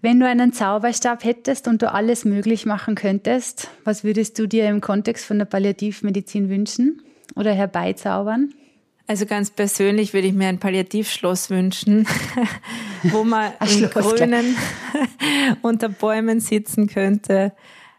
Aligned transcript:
Wenn 0.00 0.20
du 0.20 0.26
einen 0.26 0.52
Zauberstab 0.52 1.24
hättest 1.24 1.66
und 1.66 1.82
du 1.82 1.92
alles 1.92 2.24
möglich 2.24 2.66
machen 2.66 2.94
könntest, 2.94 3.68
was 3.82 4.04
würdest 4.04 4.38
du 4.38 4.46
dir 4.46 4.68
im 4.68 4.80
Kontext 4.80 5.24
von 5.24 5.38
der 5.38 5.46
Palliativmedizin 5.46 6.48
wünschen 6.48 7.02
oder 7.34 7.52
herbeizaubern? 7.52 8.54
Also 9.08 9.26
ganz 9.26 9.50
persönlich 9.50 10.12
würde 10.12 10.28
ich 10.28 10.34
mir 10.34 10.48
ein 10.48 10.60
Palliativschloss 10.60 11.50
wünschen, 11.50 12.06
wo 13.04 13.24
man 13.24 13.52
im 13.60 13.90
Grünen 13.90 14.56
unter 15.62 15.88
Bäumen 15.88 16.38
sitzen 16.38 16.86
könnte 16.86 17.52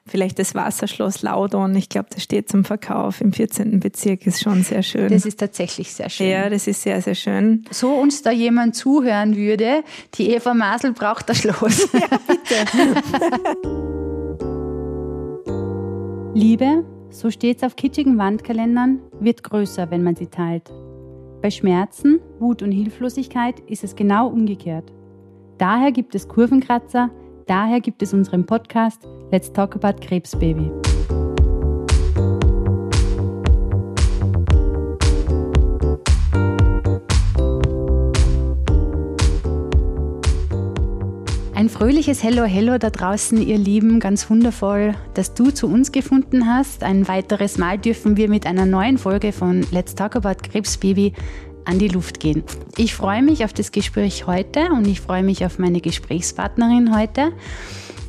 Vielleicht 0.09 0.39
das 0.39 0.55
Wasserschloss 0.55 1.21
Laudon, 1.21 1.75
ich 1.75 1.87
glaube, 1.87 2.07
das 2.11 2.23
steht 2.23 2.49
zum 2.49 2.65
Verkauf 2.65 3.21
im 3.21 3.31
14. 3.31 3.79
Bezirk, 3.79 4.25
ist 4.25 4.41
schon 4.41 4.63
sehr 4.63 4.81
schön. 4.81 5.09
Das 5.09 5.23
ist 5.23 5.39
tatsächlich 5.39 5.93
sehr 5.93 6.09
schön. 6.09 6.27
Ja, 6.27 6.49
das 6.49 6.65
ist 6.65 6.81
sehr, 6.81 6.99
sehr 7.01 7.13
schön. 7.13 7.63
So 7.69 7.93
uns 7.93 8.23
da 8.23 8.31
jemand 8.31 8.75
zuhören 8.75 9.35
würde, 9.35 9.83
die 10.15 10.31
Eva 10.31 10.55
Masel 10.55 10.93
braucht 10.93 11.29
das 11.29 11.37
Schloss. 11.37 11.87
Ja, 11.99 12.07
bitte. 12.27 12.55
Liebe, 16.33 16.85
so 17.09 17.29
steht's 17.29 17.63
auf 17.63 17.75
kitschigen 17.75 18.17
Wandkalendern, 18.17 18.99
wird 19.19 19.43
größer, 19.43 19.91
wenn 19.91 20.03
man 20.03 20.15
sie 20.15 20.27
teilt. 20.27 20.71
Bei 21.41 21.51
Schmerzen, 21.51 22.19
Wut 22.39 22.63
und 22.63 22.71
Hilflosigkeit 22.71 23.59
ist 23.67 23.83
es 23.83 23.95
genau 23.95 24.27
umgekehrt. 24.27 24.91
Daher 25.57 25.91
gibt 25.91 26.15
es 26.15 26.27
Kurvenkratzer, 26.27 27.11
daher 27.49 27.81
gibt 27.81 28.03
es 28.03 28.13
unseren 28.13 28.45
Podcast 28.45 29.07
Let's 29.31 29.51
Talk 29.51 29.75
About 29.75 30.05
Krebsbaby. 30.05 30.69
Ein 41.55 41.67
fröhliches 41.67 42.23
Hello, 42.23 42.45
Hello 42.45 42.77
da 42.77 42.89
draußen, 42.89 43.41
ihr 43.41 43.57
Lieben, 43.57 43.99
ganz 43.99 44.29
wundervoll, 44.29 44.93
dass 45.15 45.33
du 45.33 45.51
zu 45.51 45.67
uns 45.67 45.91
gefunden 45.91 46.47
hast. 46.47 46.83
Ein 46.83 47.07
weiteres 47.07 47.57
Mal 47.57 47.77
dürfen 47.77 48.15
wir 48.15 48.29
mit 48.29 48.45
einer 48.45 48.65
neuen 48.65 48.97
Folge 48.97 49.31
von 49.31 49.65
Let's 49.71 49.95
Talk 49.95 50.15
About 50.15 50.41
Krebsbaby 50.43 51.13
an 51.69 51.79
die 51.79 51.87
Luft 51.87 52.19
gehen. 52.19 52.43
Ich 52.77 52.95
freue 52.95 53.21
mich 53.21 53.45
auf 53.45 53.53
das 53.53 53.71
Gespräch 53.71 54.25
heute 54.27 54.71
und 54.71 54.87
ich 54.87 55.01
freue 55.01 55.23
mich 55.23 55.45
auf 55.45 55.59
meine 55.59 55.81
Gesprächspartnerin 55.81 56.95
heute. 56.95 57.31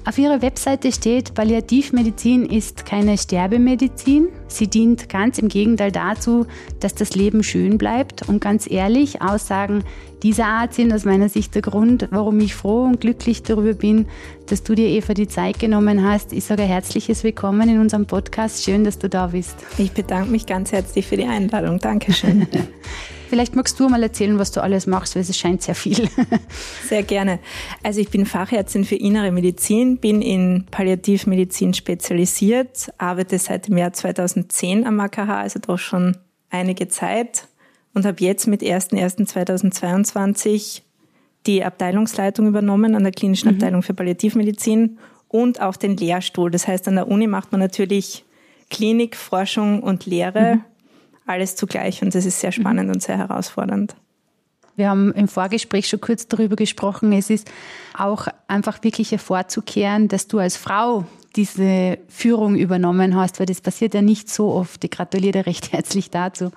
Auf 0.07 0.17
ihrer 0.17 0.41
Webseite 0.41 0.93
steht, 0.93 1.35
Palliativmedizin 1.35 2.47
ist 2.47 2.87
keine 2.87 3.19
Sterbemedizin. 3.19 4.29
Sie 4.49 4.67
dient 4.67 5.11
ganz 5.11 5.39
im 5.39 5.49
Gegenteil 5.49 5.93
dazu, 5.93 6.47
dass 6.81 6.95
das 6.95 7.15
Leben 7.15 7.43
schön 7.43 7.77
bleibt. 7.77 8.27
Und 8.27 8.41
ganz 8.41 8.69
ehrlich, 8.69 9.21
Aussagen 9.21 9.85
dieser 10.23 10.47
Art 10.47 10.73
sind 10.73 10.91
aus 10.95 11.05
meiner 11.05 11.29
Sicht 11.29 11.55
der 11.55 11.61
Grund, 11.61 12.09
warum 12.11 12.41
ich 12.41 12.55
froh 12.55 12.85
und 12.85 13.03
glücklich 13.03 13.43
darüber 13.43 13.75
bin, 13.75 14.07
dass 14.47 14.63
du 14.63 14.75
dir, 14.75 14.89
Eva, 14.89 15.13
die 15.13 15.29
Zeit 15.29 15.59
genommen 15.59 16.03
hast. 16.03 16.33
Ich 16.33 16.45
sage 16.45 16.63
ein 16.63 16.69
herzliches 16.69 17.23
Willkommen 17.23 17.69
in 17.69 17.79
unserem 17.79 18.07
Podcast. 18.07 18.65
Schön, 18.65 18.85
dass 18.85 18.99
du 18.99 19.11
da 19.11 19.29
bist. 19.29 19.57
Ich 19.77 19.93
bedanke 19.93 20.31
mich 20.31 20.47
ganz 20.47 20.73
herzlich 20.73 21.07
für 21.07 21.19
die 21.19 21.27
Einladung. 21.27 21.79
Dankeschön. 21.79 22.47
Vielleicht 23.31 23.55
magst 23.55 23.79
du 23.79 23.89
mal 23.89 24.03
erzählen, 24.03 24.41
was 24.41 24.51
du 24.51 24.61
alles 24.61 24.89
machst, 24.89 25.15
weil 25.15 25.23
es 25.23 25.39
scheint 25.39 25.63
sehr 25.63 25.77
viel. 25.77 26.09
Sehr 26.89 27.05
gerne. 27.05 27.39
Also 27.85 28.01
ich 28.01 28.11
bin 28.11 28.27
Fachärztin 28.27 28.85
für 28.85 28.97
innere 28.97 29.31
Medizin, 29.31 29.99
bin 29.99 30.21
in 30.21 30.67
Palliativmedizin 30.69 31.73
spezialisiert, 31.73 32.93
arbeite 32.99 33.39
seit 33.39 33.69
dem 33.69 33.79
Jahr 33.79 33.93
2010 33.93 34.85
am 34.85 34.99
AKH, 34.99 35.43
also 35.43 35.61
doch 35.61 35.79
schon 35.79 36.17
einige 36.51 36.89
Zeit 36.89 37.47
und 37.95 38.05
habe 38.05 38.17
jetzt 38.19 38.49
mit 38.49 38.63
01.01.2022 38.63 40.83
die 41.47 41.63
Abteilungsleitung 41.63 42.49
übernommen 42.49 42.97
an 42.97 43.05
der 43.05 43.13
klinischen 43.13 43.49
mhm. 43.49 43.55
Abteilung 43.55 43.85
für 43.85 43.95
Palliativmedizin 43.95 44.99
und 45.29 45.61
auch 45.61 45.77
den 45.77 45.97
Lehrstuhl. 45.97 46.51
Das 46.51 46.67
heißt, 46.67 46.89
an 46.89 46.97
der 46.97 47.07
Uni 47.07 47.29
macht 47.29 47.53
man 47.53 47.61
natürlich 47.61 48.25
Klinik, 48.71 49.15
Forschung 49.15 49.85
und 49.85 50.07
Lehre. 50.07 50.57
Mhm 50.57 50.65
alles 51.31 51.57
zugleich 51.57 52.03
und 52.03 52.15
das 52.15 52.27
ist 52.27 52.41
sehr 52.41 52.53
spannend 52.53 52.95
und 52.95 53.03
sehr 53.03 53.19
herausfordernd. 53.19 53.95
Wir 54.77 54.89
haben 54.89 55.13
im 55.13 55.29
Vorgespräch 55.29 55.89
schon 55.89 56.01
kurz 56.01 56.27
darüber 56.27 56.57
gesprochen. 56.57 57.13
Es 57.13 57.29
ist 57.29 57.51
auch 57.97 58.29
einfach 58.49 58.83
wirklich 58.83 59.13
hervorzukehren, 59.13 60.09
dass 60.09 60.27
du 60.27 60.39
als 60.39 60.57
Frau 60.57 61.05
diese 61.37 61.99
Führung 62.09 62.57
übernommen 62.57 63.15
hast, 63.15 63.39
weil 63.39 63.47
das 63.47 63.61
passiert 63.61 63.95
ja 63.95 64.03
nicht 64.03 64.29
so 64.29 64.53
oft. 64.53 64.83
Ich 64.83 64.91
gratuliere 64.91 65.33
dir 65.33 65.47
recht 65.47 65.73
herzlich 65.73 66.11
dazu. 66.11 66.51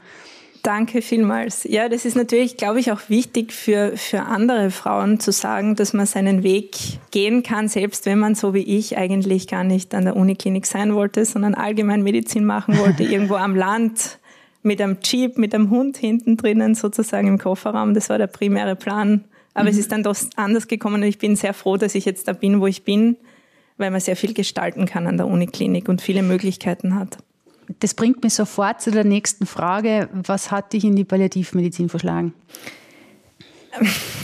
Danke 0.64 1.02
vielmals. 1.02 1.66
Ja, 1.66 1.90
das 1.90 2.06
ist 2.06 2.16
natürlich, 2.16 2.56
glaube 2.56 2.80
ich, 2.80 2.94
auch 2.94 3.02
wichtig 3.10 3.52
für, 3.52 3.98
für 3.98 4.22
andere 4.22 4.72
Frauen 4.72 5.20
zu 5.20 5.34
sagen, 5.34 5.76
dass 5.76 5.92
man 5.92 6.06
seinen 6.06 6.42
Weg 6.42 6.78
gehen 7.12 7.44
kann, 7.44 7.68
selbst 7.68 8.06
wenn 8.06 8.18
man 8.18 8.34
so 8.34 8.54
wie 8.54 8.64
ich 8.64 8.98
eigentlich 8.98 9.48
gar 9.48 9.66
nicht 9.66 9.94
an 9.94 10.06
der 10.06 10.16
Uniklinik 10.16 10.66
sein 10.66 10.96
wollte, 10.96 11.26
sondern 11.26 11.54
allgemein 11.54 12.02
Medizin 12.02 12.46
machen 12.46 12.80
wollte, 12.80 13.04
irgendwo 13.12 13.36
am 13.36 13.58
Land 13.58 14.20
mit 14.64 14.82
einem 14.82 14.98
Jeep, 15.04 15.38
mit 15.38 15.54
einem 15.54 15.70
Hund 15.70 15.98
hinten 15.98 16.38
drinnen 16.38 16.76
sozusagen 16.76 17.28
im 17.28 17.38
Kofferraum. 17.38 17.94
Das 17.94 18.10
war 18.10 18.18
der 18.18 18.28
primäre 18.28 18.76
Plan. 18.76 19.26
Aber 19.54 19.66
mhm. 19.66 19.70
es 19.70 19.78
ist 19.78 19.92
dann 19.92 20.04
doch 20.04 20.16
anders 20.36 20.68
gekommen 20.68 20.96
und 20.96 21.04
ich 21.04 21.20
bin 21.20 21.36
sehr 21.36 21.54
froh, 21.54 21.78
dass 21.78 21.96
ich 21.96 22.06
jetzt 22.06 22.28
da 22.28 22.34
bin, 22.34 22.60
wo 22.60 22.68
ich 22.68 22.84
bin, 22.84 23.18
weil 23.78 23.92
man 23.92 24.00
sehr 24.00 24.16
viel 24.16 24.34
gestalten 24.34 24.86
kann 24.86 25.08
an 25.08 25.18
der 25.18 25.28
Uniklinik 25.28 25.90
und 25.90 26.02
viele 26.02 26.24
Möglichkeiten 26.24 26.96
hat. 26.96 27.18
Das 27.80 27.94
bringt 27.94 28.24
mich 28.24 28.34
sofort 28.34 28.82
zu 28.82 28.92
der 28.92 29.04
nächsten 29.04 29.46
Frage. 29.46 30.10
Was 30.12 30.52
hat 30.52 30.74
dich 30.74 30.84
in 30.84 30.96
die 30.96 31.06
Palliativmedizin 31.06 31.90
verschlagen? 31.90 32.34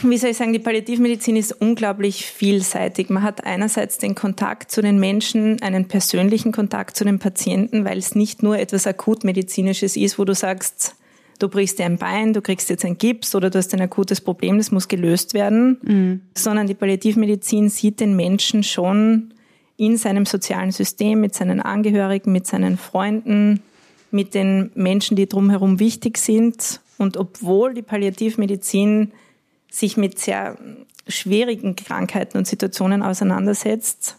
Wie 0.04 0.18
soll 0.18 0.32
ich 0.32 0.38
sagen, 0.38 0.54
die 0.54 0.60
Palliativmedizin 0.60 1.36
ist 1.36 1.52
unglaublich 1.52 2.26
vielseitig. 2.26 3.10
Man 3.10 3.24
hat 3.24 3.46
einerseits 3.46 3.98
den 3.98 4.16
Kontakt 4.16 4.72
zu 4.72 4.82
den 4.82 5.00
Menschen, 5.00 5.62
einen 5.62 5.88
persönlichen 5.88 6.52
Kontakt 6.52 6.96
zu 6.96 7.04
den 7.04 7.20
Patienten, 7.20 7.86
weil 7.86 7.98
es 7.98 8.16
nicht 8.16 8.44
nur 8.44 8.60
etwas 8.60 8.86
akutmedizinisches 8.88 9.98
ist, 9.98 10.20
wo 10.20 10.26
du 10.26 10.36
sagst, 10.36 10.96
du 11.40 11.48
brichst 11.48 11.80
dir 11.80 11.86
ein 11.86 11.98
Bein, 11.98 12.34
du 12.34 12.42
kriegst 12.42 12.70
jetzt 12.70 12.86
ein 12.86 12.98
Gips 12.98 13.34
oder 13.34 13.50
du 13.50 13.58
hast 13.58 13.74
ein 13.74 13.82
akutes 13.82 14.22
Problem, 14.22 14.58
das 14.58 14.72
muss 14.72 14.88
gelöst 14.88 15.34
werden, 15.34 15.80
mhm. 15.82 16.22
sondern 16.36 16.68
die 16.68 16.76
Palliativmedizin 16.76 17.70
sieht 17.70 18.00
den 18.00 18.16
Menschen 18.16 18.64
schon 18.64 19.34
in 19.78 19.98
seinem 19.98 20.26
sozialen 20.26 20.72
System, 20.72 21.22
mit 21.22 21.34
seinen 21.34 21.62
Angehörigen, 21.62 22.34
mit 22.34 22.46
seinen 22.46 22.78
Freunden, 22.78 23.62
mit 24.12 24.34
den 24.34 24.72
Menschen, 24.76 25.16
die 25.16 25.28
drumherum 25.28 25.80
wichtig 25.80 26.18
sind. 26.18 26.82
Und 26.98 27.16
obwohl 27.16 27.74
die 27.74 27.82
Palliativmedizin 27.82 29.14
sich 29.70 29.98
mit 29.98 30.20
sehr 30.20 30.58
schwierigen 31.08 31.76
Krankheiten 31.76 32.38
und 32.38 32.48
Situationen 32.48 33.02
auseinandersetzt, 33.04 34.18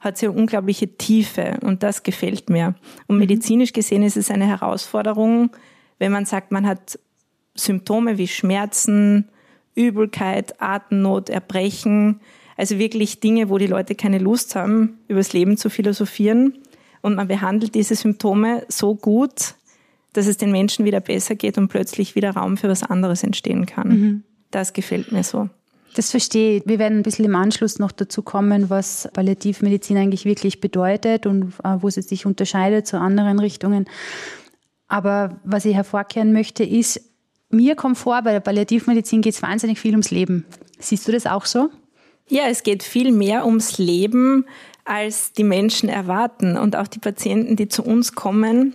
hat 0.00 0.18
sie 0.18 0.26
eine 0.26 0.36
unglaubliche 0.36 0.96
Tiefe 0.96 1.58
und 1.62 1.82
das 1.82 2.02
gefällt 2.02 2.50
mir. 2.50 2.74
Und 3.06 3.16
mhm. 3.16 3.20
medizinisch 3.20 3.72
gesehen 3.72 4.02
ist 4.02 4.16
es 4.16 4.30
eine 4.30 4.46
Herausforderung, 4.46 5.50
wenn 5.98 6.12
man 6.12 6.24
sagt, 6.24 6.50
man 6.50 6.66
hat 6.66 6.98
Symptome 7.54 8.18
wie 8.18 8.26
Schmerzen, 8.26 9.28
Übelkeit, 9.74 10.60
Atemnot, 10.60 11.30
Erbrechen, 11.30 12.20
also 12.56 12.78
wirklich 12.78 13.20
Dinge, 13.20 13.48
wo 13.48 13.58
die 13.58 13.66
Leute 13.66 13.94
keine 13.94 14.18
Lust 14.18 14.56
haben, 14.56 14.98
übers 15.08 15.32
Leben 15.32 15.56
zu 15.56 15.70
philosophieren. 15.70 16.58
Und 17.00 17.14
man 17.14 17.28
behandelt 17.28 17.74
diese 17.74 17.94
Symptome 17.94 18.64
so 18.68 18.94
gut, 18.94 19.54
dass 20.12 20.26
es 20.26 20.36
den 20.36 20.52
Menschen 20.52 20.84
wieder 20.84 21.00
besser 21.00 21.34
geht 21.34 21.56
und 21.58 21.68
plötzlich 21.68 22.14
wieder 22.14 22.32
Raum 22.32 22.56
für 22.56 22.68
was 22.68 22.82
anderes 22.82 23.22
entstehen 23.22 23.66
kann. 23.66 23.88
Mhm. 23.88 24.22
Das 24.52 24.72
gefällt 24.72 25.10
mir 25.10 25.24
so. 25.24 25.48
Das 25.94 26.10
verstehe 26.10 26.58
ich. 26.58 26.62
Wir 26.66 26.78
werden 26.78 26.98
ein 26.98 27.02
bisschen 27.02 27.24
im 27.24 27.34
Anschluss 27.34 27.78
noch 27.78 27.92
dazu 27.92 28.22
kommen, 28.22 28.70
was 28.70 29.08
Palliativmedizin 29.12 29.96
eigentlich 29.96 30.24
wirklich 30.24 30.60
bedeutet 30.60 31.26
und 31.26 31.52
äh, 31.64 31.76
wo 31.80 31.90
sie 31.90 32.02
sich 32.02 32.24
unterscheidet 32.24 32.86
zu 32.86 32.98
anderen 32.98 33.40
Richtungen. 33.40 33.86
Aber 34.88 35.40
was 35.44 35.64
ich 35.64 35.74
hervorkehren 35.74 36.32
möchte, 36.32 36.64
ist, 36.64 37.00
mir 37.50 37.76
kommt 37.76 37.98
vor, 37.98 38.22
bei 38.22 38.32
der 38.32 38.40
Palliativmedizin 38.40 39.20
geht 39.20 39.34
es 39.34 39.42
wahnsinnig 39.42 39.78
viel 39.80 39.92
ums 39.92 40.10
Leben. 40.10 40.46
Siehst 40.78 41.06
du 41.06 41.12
das 41.12 41.26
auch 41.26 41.44
so? 41.44 41.68
Ja, 42.28 42.44
es 42.48 42.62
geht 42.62 42.82
viel 42.82 43.12
mehr 43.12 43.44
ums 43.44 43.76
Leben, 43.76 44.46
als 44.84 45.32
die 45.32 45.44
Menschen 45.44 45.88
erwarten. 45.88 46.56
Und 46.56 46.76
auch 46.76 46.88
die 46.88 46.98
Patienten, 46.98 47.56
die 47.56 47.68
zu 47.68 47.82
uns 47.82 48.14
kommen, 48.14 48.74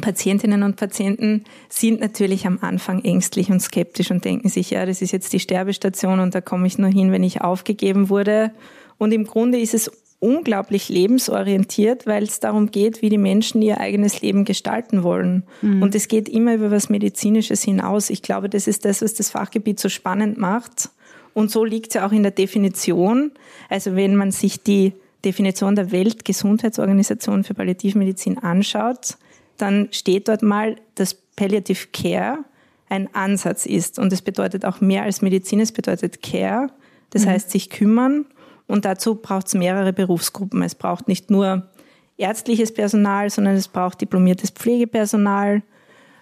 Patientinnen 0.00 0.62
und 0.62 0.76
Patienten 0.76 1.44
sind 1.68 2.00
natürlich 2.00 2.46
am 2.46 2.58
Anfang 2.60 3.02
ängstlich 3.04 3.50
und 3.50 3.60
skeptisch 3.60 4.10
und 4.10 4.24
denken 4.24 4.48
sich, 4.48 4.70
ja, 4.70 4.86
das 4.86 5.02
ist 5.02 5.12
jetzt 5.12 5.32
die 5.32 5.40
Sterbestation 5.40 6.20
und 6.20 6.34
da 6.34 6.40
komme 6.40 6.66
ich 6.66 6.78
nur 6.78 6.90
hin, 6.90 7.12
wenn 7.12 7.22
ich 7.22 7.40
aufgegeben 7.40 8.08
wurde. 8.08 8.52
Und 8.98 9.12
im 9.12 9.24
Grunde 9.24 9.58
ist 9.58 9.74
es 9.74 9.90
unglaublich 10.20 10.88
lebensorientiert, 10.88 12.06
weil 12.06 12.22
es 12.22 12.40
darum 12.40 12.70
geht, 12.70 13.02
wie 13.02 13.10
die 13.10 13.18
Menschen 13.18 13.60
ihr 13.60 13.78
eigenes 13.78 14.22
Leben 14.22 14.44
gestalten 14.44 15.02
wollen. 15.02 15.42
Mhm. 15.60 15.82
Und 15.82 15.94
es 15.94 16.08
geht 16.08 16.28
immer 16.28 16.54
über 16.54 16.70
was 16.70 16.88
Medizinisches 16.88 17.62
hinaus. 17.62 18.08
Ich 18.08 18.22
glaube, 18.22 18.48
das 18.48 18.66
ist 18.66 18.86
das, 18.86 19.02
was 19.02 19.14
das 19.14 19.30
Fachgebiet 19.30 19.78
so 19.78 19.90
spannend 19.90 20.38
macht. 20.38 20.88
Und 21.34 21.50
so 21.50 21.64
liegt 21.64 21.88
es 21.88 21.94
ja 21.94 22.06
auch 22.06 22.12
in 22.12 22.22
der 22.22 22.32
Definition. 22.32 23.32
Also 23.68 23.96
wenn 23.96 24.16
man 24.16 24.30
sich 24.30 24.62
die 24.62 24.94
Definition 25.24 25.74
der 25.76 25.92
Weltgesundheitsorganisation 25.92 27.44
für 27.44 27.54
Palliativmedizin 27.54 28.38
anschaut, 28.38 29.18
dann 29.56 29.88
steht 29.92 30.28
dort 30.28 30.42
mal, 30.42 30.76
dass 30.94 31.14
Palliative 31.14 31.88
Care 31.92 32.44
ein 32.88 33.14
Ansatz 33.14 33.66
ist. 33.66 33.98
Und 33.98 34.12
es 34.12 34.22
bedeutet 34.22 34.64
auch 34.64 34.80
mehr 34.80 35.02
als 35.02 35.22
Medizin, 35.22 35.60
es 35.60 35.72
bedeutet 35.72 36.22
Care. 36.22 36.68
Das 37.10 37.24
mhm. 37.24 37.30
heißt, 37.30 37.50
sich 37.50 37.70
kümmern 37.70 38.26
Und 38.66 38.84
dazu 38.84 39.16
braucht 39.16 39.48
es 39.48 39.54
mehrere 39.54 39.92
Berufsgruppen. 39.92 40.62
Es 40.62 40.74
braucht 40.74 41.08
nicht 41.08 41.30
nur 41.30 41.68
ärztliches 42.16 42.72
Personal, 42.72 43.30
sondern 43.30 43.54
es 43.54 43.68
braucht 43.68 44.00
diplomiertes 44.00 44.50
Pflegepersonal, 44.50 45.62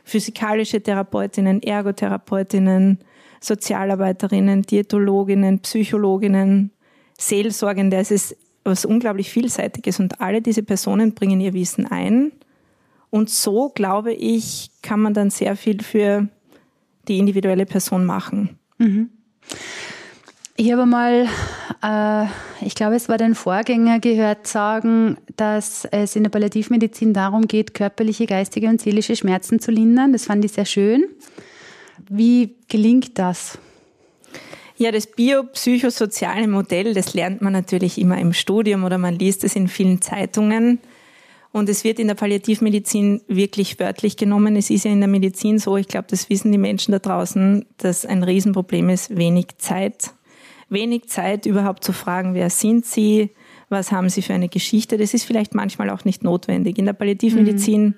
physikalische 0.04 0.82
Therapeutinnen, 0.82 1.62
Ergotherapeutinnen, 1.62 2.98
Sozialarbeiterinnen, 3.40 4.62
Diätologinnen, 4.62 5.60
Psychologinnen, 5.60 6.70
Seelsorgende. 7.18 7.96
Es 7.98 8.10
ist 8.10 8.36
was 8.64 8.84
unglaublich 8.84 9.30
Vielseitiges 9.30 9.98
und 9.98 10.20
alle 10.20 10.40
diese 10.40 10.62
Personen 10.62 11.14
bringen 11.14 11.40
ihr 11.40 11.52
Wissen 11.52 11.86
ein. 11.86 12.32
Und 13.12 13.28
so, 13.28 13.68
glaube 13.68 14.14
ich, 14.14 14.70
kann 14.80 14.98
man 14.98 15.12
dann 15.12 15.28
sehr 15.28 15.54
viel 15.54 15.82
für 15.82 16.28
die 17.08 17.18
individuelle 17.18 17.66
Person 17.66 18.06
machen. 18.06 18.58
Mhm. 18.78 19.10
Ich 20.56 20.72
habe 20.72 20.86
mal, 20.86 21.26
äh, 21.82 22.64
ich 22.64 22.74
glaube, 22.74 22.96
es 22.96 23.10
war 23.10 23.18
dein 23.18 23.34
Vorgänger 23.34 24.00
gehört 24.00 24.46
sagen, 24.46 25.18
dass 25.36 25.84
es 25.84 26.16
in 26.16 26.22
der 26.22 26.30
Palliativmedizin 26.30 27.12
darum 27.12 27.46
geht, 27.48 27.74
körperliche, 27.74 28.24
geistige 28.24 28.68
und 28.68 28.80
seelische 28.80 29.14
Schmerzen 29.14 29.60
zu 29.60 29.72
lindern. 29.72 30.14
Das 30.14 30.24
fand 30.24 30.42
ich 30.46 30.52
sehr 30.52 30.64
schön. 30.64 31.04
Wie 32.08 32.56
gelingt 32.68 33.18
das? 33.18 33.58
Ja, 34.78 34.90
das 34.90 35.06
biopsychosoziale 35.06 36.48
Modell, 36.48 36.94
das 36.94 37.12
lernt 37.12 37.42
man 37.42 37.52
natürlich 37.52 37.98
immer 37.98 38.16
im 38.16 38.32
Studium 38.32 38.84
oder 38.84 38.96
man 38.96 39.18
liest 39.18 39.44
es 39.44 39.54
in 39.54 39.68
vielen 39.68 40.00
Zeitungen. 40.00 40.78
Und 41.52 41.68
es 41.68 41.84
wird 41.84 41.98
in 41.98 42.08
der 42.08 42.14
Palliativmedizin 42.14 43.20
wirklich 43.28 43.78
wörtlich 43.78 44.16
genommen. 44.16 44.56
Es 44.56 44.70
ist 44.70 44.84
ja 44.84 44.90
in 44.90 45.00
der 45.00 45.08
Medizin 45.08 45.58
so, 45.58 45.76
ich 45.76 45.86
glaube, 45.86 46.06
das 46.08 46.30
wissen 46.30 46.50
die 46.50 46.58
Menschen 46.58 46.92
da 46.92 46.98
draußen, 46.98 47.66
dass 47.76 48.06
ein 48.06 48.22
Riesenproblem 48.22 48.88
ist, 48.88 49.14
wenig 49.16 49.58
Zeit. 49.58 50.14
Wenig 50.70 51.08
Zeit 51.08 51.44
überhaupt 51.44 51.84
zu 51.84 51.92
fragen, 51.92 52.32
wer 52.32 52.48
sind 52.48 52.86
sie, 52.86 53.30
was 53.68 53.92
haben 53.92 54.08
sie 54.08 54.22
für 54.22 54.32
eine 54.32 54.48
Geschichte. 54.48 54.96
Das 54.96 55.12
ist 55.12 55.24
vielleicht 55.24 55.54
manchmal 55.54 55.90
auch 55.90 56.06
nicht 56.06 56.24
notwendig. 56.24 56.78
In 56.78 56.86
der 56.86 56.94
Palliativmedizin 56.94 57.84
mhm. 57.84 57.94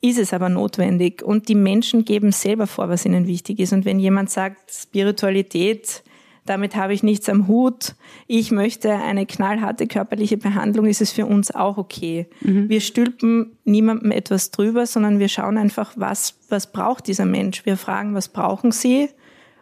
ist 0.00 0.18
es 0.18 0.32
aber 0.32 0.48
notwendig. 0.48 1.22
Und 1.22 1.48
die 1.48 1.54
Menschen 1.54 2.06
geben 2.06 2.32
selber 2.32 2.66
vor, 2.66 2.88
was 2.88 3.04
ihnen 3.04 3.26
wichtig 3.26 3.58
ist. 3.58 3.74
Und 3.74 3.84
wenn 3.84 3.98
jemand 3.98 4.30
sagt, 4.30 4.72
Spiritualität, 4.72 6.02
damit 6.46 6.76
habe 6.76 6.92
ich 6.92 7.02
nichts 7.02 7.28
am 7.28 7.48
Hut. 7.48 7.94
Ich 8.26 8.50
möchte 8.50 8.92
eine 8.92 9.26
knallharte 9.26 9.86
körperliche 9.86 10.36
Behandlung, 10.36 10.86
ist 10.86 11.00
es 11.00 11.10
für 11.10 11.26
uns 11.26 11.54
auch 11.54 11.78
okay. 11.78 12.26
Mhm. 12.40 12.68
Wir 12.68 12.80
stülpen 12.80 13.56
niemandem 13.64 14.10
etwas 14.10 14.50
drüber, 14.50 14.86
sondern 14.86 15.18
wir 15.18 15.28
schauen 15.28 15.56
einfach, 15.56 15.92
was, 15.96 16.38
was 16.48 16.70
braucht 16.70 17.06
dieser 17.06 17.24
Mensch. 17.24 17.64
Wir 17.64 17.76
fragen, 17.76 18.14
was 18.14 18.28
brauchen 18.28 18.72
sie? 18.72 19.08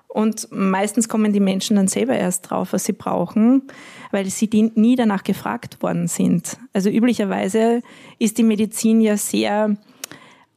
Und 0.09 0.49
meistens 0.51 1.09
kommen 1.09 1.33
die 1.33 1.41
Menschen 1.41 1.77
dann 1.77 1.89
selber 1.89 2.15
erst 2.15 2.51
drauf, 2.51 2.75
was 2.75 2.85
sie 2.85 2.93
brauchen, 2.93 3.63
weil 4.11 4.27
sie 4.27 4.73
nie 4.75 4.95
danach 4.95 5.25
gefragt 5.25 5.83
worden 5.83 6.07
sind. 6.07 6.59
Also 6.75 6.91
üblicherweise 6.91 7.81
ist 8.19 8.37
die 8.37 8.43
Medizin 8.43 9.01
ja 9.01 9.17
sehr 9.17 9.77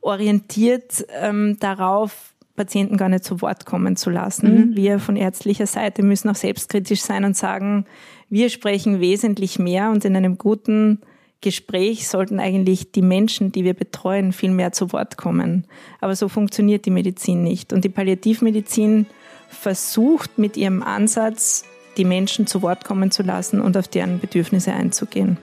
orientiert 0.02 1.06
ähm, 1.22 1.58
darauf, 1.60 2.35
Patienten 2.56 2.98
gar 2.98 3.10
nicht 3.10 3.24
zu 3.24 3.42
Wort 3.42 3.66
kommen 3.66 3.96
zu 3.96 4.10
lassen. 4.10 4.54
Mhm. 4.54 4.76
Wir 4.76 5.00
von 5.00 5.16
ärztlicher 5.16 5.68
Seite 5.68 6.04
müssen 6.04 6.30
auch 6.30 6.36
selbstkritisch 6.36 7.02
sein 7.02 7.26
und 7.26 7.36
sagen, 7.36 7.86
wir 8.30 8.50
sprechen 8.50 9.00
wesentlich 9.00 9.60
mehr 9.60 9.92
und 9.92 10.06
in 10.06 10.16
einem 10.16 10.38
guten 10.38 11.02
Gespräch 11.42 12.08
sollten 12.08 12.40
eigentlich 12.40 12.92
die 12.92 13.02
Menschen, 13.02 13.52
die 13.52 13.64
wir 13.64 13.74
betreuen, 13.74 14.34
viel 14.34 14.52
mehr 14.52 14.72
zu 14.72 14.92
Wort 14.94 15.18
kommen. 15.18 15.68
Aber 16.02 16.16
so 16.16 16.28
funktioniert 16.28 16.86
die 16.86 16.92
Medizin 16.92 17.44
nicht. 17.44 17.72
Und 17.72 17.84
die 17.84 17.90
Palliativmedizin 17.90 19.06
versucht 19.50 20.38
mit 20.38 20.58
ihrem 20.58 20.82
Ansatz, 20.82 21.66
die 21.98 22.06
Menschen 22.06 22.48
zu 22.48 22.62
Wort 22.62 22.84
kommen 22.84 23.12
zu 23.12 23.22
lassen 23.22 23.62
und 23.62 23.78
auf 23.78 23.88
deren 23.88 24.20
Bedürfnisse 24.20 24.74
einzugehen. 24.74 25.38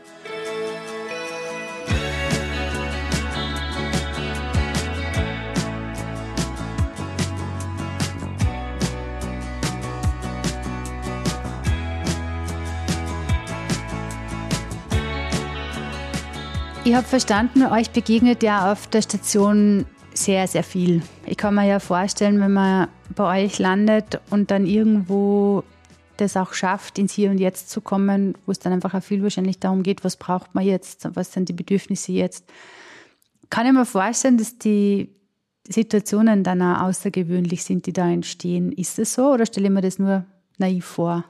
Ich 16.93 16.99
habe 16.99 17.07
verstanden, 17.07 17.65
euch 17.65 17.91
begegnet 17.91 18.43
ja 18.43 18.71
auf 18.71 18.87
der 18.87 19.01
Station 19.01 19.87
sehr, 20.13 20.47
sehr 20.47 20.63
viel. 20.63 21.01
Ich 21.25 21.39
kann 21.39 21.55
mir 21.55 21.67
ja 21.67 21.79
vorstellen, 21.81 22.39
wenn 22.39 22.53
man 22.53 22.89
bei 23.17 23.45
euch 23.45 23.59
landet 23.59 24.21
und 24.29 24.51
dann 24.51 24.67
irgendwo 24.67 25.65
das 26.19 26.37
auch 26.37 26.53
schafft, 26.53 26.99
ins 26.99 27.15
Hier 27.15 27.31
und 27.31 27.39
Jetzt 27.39 27.71
zu 27.71 27.81
kommen, 27.81 28.35
wo 28.45 28.53
es 28.53 28.59
dann 28.59 28.75
einfach 28.75 28.93
auch 28.93 29.03
viel 29.03 29.23
wahrscheinlich 29.23 29.59
darum 29.59 29.83
geht, 29.83 30.05
was 30.05 30.19
braucht 30.19 30.55
man 30.55 30.67
jetzt, 30.67 31.09
was 31.15 31.33
sind 31.33 31.49
die 31.49 31.55
Bedürfnisse 31.55 32.13
jetzt. 32.13 32.45
Kann 33.49 33.65
ich 33.67 33.73
mir 33.73 33.87
vorstellen, 33.87 34.37
dass 34.37 34.59
die 34.59 35.09
Situationen 35.67 36.45
dann 36.45 36.61
auch 36.61 36.83
außergewöhnlich 36.83 37.65
sind, 37.65 37.87
die 37.87 37.95
da 37.95 38.07
entstehen. 38.11 38.71
Ist 38.71 38.99
es 38.99 39.15
so 39.15 39.33
oder 39.33 39.47
stelle 39.47 39.69
ich 39.69 39.73
mir 39.73 39.81
das 39.81 39.99
nur 39.99 40.27
naiv 40.59 40.85
vor? 40.85 41.25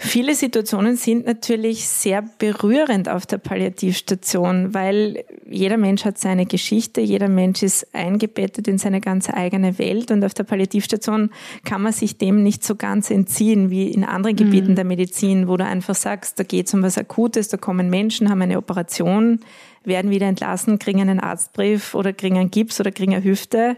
Viele 0.00 0.36
Situationen 0.36 0.96
sind 0.96 1.26
natürlich 1.26 1.88
sehr 1.88 2.22
berührend 2.22 3.08
auf 3.08 3.26
der 3.26 3.38
Palliativstation, 3.38 4.72
weil 4.72 5.24
jeder 5.50 5.76
Mensch 5.76 6.04
hat 6.04 6.18
seine 6.18 6.46
Geschichte, 6.46 7.00
jeder 7.00 7.28
Mensch 7.28 7.64
ist 7.64 7.92
eingebettet 7.96 8.68
in 8.68 8.78
seine 8.78 9.00
ganz 9.00 9.28
eigene 9.28 9.76
Welt 9.80 10.12
und 10.12 10.24
auf 10.24 10.34
der 10.34 10.44
Palliativstation 10.44 11.30
kann 11.64 11.82
man 11.82 11.92
sich 11.92 12.16
dem 12.16 12.44
nicht 12.44 12.62
so 12.62 12.76
ganz 12.76 13.10
entziehen 13.10 13.70
wie 13.70 13.90
in 13.90 14.04
anderen 14.04 14.36
Gebieten 14.36 14.70
mhm. 14.70 14.76
der 14.76 14.84
Medizin, 14.84 15.48
wo 15.48 15.56
du 15.56 15.64
einfach 15.64 15.96
sagst, 15.96 16.38
da 16.38 16.44
geht 16.44 16.68
es 16.68 16.74
um 16.74 16.82
was 16.84 16.96
Akutes, 16.96 17.48
da 17.48 17.56
kommen 17.56 17.90
Menschen, 17.90 18.30
haben 18.30 18.40
eine 18.40 18.58
Operation, 18.58 19.40
werden 19.82 20.12
wieder 20.12 20.28
entlassen, 20.28 20.78
kriegen 20.78 21.00
einen 21.00 21.18
Arztbrief 21.18 21.96
oder 21.96 22.12
kriegen 22.12 22.38
einen 22.38 22.52
Gips 22.52 22.78
oder 22.78 22.92
kriegen 22.92 23.14
eine 23.14 23.24
Hüfte, 23.24 23.76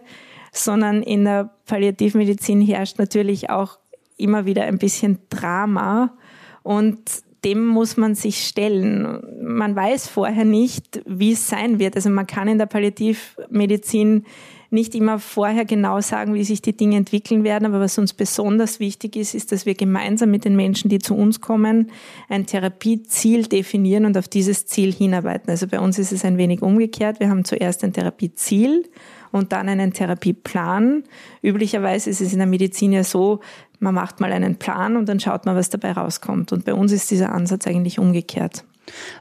sondern 0.52 1.02
in 1.02 1.24
der 1.24 1.48
Palliativmedizin 1.64 2.60
herrscht 2.60 2.98
natürlich 2.98 3.48
auch 3.48 3.79
immer 4.20 4.46
wieder 4.46 4.64
ein 4.64 4.78
bisschen 4.78 5.18
Drama 5.30 6.14
und 6.62 6.98
dem 7.44 7.66
muss 7.66 7.96
man 7.96 8.14
sich 8.14 8.46
stellen. 8.46 9.22
Man 9.42 9.74
weiß 9.74 10.08
vorher 10.08 10.44
nicht, 10.44 11.02
wie 11.06 11.32
es 11.32 11.48
sein 11.48 11.78
wird. 11.78 11.96
Also 11.96 12.10
man 12.10 12.26
kann 12.26 12.48
in 12.48 12.58
der 12.58 12.66
Palliativmedizin 12.66 14.24
nicht 14.72 14.94
immer 14.94 15.18
vorher 15.18 15.64
genau 15.64 16.00
sagen, 16.00 16.34
wie 16.34 16.44
sich 16.44 16.62
die 16.62 16.76
Dinge 16.76 16.96
entwickeln 16.96 17.42
werden. 17.42 17.66
Aber 17.66 17.80
was 17.80 17.98
uns 17.98 18.12
besonders 18.12 18.78
wichtig 18.78 19.16
ist, 19.16 19.34
ist, 19.34 19.50
dass 19.50 19.66
wir 19.66 19.74
gemeinsam 19.74 20.30
mit 20.30 20.44
den 20.44 20.54
Menschen, 20.54 20.88
die 20.88 21.00
zu 21.00 21.16
uns 21.16 21.40
kommen, 21.40 21.90
ein 22.28 22.46
Therapieziel 22.46 23.46
definieren 23.46 24.04
und 24.04 24.16
auf 24.16 24.28
dieses 24.28 24.66
Ziel 24.66 24.92
hinarbeiten. 24.92 25.50
Also 25.50 25.66
bei 25.66 25.80
uns 25.80 25.98
ist 25.98 26.12
es 26.12 26.24
ein 26.24 26.38
wenig 26.38 26.62
umgekehrt. 26.62 27.18
Wir 27.20 27.30
haben 27.30 27.44
zuerst 27.44 27.82
ein 27.82 27.92
Therapieziel 27.92 28.88
und 29.32 29.52
dann 29.52 29.68
einen 29.68 29.92
Therapieplan. 29.92 31.04
Üblicherweise 31.42 32.10
ist 32.10 32.20
es 32.20 32.32
in 32.32 32.38
der 32.38 32.46
Medizin 32.46 32.92
ja 32.92 33.02
so, 33.02 33.40
man 33.80 33.94
macht 33.94 34.20
mal 34.20 34.32
einen 34.32 34.56
Plan 34.56 34.96
und 34.96 35.08
dann 35.08 35.18
schaut 35.18 35.46
man, 35.46 35.56
was 35.56 35.70
dabei 35.70 35.92
rauskommt. 35.92 36.52
Und 36.52 36.64
bei 36.64 36.74
uns 36.74 36.92
ist 36.92 37.10
dieser 37.10 37.32
Ansatz 37.32 37.66
eigentlich 37.66 37.98
umgekehrt. 37.98 38.64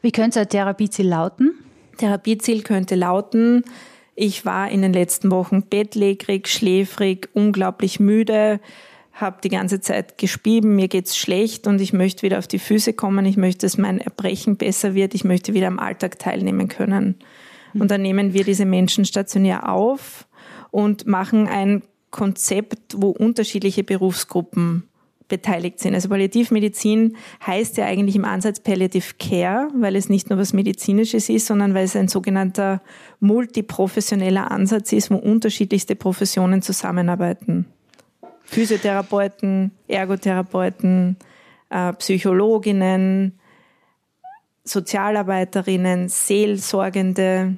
Wie 0.01 0.11
könnte 0.11 0.41
ein 0.41 0.49
Therapieziel 0.49 1.07
lauten? 1.07 1.53
Therapieziel 1.97 2.61
könnte 2.61 2.95
lauten, 2.95 3.63
ich 4.15 4.45
war 4.45 4.69
in 4.69 4.81
den 4.81 4.91
letzten 4.91 5.31
Wochen 5.31 5.63
bettlägerig, 5.63 6.49
schläfrig, 6.49 7.29
unglaublich 7.33 8.01
müde, 8.01 8.59
habe 9.13 9.37
die 9.41 9.49
ganze 9.49 9.79
Zeit 9.79 10.17
gespieben, 10.17 10.75
mir 10.75 10.89
geht's 10.89 11.17
schlecht 11.17 11.67
und 11.67 11.79
ich 11.79 11.93
möchte 11.93 12.23
wieder 12.23 12.37
auf 12.37 12.47
die 12.47 12.59
Füße 12.59 12.93
kommen, 12.93 13.25
ich 13.25 13.37
möchte, 13.37 13.65
dass 13.65 13.77
mein 13.77 13.99
Erbrechen 13.99 14.57
besser 14.57 14.93
wird, 14.93 15.13
ich 15.13 15.23
möchte 15.23 15.53
wieder 15.53 15.67
am 15.67 15.79
Alltag 15.79 16.19
teilnehmen 16.19 16.67
können. 16.67 17.15
Und 17.73 17.91
dann 17.91 18.01
nehmen 18.01 18.33
wir 18.33 18.43
diese 18.43 18.65
Menschen 18.65 19.05
stationär 19.05 19.69
auf 19.69 20.27
und 20.71 21.07
machen 21.07 21.47
ein 21.47 21.83
Konzept, 22.11 22.95
wo 22.97 23.09
unterschiedliche 23.09 23.83
Berufsgruppen 23.83 24.89
beteiligt 25.29 25.79
sind. 25.79 25.93
Also 25.93 26.09
Palliativmedizin 26.09 27.15
heißt 27.45 27.77
ja 27.77 27.85
eigentlich 27.85 28.15
im 28.15 28.25
Ansatz 28.25 28.59
Palliative 28.59 29.13
Care, 29.19 29.69
weil 29.75 29.95
es 29.95 30.09
nicht 30.09 30.29
nur 30.29 30.39
was 30.39 30.51
Medizinisches 30.51 31.29
ist, 31.29 31.45
sondern 31.45 31.73
weil 31.73 31.85
es 31.85 31.95
ein 31.95 32.07
sogenannter 32.07 32.81
multiprofessioneller 33.19 34.51
Ansatz 34.51 34.91
ist, 34.91 35.11
wo 35.11 35.15
unterschiedlichste 35.15 35.95
Professionen 35.95 36.61
zusammenarbeiten. 36.61 37.67
Physiotherapeuten, 38.43 39.71
Ergotherapeuten, 39.87 41.17
äh, 41.69 41.93
Psychologinnen, 41.93 43.39
Sozialarbeiterinnen, 44.63 46.09
Seelsorgende, 46.09 47.57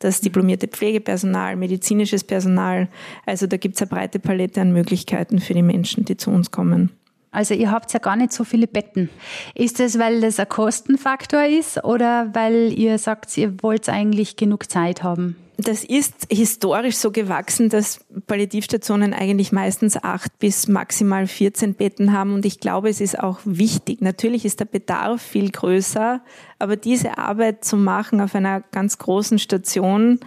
das 0.00 0.20
diplomierte 0.20 0.66
Pflegepersonal, 0.66 1.56
medizinisches 1.56 2.24
Personal. 2.24 2.88
Also 3.26 3.46
da 3.46 3.56
gibt 3.56 3.76
es 3.76 3.82
eine 3.82 3.88
breite 3.88 4.18
Palette 4.18 4.60
an 4.60 4.72
Möglichkeiten 4.72 5.38
für 5.38 5.54
die 5.54 5.62
Menschen, 5.62 6.04
die 6.04 6.16
zu 6.16 6.30
uns 6.30 6.50
kommen. 6.50 6.90
Also 7.30 7.54
ihr 7.54 7.70
habt 7.70 7.92
ja 7.92 8.00
gar 8.00 8.16
nicht 8.16 8.32
so 8.32 8.42
viele 8.42 8.66
Betten. 8.66 9.08
Ist 9.54 9.78
das, 9.78 9.98
weil 9.98 10.20
das 10.20 10.40
ein 10.40 10.48
Kostenfaktor 10.48 11.44
ist 11.44 11.84
oder 11.84 12.30
weil 12.34 12.72
ihr 12.76 12.98
sagt, 12.98 13.36
ihr 13.38 13.62
wollt 13.62 13.88
eigentlich 13.88 14.36
genug 14.36 14.68
Zeit 14.68 15.04
haben? 15.04 15.36
Das 15.66 15.84
ist 15.84 16.26
historisch 16.30 16.96
so 16.96 17.10
gewachsen, 17.10 17.68
dass 17.68 18.04
Palliativstationen 18.26 19.12
eigentlich 19.12 19.52
meistens 19.52 19.96
acht 19.96 20.38
bis 20.38 20.68
maximal 20.68 21.26
14 21.26 21.74
Betten 21.74 22.12
haben. 22.12 22.34
Und 22.34 22.44
ich 22.46 22.60
glaube, 22.60 22.88
es 22.88 23.00
ist 23.00 23.18
auch 23.18 23.40
wichtig. 23.44 24.00
Natürlich 24.00 24.44
ist 24.44 24.60
der 24.60 24.66
Bedarf 24.66 25.22
viel 25.22 25.50
größer, 25.50 26.22
aber 26.58 26.76
diese 26.76 27.18
Arbeit 27.18 27.64
zu 27.64 27.76
machen 27.76 28.20
auf 28.20 28.34
einer 28.34 28.60
ganz 28.60 28.98
großen 28.98 29.38
Station 29.38 30.20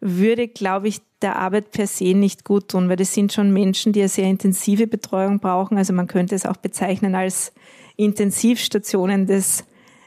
würde, 0.00 0.46
glaube 0.46 0.88
ich, 0.88 1.00
der 1.22 1.36
Arbeit 1.36 1.72
per 1.72 1.86
se 1.86 2.14
nicht 2.14 2.44
gut 2.44 2.68
tun, 2.68 2.88
weil 2.88 2.96
das 2.96 3.12
sind 3.12 3.32
schon 3.32 3.52
Menschen, 3.52 3.92
die 3.92 4.00
eine 4.00 4.08
sehr 4.08 4.26
intensive 4.26 4.86
Betreuung 4.86 5.40
brauchen. 5.40 5.76
Also 5.76 5.92
man 5.92 6.06
könnte 6.06 6.34
es 6.34 6.46
auch 6.46 6.56
bezeichnen 6.56 7.14
als 7.14 7.52
Intensivstationen 7.96 9.26
des 9.26 9.64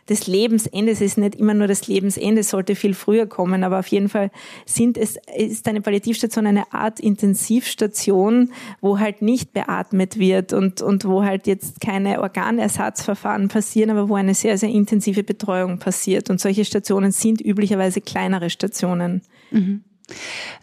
des 0.10 0.28
Lebensendes 0.28 1.02
ist 1.02 1.18
nicht 1.18 1.36
immer 1.36 1.54
nur 1.54 1.68
das 1.68 1.88
Lebensende, 1.88 2.44
sollte 2.44 2.76
viel 2.76 2.94
früher 2.94 3.28
kommen, 3.28 3.64
aber 3.64 3.80
auf 3.80 3.88
jeden 3.88 4.10
Fall 4.10 4.32
sind 4.66 4.98
es, 4.98 5.18
ist 5.36 5.68
eine 5.68 5.82
Palliativstation 5.82 6.48
eine 6.48 6.74
Art 6.74 7.00
Intensivstation, 7.00 8.52
wo 8.82 9.00
halt 9.00 9.22
nicht 9.22 9.54
beatmet 9.54 10.20
wird 10.20 10.54
und, 10.54 10.82
und 10.82 11.06
wo 11.06 11.24
halt 11.24 11.48
jetzt 11.48 11.82
keine 11.82 12.22
Organersatzverfahren 12.22 13.48
passieren, 13.48 13.92
aber 13.92 14.10
wo 14.10 14.16
eine 14.16 14.34
sehr, 14.34 14.58
sehr 14.58 14.70
intensive 14.70 15.24
Betreuung 15.24 15.80
passiert. 15.80 16.30
Und 16.30 16.40
solche 16.40 16.66
Stationen 16.66 17.12
sind 17.12 17.42
üblicherweise 17.42 18.02
kleinere 18.02 18.50
Stationen. 18.50 19.22
Mhm. 19.52 19.84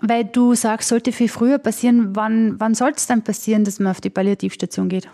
Weil 0.00 0.24
du 0.24 0.54
sagst, 0.54 0.88
sollte 0.88 1.12
viel 1.12 1.28
früher 1.28 1.58
passieren, 1.58 2.14
wann, 2.14 2.60
wann 2.60 2.74
soll 2.74 2.92
es 2.94 3.06
dann 3.06 3.22
passieren, 3.22 3.64
dass 3.64 3.78
man 3.78 3.90
auf 3.90 4.00
die 4.00 4.10
Palliativstation 4.10 4.88
geht? 4.88 5.08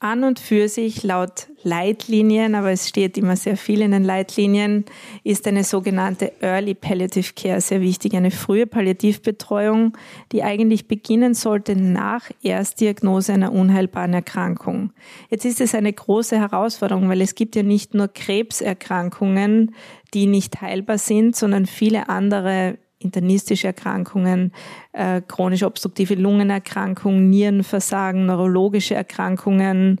An 0.00 0.24
und 0.24 0.38
für 0.38 0.68
sich 0.68 1.02
laut 1.02 1.48
Leitlinien, 1.62 2.54
aber 2.54 2.70
es 2.70 2.88
steht 2.88 3.16
immer 3.16 3.36
sehr 3.36 3.56
viel 3.56 3.80
in 3.80 3.92
den 3.92 4.04
Leitlinien, 4.04 4.84
ist 5.22 5.46
eine 5.46 5.64
sogenannte 5.64 6.32
Early 6.40 6.74
Palliative 6.74 7.32
Care 7.34 7.60
sehr 7.60 7.80
wichtig, 7.80 8.14
eine 8.14 8.30
frühe 8.30 8.66
Palliativbetreuung, 8.66 9.96
die 10.32 10.42
eigentlich 10.42 10.88
beginnen 10.88 11.32
sollte 11.32 11.74
nach 11.74 12.30
Erstdiagnose 12.42 13.32
einer 13.32 13.52
unheilbaren 13.52 14.12
Erkrankung. 14.12 14.92
Jetzt 15.30 15.46
ist 15.46 15.60
es 15.60 15.74
eine 15.74 15.92
große 15.92 16.38
Herausforderung, 16.38 17.08
weil 17.08 17.22
es 17.22 17.34
gibt 17.34 17.56
ja 17.56 17.62
nicht 17.62 17.94
nur 17.94 18.08
Krebserkrankungen, 18.08 19.74
die 20.12 20.26
nicht 20.26 20.60
heilbar 20.60 20.98
sind, 20.98 21.34
sondern 21.34 21.66
viele 21.66 22.08
andere 22.08 22.78
internistische 23.04 23.68
Erkrankungen, 23.68 24.52
äh, 24.92 25.20
chronisch 25.20 25.62
obstruktive 25.62 26.14
Lungenerkrankungen, 26.14 27.30
Nierenversagen, 27.30 28.26
neurologische 28.26 28.94
Erkrankungen, 28.94 30.00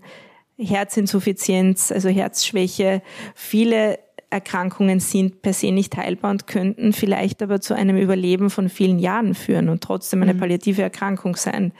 Herzinsuffizienz, 0.58 1.92
also 1.92 2.08
Herzschwäche. 2.08 3.02
Viele 3.34 3.98
Erkrankungen 4.30 4.98
sind 4.98 5.42
per 5.42 5.52
se 5.52 5.70
nicht 5.70 5.96
heilbar 5.96 6.32
und 6.32 6.46
könnten 6.46 6.92
vielleicht 6.92 7.42
aber 7.42 7.60
zu 7.60 7.74
einem 7.74 7.96
Überleben 7.96 8.50
von 8.50 8.68
vielen 8.68 8.98
Jahren 8.98 9.34
führen 9.34 9.68
und 9.68 9.82
trotzdem 9.82 10.22
eine 10.22 10.34
mhm. 10.34 10.38
palliative 10.38 10.82
Erkrankung 10.82 11.36
sein. 11.36 11.72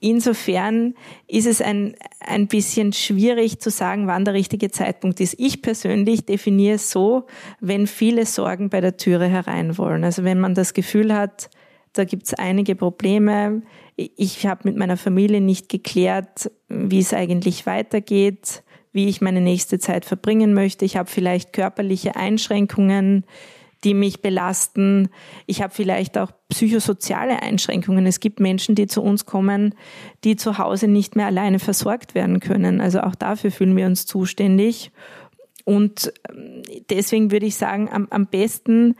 Insofern 0.00 0.94
ist 1.26 1.46
es 1.46 1.60
ein, 1.60 1.96
ein 2.20 2.48
bisschen 2.48 2.92
schwierig 2.92 3.60
zu 3.60 3.70
sagen, 3.70 4.06
wann 4.06 4.24
der 4.24 4.34
richtige 4.34 4.70
Zeitpunkt 4.70 5.20
ist. 5.20 5.36
Ich 5.38 5.62
persönlich 5.62 6.26
definiere 6.26 6.74
es 6.74 6.90
so, 6.90 7.26
wenn 7.60 7.86
viele 7.86 8.26
Sorgen 8.26 8.68
bei 8.68 8.80
der 8.80 8.96
Türe 8.96 9.26
herein 9.26 9.78
wollen. 9.78 10.04
Also 10.04 10.22
wenn 10.24 10.38
man 10.38 10.54
das 10.54 10.74
Gefühl 10.74 11.14
hat, 11.14 11.50
da 11.94 12.04
gibt 12.04 12.26
es 12.26 12.34
einige 12.34 12.74
Probleme. 12.74 13.62
Ich 13.96 14.46
habe 14.46 14.62
mit 14.64 14.76
meiner 14.76 14.98
Familie 14.98 15.40
nicht 15.40 15.70
geklärt, 15.70 16.50
wie 16.68 16.98
es 16.98 17.14
eigentlich 17.14 17.64
weitergeht, 17.64 18.62
wie 18.92 19.08
ich 19.08 19.22
meine 19.22 19.40
nächste 19.40 19.78
Zeit 19.78 20.04
verbringen 20.04 20.52
möchte. 20.52 20.84
Ich 20.84 20.96
habe 20.98 21.10
vielleicht 21.10 21.54
körperliche 21.54 22.16
Einschränkungen 22.16 23.24
die 23.86 23.94
mich 23.94 24.20
belasten. 24.20 25.10
Ich 25.46 25.62
habe 25.62 25.72
vielleicht 25.72 26.18
auch 26.18 26.32
psychosoziale 26.48 27.40
Einschränkungen. 27.40 28.04
Es 28.04 28.18
gibt 28.18 28.40
Menschen, 28.40 28.74
die 28.74 28.88
zu 28.88 29.00
uns 29.00 29.26
kommen, 29.26 29.76
die 30.24 30.34
zu 30.34 30.58
Hause 30.58 30.88
nicht 30.88 31.14
mehr 31.14 31.26
alleine 31.26 31.60
versorgt 31.60 32.16
werden 32.16 32.40
können. 32.40 32.80
Also 32.80 33.00
auch 33.00 33.14
dafür 33.14 33.52
fühlen 33.52 33.76
wir 33.76 33.86
uns 33.86 34.04
zuständig. 34.04 34.90
Und 35.64 36.12
ähm, 36.28 36.62
deswegen 36.90 37.30
würde 37.30 37.46
ich 37.46 37.54
sagen, 37.54 37.88
am, 37.88 38.08
am 38.10 38.26
besten 38.26 38.96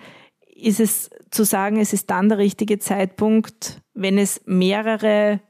ist 0.55 0.79
es 0.79 1.11
zu 1.33 1.43
sagen, 1.43 1.81
es 1.81 1.93
ist 1.93 2.09
dann 2.09 2.29
der 2.29 2.39
richtige 2.39 2.79
Zeitpunkt, 2.79 3.83
wenn 3.93 4.19
es 4.19 4.41
mehrere 4.47 5.41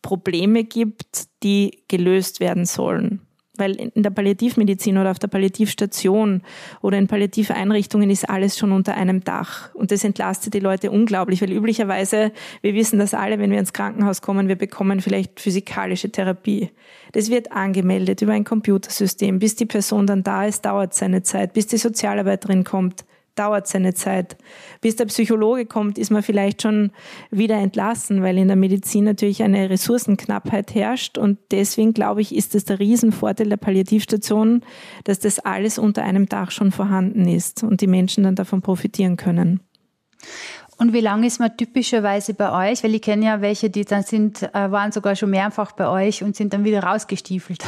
Probleme 0.00 0.64
gibt, 0.64 1.28
die 1.42 1.84
gelöst 1.88 2.40
werden 2.40 2.64
sollen. 2.64 3.25
Weil 3.58 3.76
in 3.76 4.02
der 4.02 4.10
Palliativmedizin 4.10 4.98
oder 4.98 5.10
auf 5.10 5.18
der 5.18 5.28
Palliativstation 5.28 6.42
oder 6.82 6.98
in 6.98 7.06
Palliativeinrichtungen 7.06 8.10
ist 8.10 8.28
alles 8.28 8.58
schon 8.58 8.72
unter 8.72 8.94
einem 8.94 9.24
Dach. 9.24 9.74
Und 9.74 9.90
das 9.90 10.04
entlastet 10.04 10.54
die 10.54 10.60
Leute 10.60 10.90
unglaublich, 10.90 11.42
weil 11.42 11.52
üblicherweise, 11.52 12.32
wir 12.62 12.74
wissen 12.74 12.98
das 12.98 13.14
alle, 13.14 13.38
wenn 13.38 13.50
wir 13.50 13.58
ins 13.58 13.72
Krankenhaus 13.72 14.22
kommen, 14.22 14.48
wir 14.48 14.56
bekommen 14.56 15.00
vielleicht 15.00 15.40
physikalische 15.40 16.10
Therapie. 16.10 16.70
Das 17.12 17.30
wird 17.30 17.52
angemeldet 17.52 18.22
über 18.22 18.32
ein 18.32 18.44
Computersystem. 18.44 19.38
Bis 19.38 19.56
die 19.56 19.66
Person 19.66 20.06
dann 20.06 20.22
da 20.22 20.44
ist, 20.44 20.64
dauert 20.64 20.94
seine 20.94 21.22
Zeit. 21.22 21.52
Bis 21.52 21.66
die 21.66 21.78
Sozialarbeiterin 21.78 22.64
kommt, 22.64 23.04
dauert 23.38 23.68
seine 23.68 23.94
Zeit. 23.94 24.36
Bis 24.80 24.96
der 24.96 25.06
Psychologe 25.06 25.66
kommt, 25.66 25.98
ist 25.98 26.10
man 26.10 26.22
vielleicht 26.22 26.62
schon 26.62 26.90
wieder 27.30 27.56
entlassen, 27.56 28.22
weil 28.22 28.38
in 28.38 28.48
der 28.48 28.56
Medizin 28.56 29.04
natürlich 29.04 29.42
eine 29.42 29.70
Ressourcenknappheit 29.70 30.74
herrscht. 30.74 31.18
Und 31.18 31.38
deswegen 31.50 31.94
glaube 31.94 32.20
ich, 32.20 32.34
ist 32.34 32.54
es 32.54 32.64
der 32.64 32.80
Riesenvorteil 32.80 33.48
der 33.48 33.56
Palliativstation, 33.56 34.62
dass 35.04 35.20
das 35.20 35.38
alles 35.38 35.78
unter 35.78 36.02
einem 36.02 36.26
Dach 36.26 36.50
schon 36.50 36.72
vorhanden 36.72 37.28
ist 37.28 37.62
und 37.62 37.80
die 37.80 37.86
Menschen 37.86 38.24
dann 38.24 38.34
davon 38.34 38.62
profitieren 38.62 39.16
können. 39.16 39.60
Und 40.78 40.92
wie 40.92 41.00
lange 41.00 41.26
ist 41.26 41.40
man 41.40 41.56
typischerweise 41.56 42.34
bei 42.34 42.70
euch? 42.70 42.84
Weil 42.84 42.94
ich 42.94 43.02
kenne 43.02 43.24
ja 43.24 43.40
welche, 43.40 43.70
die 43.70 43.84
dann 43.84 44.02
sind, 44.02 44.42
äh, 44.42 44.70
waren 44.70 44.92
sogar 44.92 45.16
schon 45.16 45.30
mehrfach 45.30 45.72
bei 45.72 45.88
euch 45.88 46.22
und 46.22 46.36
sind 46.36 46.52
dann 46.52 46.64
wieder 46.64 46.82
rausgestiefelt. 46.82 47.64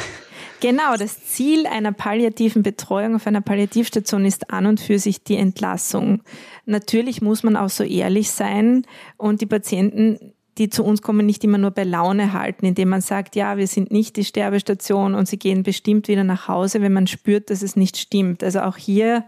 Genau, 0.60 0.96
das 0.96 1.24
Ziel 1.24 1.66
einer 1.66 1.92
palliativen 1.92 2.62
Betreuung 2.62 3.14
auf 3.14 3.26
einer 3.28 3.40
Palliativstation 3.40 4.24
ist 4.24 4.50
an 4.50 4.66
und 4.66 4.80
für 4.80 4.98
sich 4.98 5.22
die 5.22 5.36
Entlassung. 5.36 6.22
Natürlich 6.66 7.22
muss 7.22 7.44
man 7.44 7.56
auch 7.56 7.68
so 7.68 7.84
ehrlich 7.84 8.30
sein 8.30 8.84
und 9.16 9.40
die 9.40 9.46
Patienten 9.46 10.32
die 10.58 10.68
zu 10.68 10.84
uns 10.84 11.02
kommen, 11.02 11.24
nicht 11.24 11.44
immer 11.44 11.58
nur 11.58 11.70
bei 11.70 11.84
Laune 11.84 12.32
halten, 12.32 12.66
indem 12.66 12.88
man 12.88 13.00
sagt, 13.00 13.36
ja, 13.36 13.56
wir 13.56 13.66
sind 13.66 13.90
nicht 13.90 14.16
die 14.16 14.24
Sterbestation 14.24 15.14
und 15.14 15.28
sie 15.28 15.38
gehen 15.38 15.62
bestimmt 15.62 16.08
wieder 16.08 16.24
nach 16.24 16.48
Hause, 16.48 16.82
wenn 16.82 16.92
man 16.92 17.06
spürt, 17.06 17.50
dass 17.50 17.62
es 17.62 17.76
nicht 17.76 17.96
stimmt. 17.96 18.42
Also 18.42 18.60
auch 18.60 18.76
hier 18.76 19.24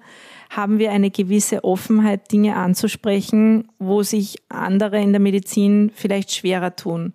haben 0.51 0.81
wir 0.81 0.91
eine 0.91 1.11
gewisse 1.11 1.63
Offenheit, 1.63 2.33
Dinge 2.33 2.57
anzusprechen, 2.57 3.69
wo 3.79 4.03
sich 4.03 4.39
andere 4.49 5.01
in 5.01 5.13
der 5.13 5.21
Medizin 5.21 5.93
vielleicht 5.95 6.33
schwerer 6.33 6.75
tun. 6.75 7.15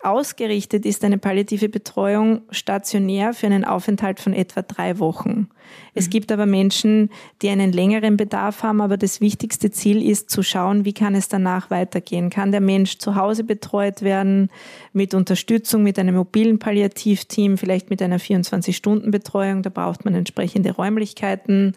Ausgerichtet 0.00 0.86
ist 0.86 1.02
eine 1.02 1.18
palliative 1.18 1.68
Betreuung 1.68 2.42
stationär 2.50 3.34
für 3.34 3.46
einen 3.46 3.64
Aufenthalt 3.64 4.20
von 4.20 4.32
etwa 4.32 4.62
drei 4.62 5.00
Wochen. 5.00 5.48
Es 5.92 6.06
mhm. 6.06 6.10
gibt 6.10 6.30
aber 6.30 6.46
Menschen, 6.46 7.10
die 7.42 7.48
einen 7.48 7.72
längeren 7.72 8.16
Bedarf 8.16 8.62
haben, 8.62 8.80
aber 8.80 8.96
das 8.96 9.20
wichtigste 9.20 9.72
Ziel 9.72 10.08
ist 10.08 10.30
zu 10.30 10.44
schauen, 10.44 10.84
wie 10.84 10.92
kann 10.92 11.16
es 11.16 11.26
danach 11.26 11.70
weitergehen. 11.70 12.30
Kann 12.30 12.52
der 12.52 12.60
Mensch 12.60 12.98
zu 12.98 13.16
Hause 13.16 13.42
betreut 13.42 14.02
werden 14.02 14.50
mit 14.92 15.14
Unterstützung, 15.14 15.82
mit 15.82 15.98
einem 15.98 16.14
mobilen 16.14 16.60
Palliativteam, 16.60 17.58
vielleicht 17.58 17.90
mit 17.90 18.00
einer 18.00 18.20
24-Stunden-Betreuung, 18.20 19.62
da 19.62 19.70
braucht 19.70 20.04
man 20.04 20.14
entsprechende 20.14 20.72
Räumlichkeiten 20.72 21.74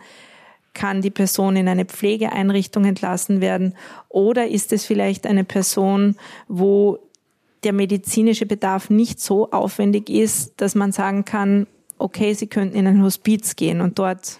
kann 0.73 1.01
die 1.01 1.09
Person 1.09 1.57
in 1.57 1.67
eine 1.67 1.83
Pflegeeinrichtung 1.83 2.85
entlassen 2.85 3.41
werden 3.41 3.75
oder 4.07 4.47
ist 4.47 4.71
es 4.71 4.85
vielleicht 4.85 5.27
eine 5.27 5.43
Person, 5.43 6.15
wo 6.47 6.97
der 7.63 7.73
medizinische 7.73 8.45
Bedarf 8.45 8.89
nicht 8.89 9.19
so 9.19 9.51
aufwendig 9.51 10.09
ist, 10.09 10.53
dass 10.57 10.75
man 10.75 10.91
sagen 10.91 11.25
kann, 11.25 11.67
okay, 11.97 12.33
Sie 12.33 12.47
könnten 12.47 12.75
in 12.75 12.87
ein 12.87 13.03
Hospiz 13.03 13.55
gehen 13.55 13.81
und 13.81 13.99
dort 13.99 14.39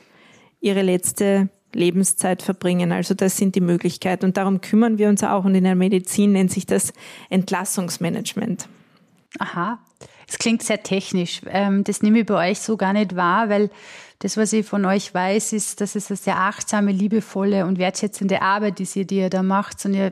Ihre 0.59 0.81
letzte 0.81 1.49
Lebenszeit 1.73 2.41
verbringen. 2.41 2.91
Also 2.91 3.13
das 3.13 3.37
sind 3.37 3.55
die 3.55 3.61
Möglichkeiten 3.61 4.25
und 4.25 4.37
darum 4.37 4.61
kümmern 4.61 4.97
wir 4.97 5.09
uns 5.09 5.23
auch 5.23 5.45
und 5.45 5.55
in 5.55 5.63
der 5.63 5.75
Medizin 5.75 6.33
nennt 6.33 6.51
sich 6.51 6.65
das 6.65 6.93
Entlassungsmanagement. 7.29 8.67
Aha, 9.39 9.79
es 10.27 10.37
klingt 10.37 10.63
sehr 10.63 10.83
technisch. 10.83 11.41
Ähm, 11.47 11.83
das 11.83 12.01
nehme 12.01 12.19
ich 12.19 12.25
bei 12.25 12.51
euch 12.51 12.59
so 12.59 12.75
gar 12.75 12.93
nicht 12.93 13.15
wahr, 13.15 13.49
weil 13.49 13.69
das, 14.19 14.37
was 14.37 14.53
ich 14.53 14.65
von 14.65 14.85
euch 14.85 15.13
weiß, 15.13 15.53
ist, 15.53 15.81
dass 15.81 15.95
es 15.95 16.09
eine 16.09 16.17
sehr 16.17 16.37
achtsame, 16.37 16.91
liebevolle 16.91 17.65
und 17.65 17.79
wertschätzende 17.79 18.41
Arbeit 18.41 18.79
ist, 18.79 18.95
die 18.95 19.17
ihr 19.17 19.29
da 19.29 19.41
macht. 19.41 19.83
Und 19.85 20.11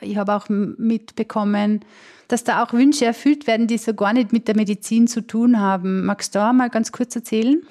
ich 0.00 0.16
habe 0.16 0.34
auch 0.34 0.48
mitbekommen, 0.48 1.84
dass 2.28 2.44
da 2.44 2.62
auch 2.62 2.72
Wünsche 2.72 3.04
erfüllt 3.04 3.46
werden, 3.46 3.66
die 3.66 3.78
so 3.78 3.94
gar 3.94 4.12
nicht 4.12 4.32
mit 4.32 4.48
der 4.48 4.56
Medizin 4.56 5.06
zu 5.06 5.20
tun 5.20 5.60
haben. 5.60 6.04
Magst 6.04 6.34
du 6.34 6.38
da 6.38 6.52
mal 6.52 6.70
ganz 6.70 6.92
kurz 6.92 7.14
erzählen? 7.16 7.62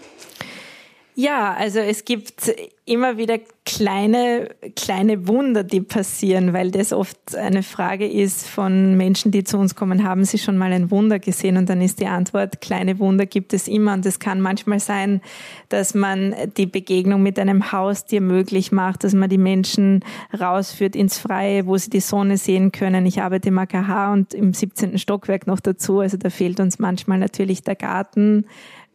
Ja, 1.15 1.53
also 1.53 1.79
es 1.79 2.05
gibt 2.05 2.51
immer 2.86 3.17
wieder 3.17 3.39
kleine, 3.65 4.50
kleine 4.75 5.27
Wunder, 5.27 5.63
die 5.63 5.79
passieren, 5.79 6.51
weil 6.53 6.72
das 6.72 6.91
oft 6.91 7.36
eine 7.36 7.63
Frage 7.63 8.05
ist 8.05 8.48
von 8.48 8.98
Menschen, 8.98 9.32
die 9.32 9.43
zu 9.43 9.58
uns 9.58 9.75
kommen, 9.75 10.03
haben 10.03 10.25
sie 10.25 10.38
schon 10.38 10.58
mal 10.58 10.74
ein 10.74 10.91
Wunder 10.91 11.20
gesehen? 11.20 11.55
Und 11.55 11.70
dann 11.70 11.82
ist 11.82 12.01
die 12.01 12.08
Antwort, 12.08 12.60
kleine 12.62 13.00
Wunder 13.00 13.25
gibt 13.25 13.53
es 13.53 13.67
immer. 13.67 13.93
Und 13.93 14.05
es 14.05 14.20
kann 14.20 14.41
manchmal 14.41 14.79
sein, 14.79 15.22
dass 15.70 15.93
man 15.93 16.36
die 16.58 16.65
Begegnung 16.65 17.22
mit 17.24 17.39
einem 17.39 17.72
Haustier 17.72 18.20
möglich 18.20 18.72
macht, 18.72 19.03
dass 19.03 19.13
man 19.13 19.29
die 19.29 19.38
Menschen 19.38 20.03
rausführt 20.38 20.96
ins 20.96 21.20
Freie, 21.20 21.67
wo 21.67 21.77
sie 21.77 21.91
die 21.91 22.01
Sonne 22.01 22.38
sehen 22.38 22.72
können. 22.72 23.05
Ich 23.05 23.22
arbeite 23.22 23.50
im 23.50 23.58
AKH 23.60 24.12
und 24.12 24.34
im 24.34 24.53
17. 24.53 24.98
Stockwerk 24.98 25.48
noch 25.48 25.62
dazu. 25.62 26.00
Also 26.00 26.17
da 26.17 26.29
fehlt 26.29 26.60
uns 26.60 26.79
manchmal 26.79 27.20
natürlich 27.20 27.62
der 27.62 27.75
Garten 27.75 28.46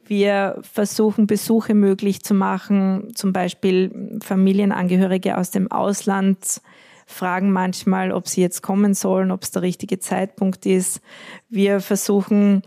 wir 0.08 0.58
versuchen 0.62 1.26
Besuche 1.26 1.74
möglich 1.74 2.22
zu 2.22 2.34
machen, 2.34 3.12
zum 3.14 3.32
Beispiel 3.32 4.18
Familienangehörige 4.22 5.36
aus 5.36 5.50
dem 5.50 5.70
Ausland 5.70 6.60
fragen 7.06 7.52
manchmal, 7.52 8.12
ob 8.12 8.28
sie 8.28 8.42
jetzt 8.42 8.62
kommen 8.62 8.92
sollen, 8.92 9.30
ob 9.30 9.42
es 9.42 9.50
der 9.50 9.62
richtige 9.62 9.98
Zeitpunkt 9.98 10.66
ist. 10.66 11.00
Wir 11.48 11.80
versuchen 11.80 12.62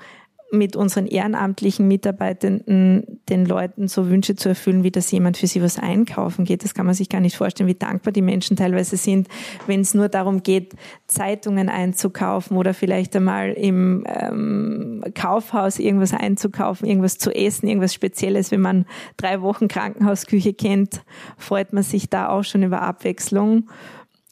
mit 0.51 0.75
unseren 0.75 1.07
ehrenamtlichen 1.07 1.87
Mitarbeitenden 1.87 3.21
den 3.29 3.45
Leuten 3.45 3.87
so 3.87 4.09
Wünsche 4.09 4.35
zu 4.35 4.49
erfüllen, 4.49 4.83
wie 4.83 4.91
dass 4.91 5.09
jemand 5.09 5.37
für 5.37 5.47
sie 5.47 5.61
was 5.61 5.79
einkaufen 5.79 6.43
geht. 6.43 6.63
Das 6.63 6.73
kann 6.73 6.85
man 6.85 6.93
sich 6.93 7.07
gar 7.07 7.21
nicht 7.21 7.37
vorstellen, 7.37 7.69
wie 7.69 7.75
dankbar 7.75 8.11
die 8.11 8.21
Menschen 8.21 8.57
teilweise 8.57 8.97
sind, 8.97 9.29
wenn 9.67 9.79
es 9.79 9.93
nur 9.93 10.09
darum 10.09 10.43
geht, 10.43 10.73
Zeitungen 11.07 11.69
einzukaufen 11.69 12.57
oder 12.57 12.73
vielleicht 12.73 13.15
einmal 13.15 13.51
im 13.51 14.03
ähm, 14.07 15.03
Kaufhaus 15.13 15.79
irgendwas 15.79 16.13
einzukaufen, 16.13 16.87
irgendwas 16.87 17.17
zu 17.17 17.31
essen, 17.31 17.67
irgendwas 17.67 17.93
Spezielles. 17.93 18.51
Wenn 18.51 18.61
man 18.61 18.85
drei 19.15 19.41
Wochen 19.41 19.69
Krankenhausküche 19.69 20.53
kennt, 20.53 21.01
freut 21.37 21.71
man 21.71 21.83
sich 21.83 22.09
da 22.09 22.27
auch 22.27 22.43
schon 22.43 22.63
über 22.63 22.81
Abwechslung. 22.81 23.69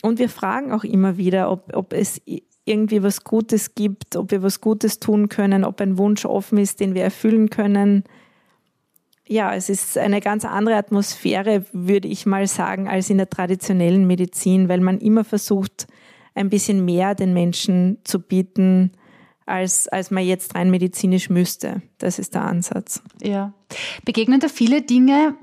Und 0.02 0.20
wir 0.20 0.30
fragen 0.30 0.72
auch 0.72 0.84
immer 0.84 1.18
wieder, 1.18 1.52
ob, 1.52 1.76
ob 1.76 1.94
es 1.94 2.22
irgendwie 2.70 3.02
was 3.04 3.24
Gutes 3.24 3.74
gibt, 3.76 4.16
ob 4.16 4.32
wir 4.32 4.44
was 4.44 4.62
Gutes 4.62 5.00
tun 5.00 5.28
können, 5.28 5.64
ob 5.64 5.82
ein 5.82 5.98
Wunsch 5.98 6.26
offen 6.26 6.58
ist, 6.58 6.80
den 6.80 6.94
wir 6.94 7.04
erfüllen 7.04 7.50
können. 7.50 8.04
Ja, 9.28 9.54
es 9.54 9.70
ist 9.70 9.98
eine 9.98 10.22
ganz 10.22 10.46
andere 10.46 10.76
Atmosphäre, 10.76 11.66
würde 11.72 12.08
ich 12.08 12.26
mal 12.26 12.48
sagen, 12.48 12.88
als 12.88 13.10
in 13.10 13.18
der 13.18 13.30
traditionellen 13.30 14.08
Medizin, 14.08 14.70
weil 14.70 14.80
man 14.80 15.00
immer 15.00 15.24
versucht, 15.24 15.88
ein 16.36 16.50
bisschen 16.50 16.86
mehr 16.86 17.16
den 17.16 17.34
Menschen 17.34 17.98
zu 18.04 18.20
bieten, 18.20 18.92
als, 19.46 19.88
als 19.88 20.12
man 20.12 20.24
jetzt 20.24 20.56
rein 20.56 20.70
medizinisch 20.70 21.30
müsste. 21.30 21.82
Das 21.98 22.20
ist 22.20 22.36
der 22.36 22.44
Ansatz. 22.44 23.02
Ja. 23.22 23.54
Begegnen 24.06 24.40
da 24.40 24.48
viele 24.48 24.82
Dinge, 24.82 25.36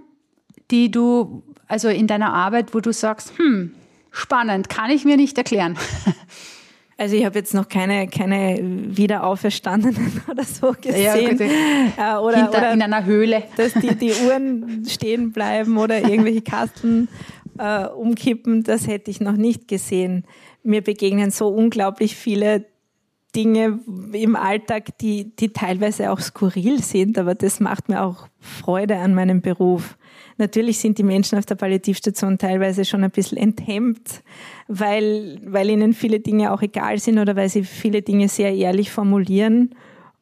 die 0.71 0.90
du, 0.90 1.42
also 1.66 1.88
in 1.88 2.06
deiner 2.06 2.33
Arbeit, 2.33 2.75
wo 2.75 2.80
du 2.80 2.92
sagst, 2.92 3.37
hm, 3.37 3.75
spannend, 4.11 4.68
kann 4.68 4.90
ich 4.90 5.04
mir 5.04 5.16
nicht 5.16 5.37
erklären. 5.38 5.76
Also 6.99 7.15
ich 7.15 7.26
habe 7.26 7.38
jetzt 7.38 7.53
noch 7.53 7.69
keine, 7.69 8.09
keine 8.09 8.59
Wiederauferstandenen 8.62 10.23
oder 10.31 10.45
so 10.45 10.73
gesehen. 10.81 11.38
Ja, 11.97 12.17
äh, 12.17 12.23
oder, 12.23 12.37
Hinter, 12.37 12.59
oder 12.59 12.73
in 12.73 12.83
einer 12.83 13.05
Höhle. 13.05 13.43
Dass 13.57 13.75
die, 13.75 13.95
die 13.95 14.12
Uhren 14.26 14.85
stehen 14.88 15.33
bleiben 15.33 15.76
oder 15.76 15.99
irgendwelche 16.09 16.43
Kasten 16.43 17.09
äh, 17.59 17.87
umkippen, 17.87 18.62
das 18.62 18.87
hätte 18.87 19.11
ich 19.11 19.21
noch 19.21 19.37
nicht 19.37 19.69
gesehen. 19.69 20.25
Mir 20.62 20.83
begegnen 20.83 21.31
so 21.31 21.49
unglaublich 21.49 22.17
viele 22.17 22.65
Dinge 23.35 23.81
im 24.12 24.35
Alltag, 24.35 24.97
die, 24.99 25.37
die 25.37 25.53
teilweise 25.53 26.11
auch 26.11 26.21
skurril 26.21 26.83
sind, 26.83 27.19
aber 27.19 27.35
das 27.35 27.61
macht 27.61 27.91
mir 27.91 28.03
auch 28.03 28.29
Freude 28.41 28.97
an 28.97 29.15
meinem 29.15 29.43
Beruf. 29.43 29.99
Natürlich 30.38 30.78
sind 30.78 30.99
die 30.99 31.02
Menschen 31.02 31.38
auf 31.38 31.47
der 31.47 31.55
Palliativstation 31.55 32.37
teilweise 32.38 32.85
schon 32.85 33.02
ein 33.02 33.11
bisschen 33.11 33.38
enthemmt, 33.38 34.23
weil, 34.69 35.40
weil 35.45 35.71
ihnen 35.71 35.95
viele 35.95 36.21
Dinge 36.21 36.52
auch 36.52 36.62
egal 36.62 36.99
sind 36.99 37.19
oder 37.19 37.37
weil 37.37 37.49
sie 37.49 37.64
viele 37.64 38.02
Dinge 38.02 38.28
sehr 38.28 38.55
ehrlich 38.55 38.90
formulieren. 38.90 39.75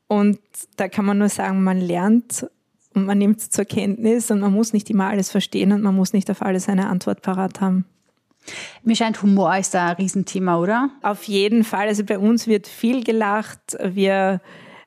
Und 0.06 0.38
da 0.76 0.88
kann 0.88 1.04
man 1.04 1.18
nur 1.18 1.28
sagen, 1.28 1.64
man 1.64 1.80
lernt 1.80 2.46
und 2.94 3.06
man 3.06 3.18
nimmt 3.18 3.40
es 3.40 3.50
zur 3.50 3.64
Kenntnis 3.64 4.30
und 4.30 4.40
man 4.40 4.52
muss 4.52 4.72
nicht 4.72 4.88
immer 4.88 5.08
alles 5.08 5.30
verstehen 5.30 5.72
und 5.72 5.82
man 5.82 5.96
muss 5.96 6.12
nicht 6.12 6.30
auf 6.30 6.42
alles 6.42 6.68
eine 6.68 6.88
Antwort 6.88 7.22
parat 7.22 7.60
haben. 7.60 7.84
Mir 8.84 8.94
scheint, 8.94 9.22
Humor 9.22 9.56
ist 9.56 9.74
da 9.74 9.88
ein 9.88 9.96
Riesenthema, 9.96 10.58
oder? 10.58 10.90
Auf 11.02 11.24
jeden 11.24 11.64
Fall. 11.64 11.88
Also 11.88 12.04
bei 12.04 12.18
uns 12.18 12.46
wird 12.46 12.68
viel 12.68 13.02
gelacht. 13.02 13.76
Wir 13.82 14.40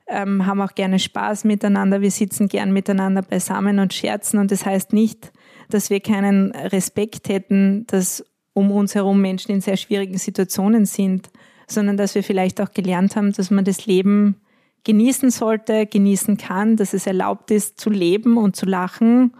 ähm, 0.07 0.45
haben 0.45 0.61
auch 0.61 0.75
gerne 0.75 0.99
Spaß 0.99 1.43
miteinander. 1.43 2.01
Wir 2.01 2.11
sitzen 2.11 2.47
gern 2.47 2.71
miteinander 2.71 3.21
beisammen 3.21 3.79
und 3.79 3.93
scherzen. 3.93 4.39
Und 4.39 4.51
das 4.51 4.65
heißt 4.65 4.93
nicht, 4.93 5.31
dass 5.69 5.89
wir 5.89 5.99
keinen 5.99 6.51
Respekt 6.51 7.29
hätten, 7.29 7.85
dass 7.87 8.23
um 8.53 8.71
uns 8.71 8.95
herum 8.95 9.21
Menschen 9.21 9.51
in 9.51 9.61
sehr 9.61 9.77
schwierigen 9.77 10.17
Situationen 10.17 10.85
sind, 10.85 11.29
sondern 11.67 11.97
dass 11.97 12.15
wir 12.15 12.23
vielleicht 12.23 12.61
auch 12.61 12.71
gelernt 12.71 13.15
haben, 13.15 13.33
dass 13.33 13.51
man 13.51 13.65
das 13.65 13.85
Leben 13.85 14.37
genießen 14.83 15.29
sollte, 15.31 15.85
genießen 15.85 16.37
kann, 16.37 16.77
dass 16.77 16.93
es 16.93 17.05
erlaubt 17.05 17.51
ist 17.51 17.79
zu 17.79 17.89
leben 17.89 18.37
und 18.37 18.55
zu 18.55 18.65
lachen 18.65 19.33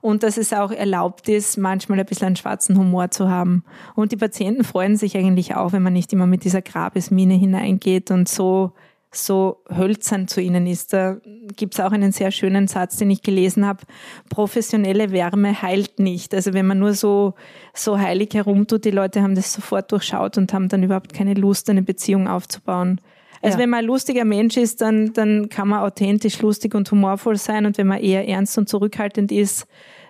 und 0.00 0.22
dass 0.22 0.38
es 0.38 0.52
auch 0.52 0.70
erlaubt 0.70 1.28
ist, 1.28 1.58
manchmal 1.58 2.00
ein 2.00 2.06
bisschen 2.06 2.28
einen 2.28 2.36
schwarzen 2.36 2.78
Humor 2.78 3.10
zu 3.10 3.28
haben. 3.28 3.64
Und 3.94 4.12
die 4.12 4.16
Patienten 4.16 4.64
freuen 4.64 4.96
sich 4.96 5.16
eigentlich 5.16 5.54
auch, 5.54 5.72
wenn 5.72 5.82
man 5.82 5.92
nicht 5.92 6.12
immer 6.12 6.26
mit 6.26 6.44
dieser 6.44 6.62
Grabesmine 6.62 7.34
hineingeht 7.34 8.10
und 8.10 8.28
so 8.28 8.72
so 9.16 9.62
hölzern 9.74 10.28
zu 10.28 10.40
ihnen 10.40 10.66
ist. 10.66 10.92
Da 10.92 11.16
gibt 11.56 11.74
es 11.74 11.80
auch 11.80 11.92
einen 11.92 12.12
sehr 12.12 12.30
schönen 12.30 12.68
Satz, 12.68 12.96
den 12.96 13.10
ich 13.10 13.22
gelesen 13.22 13.66
habe. 13.66 13.80
Professionelle 14.28 15.12
Wärme 15.12 15.60
heilt 15.62 15.98
nicht. 15.98 16.34
Also 16.34 16.52
wenn 16.52 16.66
man 16.66 16.78
nur 16.78 16.94
so, 16.94 17.34
so 17.72 17.98
heilig 17.98 18.34
herumtut, 18.34 18.84
die 18.84 18.90
Leute 18.90 19.22
haben 19.22 19.34
das 19.34 19.52
sofort 19.52 19.92
durchschaut 19.92 20.38
und 20.38 20.52
haben 20.52 20.68
dann 20.68 20.82
überhaupt 20.82 21.12
keine 21.12 21.34
Lust, 21.34 21.70
eine 21.70 21.82
Beziehung 21.82 22.28
aufzubauen. 22.28 23.00
Also 23.42 23.58
ja. 23.58 23.62
wenn 23.62 23.70
man 23.70 23.80
ein 23.80 23.86
lustiger 23.86 24.24
Mensch 24.24 24.56
ist, 24.56 24.80
dann, 24.80 25.12
dann 25.12 25.50
kann 25.50 25.68
man 25.68 25.80
authentisch 25.80 26.40
lustig 26.40 26.74
und 26.74 26.90
humorvoll 26.90 27.36
sein. 27.36 27.66
Und 27.66 27.76
wenn 27.76 27.86
man 27.86 28.00
eher 28.00 28.26
ernst 28.26 28.56
und 28.56 28.68
zurückhaltend 28.68 29.30
ist, 29.32 29.66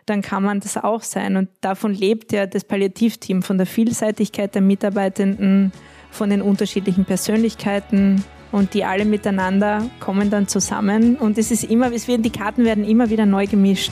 dann 0.07 0.23
kann 0.23 0.43
man 0.43 0.61
das 0.61 0.77
auch 0.77 1.03
sein. 1.03 1.37
Und 1.37 1.49
davon 1.61 1.95
lebt 1.95 2.33
ja 2.33 2.47
das 2.47 2.65
Palliativteam, 2.65 3.43
von 3.43 3.59
der 3.59 3.67
Vielseitigkeit 3.67 4.55
der 4.55 4.63
Mitarbeitenden, 4.63 5.73
von 6.11 6.31
den 6.31 6.43
unterschiedlichen 6.43 7.05
Persönlichkeiten, 7.05 8.23
und 8.55 8.73
die 8.73 8.85
alle 8.85 9.05
miteinander 9.05 9.91
kommen 9.99 10.31
dann 10.31 10.47
zusammen 10.47 11.17
und 11.17 11.39
es 11.39 11.51
ist 11.51 11.65
immer, 11.65 11.93
es 11.93 12.07
werden, 12.07 12.23
die 12.23 12.31
Karten 12.31 12.65
werden 12.65 12.85
immer 12.85 13.11
wieder 13.11 13.27
neu 13.27 13.49
gemischt. 13.49 13.91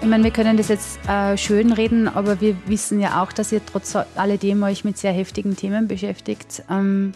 Ich 0.00 0.08
meine, 0.08 0.22
wir 0.22 0.30
können 0.30 0.56
das 0.56 0.68
jetzt 0.68 1.00
äh, 1.08 1.36
schön 1.36 1.72
reden, 1.72 2.06
aber 2.06 2.40
wir 2.40 2.54
wissen 2.66 3.00
ja 3.00 3.20
auch, 3.20 3.32
dass 3.32 3.50
ihr 3.50 3.62
trotz 3.64 3.96
alledem 4.14 4.62
euch 4.62 4.84
mit 4.84 4.96
sehr 4.96 5.12
heftigen 5.12 5.56
Themen 5.56 5.88
beschäftigt. 5.88 6.62
Ähm, 6.70 7.14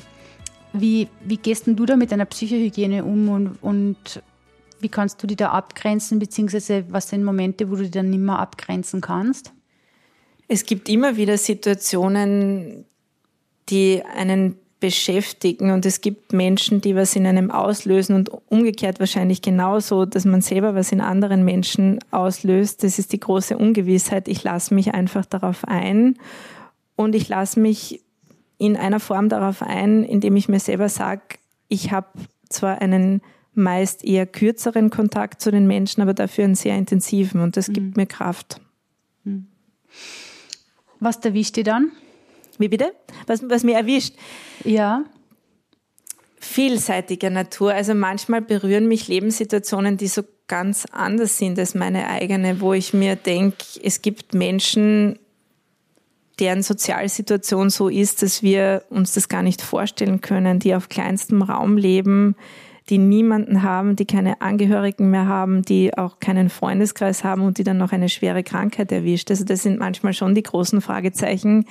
wie, 0.80 1.08
wie 1.24 1.36
gehst 1.36 1.66
denn 1.66 1.76
du 1.76 1.86
da 1.86 1.96
mit 1.96 2.12
deiner 2.12 2.24
Psychohygiene 2.24 3.04
um 3.04 3.28
und, 3.28 3.62
und 3.62 4.22
wie 4.80 4.88
kannst 4.88 5.22
du 5.22 5.26
die 5.26 5.36
da 5.36 5.50
abgrenzen, 5.50 6.18
beziehungsweise 6.18 6.84
was 6.90 7.08
sind 7.08 7.24
Momente, 7.24 7.70
wo 7.70 7.76
du 7.76 7.84
die 7.84 7.90
dann 7.90 8.10
nicht 8.10 8.20
mehr 8.20 8.38
abgrenzen 8.38 9.00
kannst? 9.00 9.52
Es 10.48 10.64
gibt 10.64 10.88
immer 10.88 11.16
wieder 11.16 11.38
Situationen, 11.38 12.84
die 13.68 14.02
einen 14.04 14.56
beschäftigen 14.78 15.70
und 15.70 15.86
es 15.86 16.02
gibt 16.02 16.32
Menschen, 16.32 16.80
die 16.82 16.94
was 16.94 17.16
in 17.16 17.26
einem 17.26 17.50
auslösen 17.50 18.14
und 18.14 18.30
umgekehrt 18.48 19.00
wahrscheinlich 19.00 19.40
genauso, 19.40 20.04
dass 20.04 20.26
man 20.26 20.42
selber 20.42 20.74
was 20.74 20.92
in 20.92 21.00
anderen 21.00 21.44
Menschen 21.44 21.98
auslöst. 22.10 22.84
Das 22.84 22.98
ist 22.98 23.12
die 23.12 23.20
große 23.20 23.56
Ungewissheit. 23.56 24.28
Ich 24.28 24.44
lasse 24.44 24.74
mich 24.74 24.92
einfach 24.92 25.24
darauf 25.24 25.64
ein 25.64 26.18
und 26.94 27.14
ich 27.14 27.28
lasse 27.28 27.58
mich 27.58 28.02
in 28.58 28.76
einer 28.76 29.00
Form 29.00 29.28
darauf 29.28 29.62
ein, 29.62 30.02
indem 30.02 30.36
ich 30.36 30.48
mir 30.48 30.60
selber 30.60 30.88
sage, 30.88 31.22
ich 31.68 31.92
habe 31.92 32.08
zwar 32.48 32.80
einen 32.80 33.22
meist 33.54 34.04
eher 34.04 34.26
kürzeren 34.26 34.90
Kontakt 34.90 35.40
zu 35.40 35.50
den 35.50 35.66
Menschen, 35.66 36.02
aber 36.02 36.14
dafür 36.14 36.44
einen 36.44 36.54
sehr 36.54 36.76
intensiven 36.76 37.40
und 37.40 37.56
das 37.56 37.68
mhm. 37.68 37.72
gibt 37.72 37.96
mir 37.96 38.06
Kraft. 38.06 38.60
Mhm. 39.24 39.46
Was 41.00 41.16
erwischt 41.18 41.56
dir 41.56 41.64
dann? 41.64 41.90
Wie 42.58 42.68
bitte? 42.68 42.94
Was, 43.26 43.48
was 43.48 43.64
mir 43.64 43.76
erwischt? 43.76 44.14
Ja. 44.64 45.04
Vielseitiger 46.38 47.30
Natur. 47.30 47.72
Also 47.72 47.94
manchmal 47.94 48.40
berühren 48.40 48.88
mich 48.88 49.08
Lebenssituationen, 49.08 49.96
die 49.96 50.08
so 50.08 50.22
ganz 50.48 50.86
anders 50.86 51.38
sind 51.38 51.58
als 51.58 51.74
meine 51.74 52.08
eigene, 52.08 52.60
wo 52.60 52.72
ich 52.72 52.94
mir 52.94 53.16
denke, 53.16 53.56
es 53.82 54.00
gibt 54.00 54.32
Menschen, 54.32 55.18
deren 56.38 56.62
Sozialsituation 56.62 57.70
so 57.70 57.88
ist, 57.88 58.22
dass 58.22 58.42
wir 58.42 58.82
uns 58.90 59.12
das 59.12 59.28
gar 59.28 59.42
nicht 59.42 59.62
vorstellen 59.62 60.20
können, 60.20 60.58
die 60.58 60.74
auf 60.74 60.88
kleinstem 60.88 61.42
Raum 61.42 61.76
leben, 61.76 62.36
die 62.88 62.98
niemanden 62.98 63.62
haben, 63.62 63.96
die 63.96 64.04
keine 64.04 64.40
Angehörigen 64.40 65.10
mehr 65.10 65.26
haben, 65.26 65.62
die 65.62 65.96
auch 65.96 66.20
keinen 66.20 66.50
Freundeskreis 66.50 67.24
haben 67.24 67.42
und 67.42 67.58
die 67.58 67.64
dann 67.64 67.78
noch 67.78 67.92
eine 67.92 68.08
schwere 68.08 68.44
Krankheit 68.44 68.92
erwischt. 68.92 69.30
Also 69.30 69.44
das 69.44 69.62
sind 69.62 69.78
manchmal 69.78 70.12
schon 70.12 70.34
die 70.34 70.42
großen 70.42 70.80
Fragezeichen, 70.80 71.64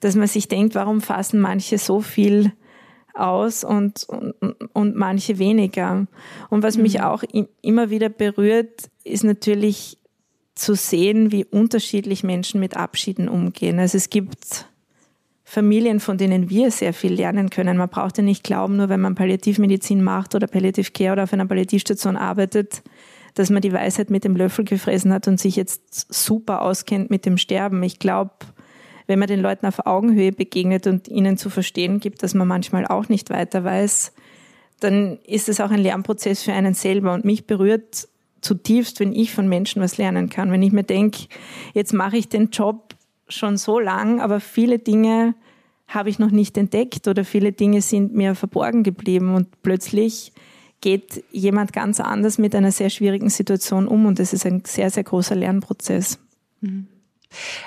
dass 0.00 0.16
man 0.16 0.26
sich 0.26 0.48
denkt, 0.48 0.74
warum 0.74 1.00
fassen 1.00 1.40
manche 1.40 1.78
so 1.78 2.00
viel 2.00 2.52
aus 3.14 3.64
und, 3.64 4.04
und, 4.08 4.34
und 4.72 4.96
manche 4.96 5.38
weniger. 5.38 6.06
Und 6.50 6.62
was 6.62 6.76
mhm. 6.76 6.82
mich 6.82 7.00
auch 7.02 7.22
immer 7.62 7.90
wieder 7.90 8.08
berührt, 8.08 8.90
ist 9.04 9.24
natürlich 9.24 9.98
zu 10.60 10.74
sehen, 10.74 11.32
wie 11.32 11.44
unterschiedlich 11.44 12.22
Menschen 12.22 12.60
mit 12.60 12.76
Abschieden 12.76 13.28
umgehen. 13.28 13.78
Also 13.78 13.96
es 13.96 14.10
gibt 14.10 14.66
Familien, 15.42 15.98
von 15.98 16.18
denen 16.18 16.48
wir 16.48 16.70
sehr 16.70 16.92
viel 16.92 17.14
lernen 17.14 17.50
können. 17.50 17.76
Man 17.76 17.88
braucht 17.88 18.18
ja 18.18 18.22
nicht 18.22 18.44
glauben, 18.44 18.76
nur 18.76 18.88
wenn 18.88 19.00
man 19.00 19.14
Palliativmedizin 19.14 20.02
macht 20.02 20.34
oder 20.34 20.46
Palliative 20.46 20.92
Care 20.92 21.12
oder 21.12 21.22
auf 21.24 21.32
einer 21.32 21.46
Palliativstation 21.46 22.16
arbeitet, 22.16 22.82
dass 23.34 23.50
man 23.50 23.62
die 23.62 23.72
Weisheit 23.72 24.10
mit 24.10 24.24
dem 24.24 24.36
Löffel 24.36 24.64
gefressen 24.64 25.12
hat 25.12 25.26
und 25.26 25.40
sich 25.40 25.56
jetzt 25.56 26.12
super 26.12 26.62
auskennt 26.62 27.10
mit 27.10 27.26
dem 27.26 27.38
Sterben. 27.38 27.82
Ich 27.82 27.98
glaube, 27.98 28.32
wenn 29.06 29.18
man 29.18 29.28
den 29.28 29.40
Leuten 29.40 29.66
auf 29.66 29.86
Augenhöhe 29.86 30.30
begegnet 30.30 30.86
und 30.86 31.08
ihnen 31.08 31.36
zu 31.36 31.50
verstehen 31.50 31.98
gibt, 31.98 32.22
dass 32.22 32.34
man 32.34 32.46
manchmal 32.46 32.86
auch 32.86 33.08
nicht 33.08 33.30
weiter 33.30 33.64
weiß, 33.64 34.12
dann 34.78 35.18
ist 35.26 35.48
es 35.48 35.60
auch 35.60 35.70
ein 35.70 35.80
Lernprozess 35.80 36.42
für 36.42 36.52
einen 36.52 36.74
selber. 36.74 37.12
Und 37.12 37.24
mich 37.24 37.46
berührt 37.46 38.08
zutiefst, 38.40 39.00
wenn 39.00 39.12
ich 39.12 39.32
von 39.32 39.48
Menschen 39.48 39.82
was 39.82 39.98
lernen 39.98 40.28
kann. 40.28 40.52
Wenn 40.52 40.62
ich 40.62 40.72
mir 40.72 40.84
denke, 40.84 41.26
jetzt 41.74 41.92
mache 41.92 42.16
ich 42.16 42.28
den 42.28 42.50
Job 42.50 42.94
schon 43.28 43.56
so 43.56 43.78
lang, 43.78 44.20
aber 44.20 44.40
viele 44.40 44.78
Dinge 44.78 45.34
habe 45.88 46.08
ich 46.08 46.18
noch 46.18 46.30
nicht 46.30 46.56
entdeckt 46.56 47.08
oder 47.08 47.24
viele 47.24 47.52
Dinge 47.52 47.82
sind 47.82 48.14
mir 48.14 48.34
verborgen 48.34 48.82
geblieben 48.82 49.34
und 49.34 49.62
plötzlich 49.62 50.32
geht 50.80 51.24
jemand 51.30 51.72
ganz 51.72 52.00
anders 52.00 52.38
mit 52.38 52.54
einer 52.54 52.72
sehr 52.72 52.90
schwierigen 52.90 53.28
Situation 53.28 53.86
um 53.86 54.06
und 54.06 54.18
das 54.18 54.32
ist 54.32 54.46
ein 54.46 54.62
sehr, 54.64 54.90
sehr 54.90 55.04
großer 55.04 55.34
Lernprozess. 55.34 56.18
Mhm. 56.60 56.86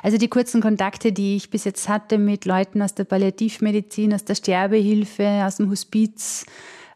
Also 0.01 0.17
die 0.17 0.27
kurzen 0.27 0.61
Kontakte, 0.61 1.13
die 1.13 1.35
ich 1.37 1.49
bis 1.49 1.63
jetzt 1.63 1.87
hatte 1.87 2.17
mit 2.17 2.45
Leuten 2.45 2.81
aus 2.81 2.95
der 2.95 3.05
Palliativmedizin, 3.05 4.13
aus 4.13 4.25
der 4.25 4.35
Sterbehilfe, 4.35 5.45
aus 5.45 5.57
dem 5.57 5.69
Hospiz, 5.69 6.45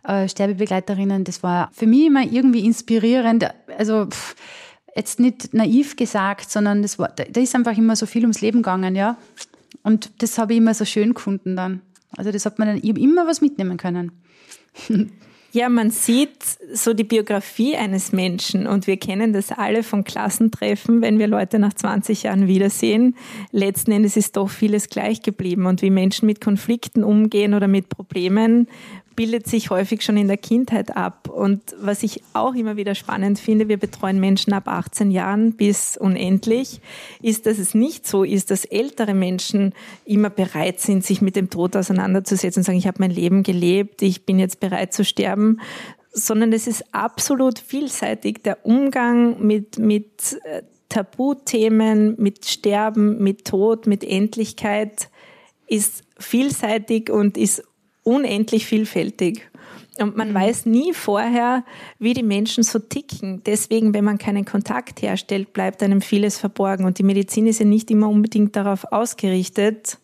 äh, 0.08 0.28
Sterbebegleiterinnen, 0.28 1.24
das 1.24 1.44
war 1.44 1.70
für 1.74 1.86
mich 1.86 2.06
immer 2.06 2.24
irgendwie 2.24 2.66
inspirierend. 2.66 3.46
Also 3.78 4.08
pff, 4.08 4.36
jetzt 4.96 5.20
nicht 5.20 5.54
naiv 5.54 5.96
gesagt, 5.96 6.50
sondern 6.50 6.82
das 6.82 6.98
war, 6.98 7.10
da 7.10 7.42
ist 7.42 7.54
einfach 7.56 7.78
immer 7.78 7.96
so 7.96 8.06
viel 8.06 8.24
ums 8.24 8.42
Leben 8.42 8.60
gegangen, 8.60 8.96
ja. 8.96 9.18
Und 9.84 10.12
das 10.22 10.38
habe 10.38 10.54
ich 10.54 10.60
immer 10.60 10.74
so 10.74 10.86
schön 10.86 11.14
gefunden 11.14 11.56
dann. 11.56 11.82
Also 12.16 12.32
das 12.32 12.46
hat 12.46 12.58
man 12.58 12.68
dann 12.68 12.78
immer 12.78 13.28
was 13.28 13.42
mitnehmen 13.42 13.78
können. 13.78 14.12
Ja, 15.54 15.70
man 15.70 15.92
sieht 15.92 16.44
so 16.74 16.94
die 16.94 17.06
Biografie 17.06 17.78
eines 17.78 18.12
Menschen 18.12 18.68
und 18.68 18.86
wir 18.86 18.98
kennen 18.98 19.32
das 19.32 19.52
alle 19.52 19.82
von 19.82 20.04
Klassentreffen, 20.04 21.02
wenn 21.02 21.20
wir 21.20 21.28
Leute 21.28 21.58
nach 21.58 21.74
20 21.74 22.24
Jahren 22.24 22.48
wiedersehen. 22.48 23.16
Letzten 23.52 23.94
Endes 23.94 24.18
ist 24.18 24.36
doch 24.36 24.50
vieles 24.50 24.90
gleich 24.90 25.22
geblieben 25.22 25.66
und 25.66 25.82
wie 25.82 25.90
Menschen 25.90 26.26
mit 26.26 26.42
Konflikten 26.42 27.04
umgehen 27.04 27.54
oder 27.54 27.68
mit 27.70 27.88
Problemen 27.88 28.68
bildet 29.18 29.48
sich 29.48 29.72
häufig 29.72 30.04
schon 30.04 30.16
in 30.16 30.28
der 30.28 30.38
Kindheit 30.38 30.96
ab. 30.96 31.28
Und 31.28 31.76
was 31.82 32.04
ich 32.04 32.22
auch 32.34 32.54
immer 32.54 32.78
wieder 32.78 32.96
spannend 32.96 33.40
finde, 33.40 33.68
wir 33.68 33.78
betreuen 33.78 34.20
Menschen 34.20 34.54
ab 34.54 34.68
18 34.68 35.12
Jahren 35.12 35.54
bis 35.54 35.98
unendlich, 35.98 36.80
ist, 37.22 37.48
dass 37.48 37.58
es 37.58 37.74
nicht 37.74 38.08
so 38.08 38.24
ist, 38.24 38.52
dass 38.52 38.64
ältere 38.64 39.16
Menschen 39.16 39.74
immer 40.06 40.30
bereit 40.30 40.80
sind, 40.80 41.04
sich 41.04 41.20
mit 41.22 41.36
dem 41.36 41.50
Tod 41.50 41.76
auseinanderzusetzen 41.76 42.62
und 42.62 42.64
sagen, 42.64 42.78
ich 42.78 42.88
habe 42.88 43.00
mein 43.00 43.12
Leben 43.12 43.42
gelebt, 43.42 44.04
ich 44.04 44.26
bin 44.26 44.38
jetzt 44.38 44.60
bereit 44.60 44.94
zu 44.94 45.04
sterben, 45.04 45.60
sondern 46.14 46.54
es 46.54 46.68
ist 46.68 46.94
absolut 46.94 47.58
vielseitig. 47.58 48.44
Der 48.44 48.66
Umgang 48.68 49.44
mit, 49.46 49.80
mit 49.80 50.40
äh, 50.44 50.62
Tabuthemen, 50.90 52.16
mit 52.20 52.46
Sterben, 52.46 53.18
mit 53.18 53.46
Tod, 53.46 53.88
mit 53.88 54.04
Endlichkeit 54.04 55.10
ist 55.66 56.04
vielseitig 56.20 57.10
und 57.10 57.36
ist 57.36 57.64
unendlich 58.08 58.66
vielfältig. 58.66 59.50
Und 60.00 60.16
man 60.16 60.30
mhm. 60.30 60.36
weiß 60.36 60.66
nie 60.66 60.94
vorher, 60.94 61.66
wie 62.00 62.14
die 62.14 62.24
Menschen 62.24 62.64
so 62.64 62.80
ticken. 62.80 63.42
Deswegen, 63.46 63.94
wenn 63.94 64.06
man 64.06 64.18
keinen 64.18 64.46
Kontakt 64.46 65.02
herstellt, 65.02 65.54
bleibt 65.54 65.84
einem 65.84 66.02
vieles 66.02 66.38
verborgen. 66.38 66.86
Und 66.86 67.00
die 67.00 67.04
Medizin 67.04 67.48
ist 67.48 67.60
ja 67.60 67.66
nicht 67.66 67.92
immer 67.92 68.08
unbedingt 68.08 68.56
darauf 68.56 68.86
ausgerichtet, 68.92 69.98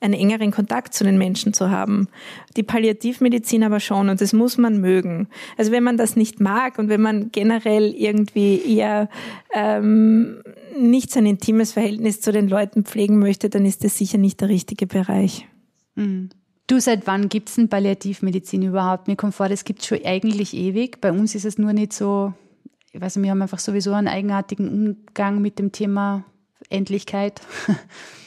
einen 0.00 0.14
engeren 0.14 0.50
Kontakt 0.52 0.94
zu 0.94 1.02
den 1.02 1.18
Menschen 1.18 1.54
zu 1.54 1.70
haben. 1.70 2.08
Die 2.56 2.62
Palliativmedizin 2.62 3.64
aber 3.64 3.80
schon 3.80 4.08
und 4.08 4.20
das 4.20 4.32
muss 4.32 4.56
man 4.56 4.80
mögen. 4.80 5.28
Also 5.56 5.72
wenn 5.72 5.82
man 5.82 5.96
das 5.96 6.14
nicht 6.14 6.40
mag 6.40 6.78
und 6.78 6.88
wenn 6.88 7.00
man 7.00 7.32
generell 7.32 7.92
irgendwie 7.96 8.60
eher 8.60 9.08
ähm, 9.52 10.40
nicht 10.78 11.10
so 11.10 11.18
ein 11.18 11.26
intimes 11.26 11.72
Verhältnis 11.72 12.20
zu 12.20 12.30
den 12.30 12.48
Leuten 12.48 12.84
pflegen 12.84 13.18
möchte, 13.18 13.50
dann 13.50 13.66
ist 13.66 13.82
das 13.82 13.98
sicher 13.98 14.18
nicht 14.18 14.40
der 14.40 14.50
richtige 14.50 14.86
Bereich. 14.86 15.48
Mhm. 15.96 16.30
Du, 16.68 16.78
seit 16.80 17.06
wann 17.06 17.30
gibt 17.30 17.48
es 17.48 17.54
denn 17.54 17.70
Palliativmedizin 17.70 18.62
überhaupt? 18.62 19.08
Mir 19.08 19.16
kommt 19.16 19.34
vor, 19.34 19.48
das 19.48 19.64
gibt 19.64 19.80
es 19.80 19.86
schon 19.86 20.04
eigentlich 20.04 20.54
ewig. 20.54 21.00
Bei 21.00 21.10
uns 21.10 21.34
ist 21.34 21.46
es 21.46 21.56
nur 21.56 21.72
nicht 21.72 21.94
so, 21.94 22.34
ich 22.92 23.00
weiß 23.00 23.16
nicht, 23.16 23.24
wir 23.24 23.30
haben 23.30 23.40
einfach 23.40 23.58
sowieso 23.58 23.94
einen 23.94 24.06
eigenartigen 24.06 24.68
Umgang 24.68 25.40
mit 25.40 25.58
dem 25.58 25.72
Thema 25.72 26.24
Endlichkeit. 26.68 27.40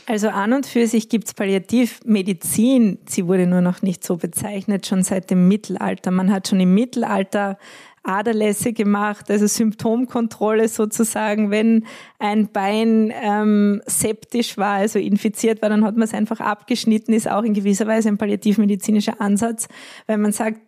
Also 0.07 0.27
an 0.29 0.51
und 0.51 0.65
für 0.65 0.87
sich 0.87 1.07
gibt 1.07 1.27
es 1.27 1.33
Palliativmedizin, 1.35 2.97
sie 3.07 3.27
wurde 3.27 3.47
nur 3.47 3.61
noch 3.61 3.81
nicht 3.81 4.03
so 4.03 4.17
bezeichnet, 4.17 4.85
schon 4.85 5.03
seit 5.03 5.29
dem 5.29 5.47
Mittelalter. 5.47 6.11
Man 6.11 6.33
hat 6.33 6.49
schon 6.49 6.59
im 6.59 6.73
Mittelalter 6.73 7.57
Aderlässe 8.03 8.73
gemacht, 8.73 9.29
also 9.29 9.47
Symptomkontrolle 9.47 10.67
sozusagen. 10.67 11.51
Wenn 11.51 11.85
ein 12.19 12.51
Bein 12.51 13.13
ähm, 13.21 13.81
septisch 13.85 14.57
war, 14.57 14.75
also 14.75 14.99
infiziert 14.99 15.61
war, 15.61 15.69
dann 15.69 15.83
hat 15.83 15.95
man 15.95 16.03
es 16.03 16.13
einfach 16.13 16.39
abgeschnitten, 16.39 17.13
ist 17.13 17.29
auch 17.29 17.43
in 17.43 17.53
gewisser 17.53 17.87
Weise 17.87 18.09
ein 18.09 18.17
palliativmedizinischer 18.17 19.21
Ansatz, 19.21 19.67
weil 20.07 20.17
man 20.17 20.31
sagt, 20.31 20.61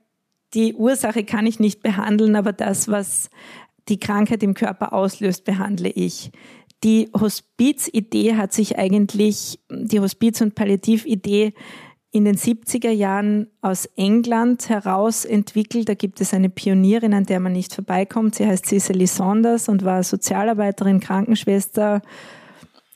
die 0.54 0.76
Ursache 0.76 1.24
kann 1.24 1.48
ich 1.48 1.60
nicht 1.60 1.82
behandeln, 1.82 2.36
aber 2.36 2.54
das, 2.54 2.88
was 2.88 3.30
die 3.90 4.00
Krankheit 4.00 4.44
im 4.44 4.54
Körper 4.54 4.94
auslöst, 4.94 5.46
behandle 5.46 5.90
ich. 5.90 6.32
Die 6.84 7.10
Hospizidee 7.20 8.36
hat 8.36 8.54
sich 8.54 8.78
eigentlich, 8.78 9.60
die 9.72 10.00
Hospiz- 10.00 10.42
und 10.42 10.54
Palliatividee 10.54 11.54
in 12.14 12.26
den 12.26 12.38
70er 12.38 12.92
Jahren 12.92 13.48
aus 13.62 13.88
England 13.98 14.70
heraus 14.70 15.26
entwickelt. 15.26 15.90
Da 15.90 15.96
gibt 15.96 16.22
es 16.22 16.32
eine 16.32 16.48
Pionierin, 16.48 17.12
an 17.16 17.26
der 17.26 17.40
man 17.40 17.54
nicht 17.54 17.74
vorbeikommt. 17.74 18.36
Sie 18.36 18.46
heißt 18.46 18.68
Cicely 18.68 19.08
Saunders 19.08 19.68
und 19.68 19.84
war 19.84 20.04
Sozialarbeiterin, 20.04 21.00
Krankenschwester 21.00 22.04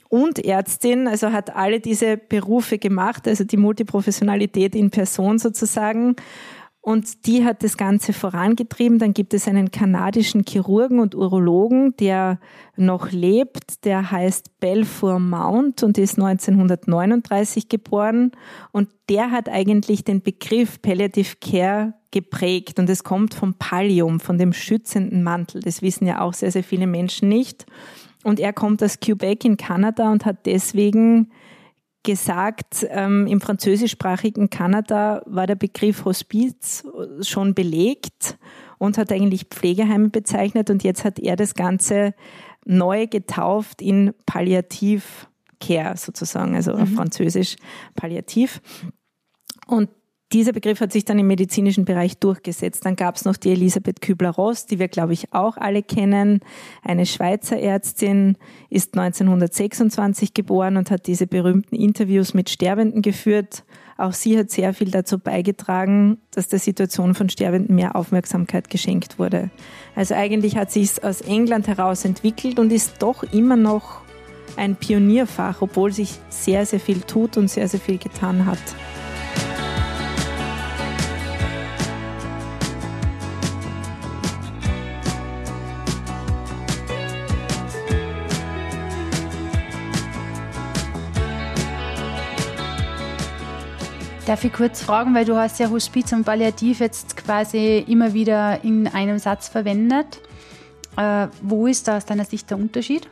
und 0.10 0.46
Ärztin. 0.46 1.08
Also 1.08 1.32
hat 1.32 1.56
alle 1.56 1.80
diese 1.80 2.18
Berufe 2.18 2.78
gemacht, 2.78 3.28
also 3.28 3.44
die 3.44 3.58
Multiprofessionalität 3.58 4.76
in 4.76 4.92
Person 4.92 5.40
sozusagen. 5.40 6.16
Und 6.88 7.26
die 7.26 7.44
hat 7.44 7.66
das 7.66 7.76
Ganze 7.76 8.14
vorangetrieben. 8.14 8.98
Dann 8.98 9.14
gibt 9.14 9.34
es 9.34 9.46
einen 9.46 9.72
kanadischen 9.72 10.46
Chirurgen 10.48 11.02
und 11.02 11.16
Urologen, 11.16 11.94
der 11.98 12.40
noch 12.78 13.12
lebt. 13.12 13.84
Der 13.84 14.10
heißt 14.10 14.62
Belfour 14.62 15.20
Mount 15.20 15.84
und 15.84 15.98
ist 15.98 16.18
1939 16.18 17.68
geboren. 17.68 18.32
Und 18.72 18.88
der 19.10 19.32
hat 19.32 19.50
eigentlich 19.50 20.06
den 20.06 20.22
Begriff 20.22 20.82
Palliative 20.82 21.36
Care 21.42 21.94
geprägt. 22.12 22.80
Und 22.80 22.90
es 22.90 23.04
kommt 23.04 23.34
vom 23.34 23.56
Pallium, 23.56 24.22
von 24.22 24.38
dem 24.38 24.54
schützenden 24.54 25.24
Mantel. 25.24 25.60
Das 25.60 25.82
wissen 25.82 26.08
ja 26.08 26.22
auch 26.22 26.34
sehr, 26.34 26.54
sehr 26.54 26.64
viele 26.64 26.88
Menschen 26.88 27.28
nicht. 27.28 27.66
Und 28.24 28.40
er 28.40 28.54
kommt 28.54 28.82
aus 28.82 29.02
Quebec 29.02 29.44
in 29.44 29.58
Kanada 29.58 30.10
und 30.10 30.24
hat 30.24 30.46
deswegen 30.46 31.34
gesagt, 32.04 32.86
ähm, 32.90 33.28
im 33.28 33.42
französischsprachigen 33.42 34.50
Kanada 34.50 35.22
war 35.26 35.48
der 35.48 35.56
Begriff 35.56 36.06
Hospiz 36.06 36.86
schon 37.22 37.54
belegt 37.54 38.38
und 38.78 38.98
hat 38.98 39.12
eigentlich 39.12 39.46
Pflegeheime 39.50 40.10
bezeichnet 40.10 40.70
und 40.70 40.84
jetzt 40.84 41.04
hat 41.04 41.20
er 41.20 41.36
das 41.36 41.54
Ganze 41.54 42.14
neu 42.66 43.08
getauft 43.08 43.82
in 43.82 44.14
Palliativ 44.26 45.28
Care 45.60 45.98
sozusagen, 45.98 46.56
also 46.56 46.74
mhm. 46.74 46.82
auf 46.82 46.90
Französisch 46.90 47.56
Palliativ. 47.96 48.62
Und 49.66 49.90
dieser 50.34 50.52
Begriff 50.52 50.82
hat 50.82 50.92
sich 50.92 51.06
dann 51.06 51.20
im 51.20 51.28
medizinischen 51.28 51.86
Bereich 51.86 52.18
durchgesetzt. 52.18 52.86
Dann 52.86 52.98
gab 52.98 53.16
es 53.16 53.24
noch 53.24 53.38
die 53.38 53.52
Elisabeth 53.52 54.02
Kübler-Ross, 54.02 54.66
die 54.66 54.78
wir, 54.78 54.90
glaube 54.90 55.14
ich, 55.14 55.34
auch 55.34 55.56
alle 55.56 55.84
kennen. 55.84 56.42
Eine 56.84 57.06
Schweizer 57.06 57.58
Ärztin, 57.58 58.38
ist 58.70 58.98
1926 58.98 60.34
geboren 60.34 60.76
und 60.76 60.92
hat 60.92 61.08
diese 61.08 61.28
berühmten 61.28 61.76
Interviews 61.76 62.34
mit 62.34 62.50
Sterbenden 62.50 63.02
geführt. 63.02 63.64
Auch 63.98 64.12
sie 64.12 64.38
hat 64.38 64.52
sehr 64.52 64.74
viel 64.74 64.92
dazu 64.92 65.18
beigetragen, 65.18 66.18
dass 66.32 66.50
der 66.50 66.60
Situation 66.60 67.16
von 67.16 67.30
Sterbenden 67.30 67.76
mehr 67.76 67.96
Aufmerksamkeit 67.96 68.70
geschenkt 68.70 69.20
wurde. 69.20 69.50
Also 69.96 70.14
eigentlich 70.14 70.58
hat 70.58 70.72
sich 70.72 70.84
es 70.84 71.04
aus 71.04 71.22
England 71.22 71.68
heraus 71.68 72.04
entwickelt 72.04 72.60
und 72.60 72.72
ist 72.74 73.02
doch 73.02 73.24
immer 73.24 73.56
noch 73.56 74.02
ein 74.58 74.76
Pionierfach, 74.76 75.62
obwohl 75.62 75.94
sich 75.94 76.20
sehr, 76.30 76.66
sehr 76.66 76.80
viel 76.80 77.02
tut 77.02 77.38
und 77.38 77.50
sehr, 77.50 77.68
sehr 77.68 77.80
viel 77.80 77.98
getan 77.98 78.46
hat. 78.46 78.60
Darf 94.28 94.44
ich 94.44 94.52
kurz 94.52 94.82
fragen, 94.82 95.16
weil 95.16 95.24
du 95.24 95.38
hast 95.38 95.58
ja 95.58 95.70
Hospiz 95.70 96.12
und 96.12 96.26
Palliativ 96.26 96.82
jetzt 96.82 97.16
quasi 97.16 97.78
immer 97.88 98.14
wieder 98.14 98.62
in 98.62 98.86
einem 98.86 99.20
Satz 99.20 99.48
verwendet. 99.48 100.20
Äh, 100.98 101.28
wo 101.42 101.66
ist 101.66 101.88
da 101.88 101.96
aus 101.96 102.06
deiner 102.06 102.26
Sicht 102.26 102.50
der 102.50 102.58
Unterschied? 102.58 103.08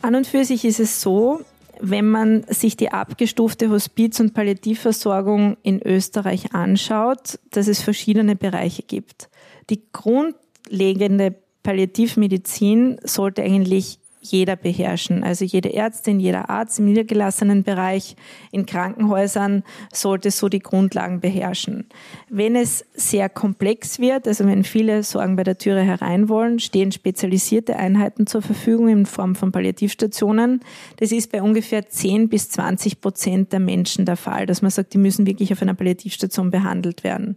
An 0.00 0.14
und 0.14 0.26
für 0.26 0.46
sich 0.46 0.64
ist 0.64 0.80
es 0.80 1.02
so, 1.02 1.42
wenn 1.80 2.08
man 2.08 2.44
sich 2.48 2.78
die 2.78 2.92
abgestufte 2.92 3.68
Hospiz- 3.68 4.20
und 4.20 4.32
Palliativversorgung 4.32 5.58
in 5.62 5.82
Österreich 5.82 6.54
anschaut, 6.54 7.38
dass 7.50 7.68
es 7.68 7.82
verschiedene 7.82 8.36
Bereiche 8.36 8.84
gibt. 8.84 9.28
Die 9.68 9.82
grundlegende 9.92 11.34
Palliativmedizin 11.62 13.00
sollte 13.04 13.42
eigentlich 13.42 13.98
jeder 14.30 14.56
beherrschen. 14.56 15.24
Also 15.24 15.44
jede 15.44 15.72
Ärztin, 15.72 16.20
jeder 16.20 16.50
Arzt 16.50 16.78
im 16.78 16.86
niedergelassenen 16.86 17.62
Bereich, 17.62 18.16
in 18.52 18.66
Krankenhäusern 18.66 19.62
sollte 19.92 20.30
so 20.30 20.48
die 20.48 20.60
Grundlagen 20.60 21.20
beherrschen. 21.20 21.86
Wenn 22.28 22.56
es 22.56 22.84
sehr 22.94 23.28
komplex 23.28 23.98
wird, 23.98 24.26
also 24.26 24.46
wenn 24.46 24.64
viele 24.64 25.02
Sorgen 25.02 25.36
bei 25.36 25.44
der 25.44 25.58
Türe 25.58 25.82
herein 25.82 26.28
wollen, 26.28 26.58
stehen 26.60 26.92
spezialisierte 26.92 27.76
Einheiten 27.76 28.26
zur 28.26 28.42
Verfügung 28.42 28.88
in 28.88 29.06
Form 29.06 29.34
von 29.34 29.52
Palliativstationen. 29.52 30.60
Das 30.96 31.12
ist 31.12 31.32
bei 31.32 31.42
ungefähr 31.42 31.88
10 31.88 32.28
bis 32.28 32.50
20 32.50 33.00
Prozent 33.00 33.52
der 33.52 33.60
Menschen 33.60 34.04
der 34.04 34.16
Fall, 34.16 34.46
dass 34.46 34.62
man 34.62 34.70
sagt, 34.70 34.94
die 34.94 34.98
müssen 34.98 35.26
wirklich 35.26 35.52
auf 35.52 35.62
einer 35.62 35.74
Palliativstation 35.74 36.50
behandelt 36.50 37.04
werden. 37.04 37.36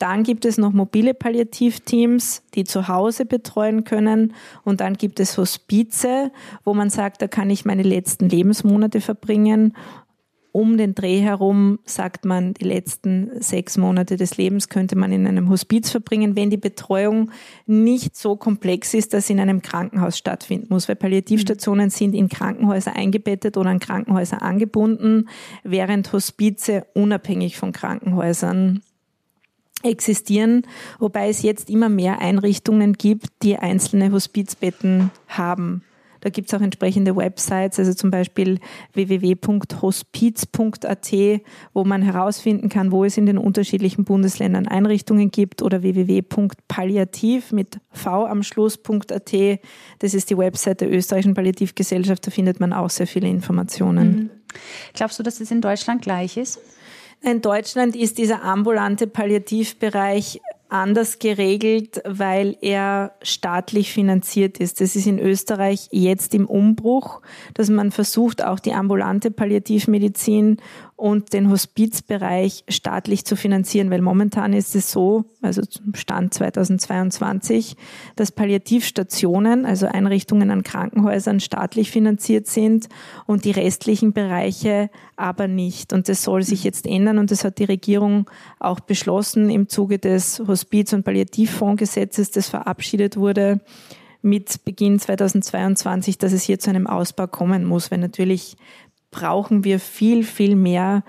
Dann 0.00 0.22
gibt 0.22 0.46
es 0.46 0.56
noch 0.56 0.72
mobile 0.72 1.12
Palliativteams, 1.12 2.42
die 2.54 2.64
zu 2.64 2.88
Hause 2.88 3.26
betreuen 3.26 3.84
können. 3.84 4.32
Und 4.64 4.80
dann 4.80 4.94
gibt 4.94 5.20
es 5.20 5.36
Hospize, 5.36 6.32
wo 6.64 6.72
man 6.72 6.88
sagt, 6.88 7.20
da 7.20 7.28
kann 7.28 7.50
ich 7.50 7.66
meine 7.66 7.82
letzten 7.82 8.26
Lebensmonate 8.26 9.02
verbringen. 9.02 9.76
Um 10.52 10.78
den 10.78 10.94
Dreh 10.94 11.20
herum 11.20 11.80
sagt 11.84 12.24
man, 12.24 12.54
die 12.54 12.64
letzten 12.64 13.42
sechs 13.42 13.76
Monate 13.76 14.16
des 14.16 14.38
Lebens 14.38 14.70
könnte 14.70 14.96
man 14.96 15.12
in 15.12 15.26
einem 15.26 15.50
Hospiz 15.50 15.90
verbringen, 15.90 16.34
wenn 16.34 16.48
die 16.48 16.56
Betreuung 16.56 17.30
nicht 17.66 18.16
so 18.16 18.36
komplex 18.36 18.94
ist, 18.94 19.12
dass 19.12 19.26
sie 19.26 19.34
in 19.34 19.40
einem 19.40 19.60
Krankenhaus 19.60 20.16
stattfinden 20.16 20.68
muss. 20.70 20.88
Weil 20.88 20.96
Palliativstationen 20.96 21.90
sind 21.90 22.14
in 22.14 22.30
Krankenhäuser 22.30 22.96
eingebettet 22.96 23.58
oder 23.58 23.68
an 23.68 23.80
Krankenhäuser 23.80 24.40
angebunden, 24.40 25.28
während 25.62 26.10
Hospize 26.14 26.86
unabhängig 26.94 27.58
von 27.58 27.72
Krankenhäusern 27.72 28.80
existieren, 29.82 30.66
wobei 30.98 31.28
es 31.28 31.42
jetzt 31.42 31.70
immer 31.70 31.88
mehr 31.88 32.20
Einrichtungen 32.20 32.94
gibt, 32.94 33.28
die 33.42 33.56
einzelne 33.56 34.12
Hospizbetten 34.12 35.10
haben. 35.28 35.82
Da 36.20 36.28
gibt 36.28 36.48
es 36.48 36.54
auch 36.54 36.60
entsprechende 36.60 37.16
Websites, 37.16 37.78
also 37.78 37.94
zum 37.94 38.10
Beispiel 38.10 38.58
www.hospiz.at, 38.92 39.80
wo 41.72 41.84
man 41.84 42.02
herausfinden 42.02 42.68
kann, 42.68 42.92
wo 42.92 43.04
es 43.04 43.16
in 43.16 43.24
den 43.26 43.38
unterschiedlichen 43.38 44.04
Bundesländern 44.04 44.68
Einrichtungen 44.68 45.30
gibt 45.30 45.62
oder 45.62 45.82
www.palliativ 45.82 47.52
mit 47.52 47.80
v 47.90 48.26
am 48.26 48.42
Schluss.at. 48.42 49.34
Das 49.98 50.12
ist 50.14 50.28
die 50.30 50.36
Website 50.36 50.82
der 50.82 50.92
österreichischen 50.92 51.34
Palliativgesellschaft, 51.34 52.26
da 52.26 52.30
findet 52.30 52.60
man 52.60 52.72
auch 52.72 52.90
sehr 52.90 53.06
viele 53.06 53.28
Informationen. 53.28 54.08
Mhm. 54.08 54.30
Glaubst 54.94 55.18
du, 55.18 55.22
dass 55.22 55.40
es 55.40 55.50
in 55.50 55.60
Deutschland 55.60 56.02
gleich 56.02 56.36
ist? 56.36 56.60
In 57.22 57.42
Deutschland 57.42 57.96
ist 57.96 58.18
dieser 58.18 58.42
ambulante 58.42 59.06
Palliativbereich 59.06 60.40
anders 60.70 61.18
geregelt, 61.18 62.00
weil 62.06 62.56
er 62.60 63.12
staatlich 63.22 63.92
finanziert 63.92 64.58
ist. 64.58 64.80
Das 64.80 64.96
ist 64.96 65.06
in 65.06 65.18
Österreich 65.18 65.88
jetzt 65.90 66.34
im 66.34 66.46
Umbruch, 66.46 67.20
dass 67.54 67.68
man 67.68 67.90
versucht, 67.90 68.42
auch 68.42 68.60
die 68.60 68.72
ambulante 68.72 69.30
Palliativmedizin 69.30 70.58
und 71.00 71.32
den 71.32 71.50
Hospizbereich 71.50 72.64
staatlich 72.68 73.24
zu 73.24 73.34
finanzieren, 73.34 73.90
weil 73.90 74.02
momentan 74.02 74.52
ist 74.52 74.76
es 74.76 74.92
so, 74.92 75.24
also 75.40 75.62
zum 75.62 75.94
Stand 75.94 76.34
2022, 76.34 77.76
dass 78.16 78.32
Palliativstationen, 78.32 79.64
also 79.64 79.86
Einrichtungen 79.86 80.50
an 80.50 80.62
Krankenhäusern 80.62 81.40
staatlich 81.40 81.90
finanziert 81.90 82.48
sind 82.48 82.90
und 83.26 83.46
die 83.46 83.50
restlichen 83.50 84.12
Bereiche 84.12 84.90
aber 85.16 85.48
nicht. 85.48 85.94
Und 85.94 86.08
das 86.10 86.22
soll 86.22 86.42
sich 86.42 86.64
jetzt 86.64 86.86
ändern 86.86 87.16
und 87.16 87.30
das 87.30 87.44
hat 87.44 87.58
die 87.58 87.64
Regierung 87.64 88.28
auch 88.58 88.80
beschlossen 88.80 89.48
im 89.48 89.70
Zuge 89.70 89.98
des 89.98 90.42
Hospiz- 90.46 90.92
und 90.92 91.04
Palliativfondsgesetzes, 91.04 92.30
das 92.30 92.50
verabschiedet 92.50 93.16
wurde 93.16 93.60
mit 94.22 94.64
Beginn 94.66 94.98
2022, 94.98 96.18
dass 96.18 96.32
es 96.34 96.42
hier 96.42 96.58
zu 96.58 96.68
einem 96.68 96.86
Ausbau 96.86 97.26
kommen 97.26 97.64
muss, 97.64 97.90
weil 97.90 97.98
natürlich 97.98 98.58
brauchen 99.10 99.64
wir 99.64 99.80
viel, 99.80 100.24
viel 100.24 100.56
mehr 100.56 101.04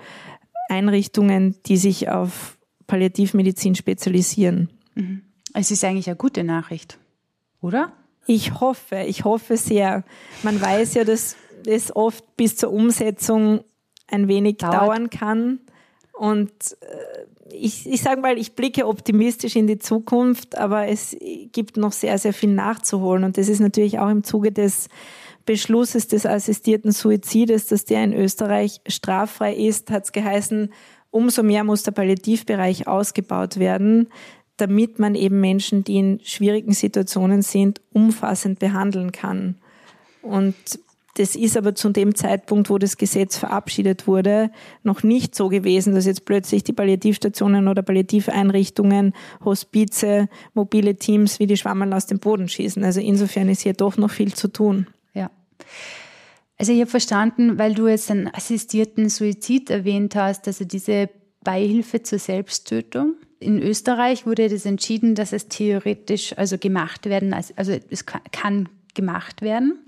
Einrichtungen, 0.68 1.56
die 1.66 1.76
sich 1.76 2.08
auf 2.08 2.58
Palliativmedizin 2.86 3.74
spezialisieren. 3.74 4.70
Mhm. 4.94 5.22
Es 5.54 5.70
ist 5.70 5.84
eigentlich 5.84 6.08
eine 6.08 6.16
gute 6.16 6.44
Nachricht, 6.44 6.98
oder? 7.60 7.92
Ich 8.26 8.60
hoffe, 8.60 9.04
ich 9.06 9.24
hoffe 9.24 9.56
sehr. 9.56 10.04
Man 10.42 10.60
weiß 10.60 10.94
ja, 10.94 11.04
dass 11.04 11.36
es 11.66 11.94
oft 11.94 12.36
bis 12.36 12.56
zur 12.56 12.72
Umsetzung 12.72 13.64
ein 14.08 14.28
wenig 14.28 14.58
Dauert. 14.58 14.74
dauern 14.74 15.10
kann. 15.10 15.60
Und 16.12 16.50
äh, 16.80 17.54
ich, 17.54 17.86
ich 17.88 18.00
sage 18.02 18.20
mal, 18.20 18.38
ich 18.38 18.54
blicke 18.54 18.86
optimistisch 18.86 19.56
in 19.56 19.66
die 19.66 19.78
Zukunft, 19.78 20.56
aber 20.56 20.88
es 20.88 21.16
gibt 21.52 21.76
noch 21.76 21.92
sehr, 21.92 22.18
sehr 22.18 22.32
viel 22.32 22.50
nachzuholen. 22.50 23.24
Und 23.24 23.38
das 23.38 23.48
ist 23.48 23.60
natürlich 23.60 23.98
auch 23.98 24.08
im 24.08 24.24
Zuge 24.24 24.52
des 24.52 24.88
Beschlusses 25.44 26.08
des 26.08 26.26
assistierten 26.26 26.92
Suizides, 26.92 27.66
dass 27.66 27.84
der 27.84 28.04
in 28.04 28.12
Österreich 28.12 28.80
straffrei 28.86 29.54
ist, 29.54 29.90
hat 29.90 30.04
es 30.04 30.12
geheißen, 30.12 30.72
umso 31.10 31.42
mehr 31.42 31.64
muss 31.64 31.82
der 31.82 31.92
Palliativbereich 31.92 32.86
ausgebaut 32.86 33.58
werden, 33.58 34.08
damit 34.56 34.98
man 34.98 35.14
eben 35.14 35.40
Menschen, 35.40 35.84
die 35.84 35.98
in 35.98 36.20
schwierigen 36.22 36.72
Situationen 36.72 37.42
sind, 37.42 37.80
umfassend 37.92 38.58
behandeln 38.58 39.12
kann. 39.12 39.56
Und 40.22 40.54
das 41.14 41.36
ist 41.36 41.58
aber 41.58 41.74
zu 41.74 41.90
dem 41.90 42.14
Zeitpunkt, 42.14 42.70
wo 42.70 42.78
das 42.78 42.96
Gesetz 42.96 43.36
verabschiedet 43.36 44.06
wurde, 44.06 44.50
noch 44.82 45.02
nicht 45.02 45.34
so 45.34 45.48
gewesen, 45.48 45.94
dass 45.94 46.06
jetzt 46.06 46.24
plötzlich 46.24 46.64
die 46.64 46.72
Palliativstationen 46.72 47.68
oder 47.68 47.82
Palliativeinrichtungen, 47.82 49.12
Hospize, 49.44 50.28
mobile 50.54 50.94
Teams 50.96 51.38
wie 51.38 51.46
die 51.46 51.58
Schwammerl 51.58 51.92
aus 51.92 52.06
dem 52.06 52.18
Boden 52.18 52.48
schießen. 52.48 52.82
Also 52.82 53.00
insofern 53.00 53.50
ist 53.50 53.60
hier 53.60 53.74
doch 53.74 53.98
noch 53.98 54.10
viel 54.10 54.32
zu 54.32 54.48
tun. 54.48 54.86
Also 56.62 56.72
ich 56.72 56.78
habe 56.78 56.90
verstanden, 56.90 57.58
weil 57.58 57.74
du 57.74 57.88
jetzt 57.88 58.08
einen 58.08 58.32
assistierten 58.32 59.08
Suizid 59.08 59.68
erwähnt 59.68 60.14
hast, 60.14 60.46
also 60.46 60.64
diese 60.64 61.08
Beihilfe 61.42 62.04
zur 62.04 62.20
Selbsttötung. 62.20 63.16
In 63.40 63.60
Österreich 63.60 64.26
wurde 64.26 64.48
das 64.48 64.64
entschieden, 64.64 65.16
dass 65.16 65.32
es 65.32 65.48
theoretisch 65.48 66.38
also 66.38 66.58
gemacht 66.58 67.06
werden, 67.06 67.34
also 67.34 67.72
es 67.90 68.06
kann 68.06 68.68
gemacht 68.94 69.42
werden. 69.42 69.80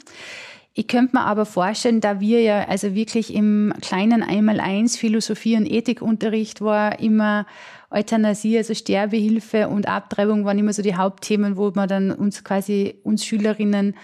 Ich 0.73 0.89
könnte 0.89 1.15
mir 1.15 1.23
aber 1.23 1.47
vorstellen, 1.47 2.01
da 2.01 2.19
wir 2.19 2.41
ja 2.41 2.67
also 2.67 2.97
wirklich 2.97 3.33
im 3.33 3.73
kleinen 3.81 4.25
Einmaleins 4.25 4.97
Philosophie 4.97 5.57
und 5.57 5.71
Ethikunterricht 5.71 6.61
war 6.61 6.99
immer 6.99 7.47
Euthanasie, 7.89 8.59
also 8.59 8.75
Sterbehilfe 8.75 9.69
und 9.69 9.87
Abtreibung 9.87 10.45
waren 10.45 10.59
immer 10.59 10.73
so 10.73 10.83
die 10.83 10.97
Hauptthemen, 10.97 11.57
wo 11.57 11.71
man 11.73 11.89
dann 11.89 12.11
uns 12.11 12.43
quasi 12.43 12.97
uns 13.05 13.25
Schülerinnen 13.25 13.95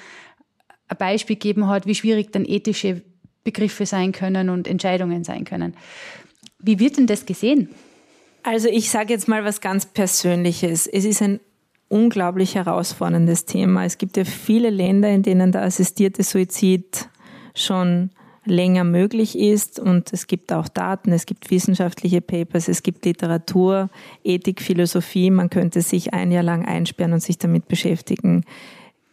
ein 0.90 0.96
Beispiel 0.96 1.36
gegeben 1.36 1.68
hat, 1.68 1.86
wie 1.86 1.94
schwierig 1.94 2.32
dann 2.32 2.44
ethische 2.44 3.02
Begriffe 3.44 3.86
sein 3.86 4.12
können 4.12 4.50
und 4.50 4.68
Entscheidungen 4.68 5.24
sein 5.24 5.44
können. 5.44 5.74
Wie 6.58 6.78
wird 6.78 6.98
denn 6.98 7.06
das 7.06 7.24
gesehen? 7.24 7.70
Also 8.42 8.68
ich 8.68 8.90
sage 8.90 9.12
jetzt 9.12 9.28
mal 9.28 9.44
was 9.44 9.60
ganz 9.60 9.86
Persönliches. 9.86 10.86
Es 10.86 11.04
ist 11.04 11.22
ein 11.22 11.40
unglaublich 11.88 12.54
herausforderndes 12.54 13.44
Thema. 13.46 13.84
Es 13.84 13.98
gibt 13.98 14.16
ja 14.16 14.24
viele 14.24 14.70
Länder, 14.70 15.08
in 15.08 15.22
denen 15.22 15.52
der 15.52 15.62
assistierte 15.62 16.22
Suizid 16.22 17.08
schon 17.54 18.10
länger 18.44 18.84
möglich 18.84 19.38
ist 19.38 19.78
und 19.78 20.12
es 20.12 20.26
gibt 20.26 20.52
auch 20.52 20.68
Daten, 20.68 21.12
es 21.12 21.26
gibt 21.26 21.50
wissenschaftliche 21.50 22.22
Papers, 22.22 22.68
es 22.68 22.82
gibt 22.82 23.04
Literatur, 23.04 23.90
Ethik, 24.24 24.62
Philosophie. 24.62 25.30
Man 25.30 25.50
könnte 25.50 25.82
sich 25.82 26.14
ein 26.14 26.32
Jahr 26.32 26.42
lang 26.42 26.64
einsperren 26.64 27.12
und 27.12 27.22
sich 27.22 27.38
damit 27.38 27.68
beschäftigen. 27.68 28.44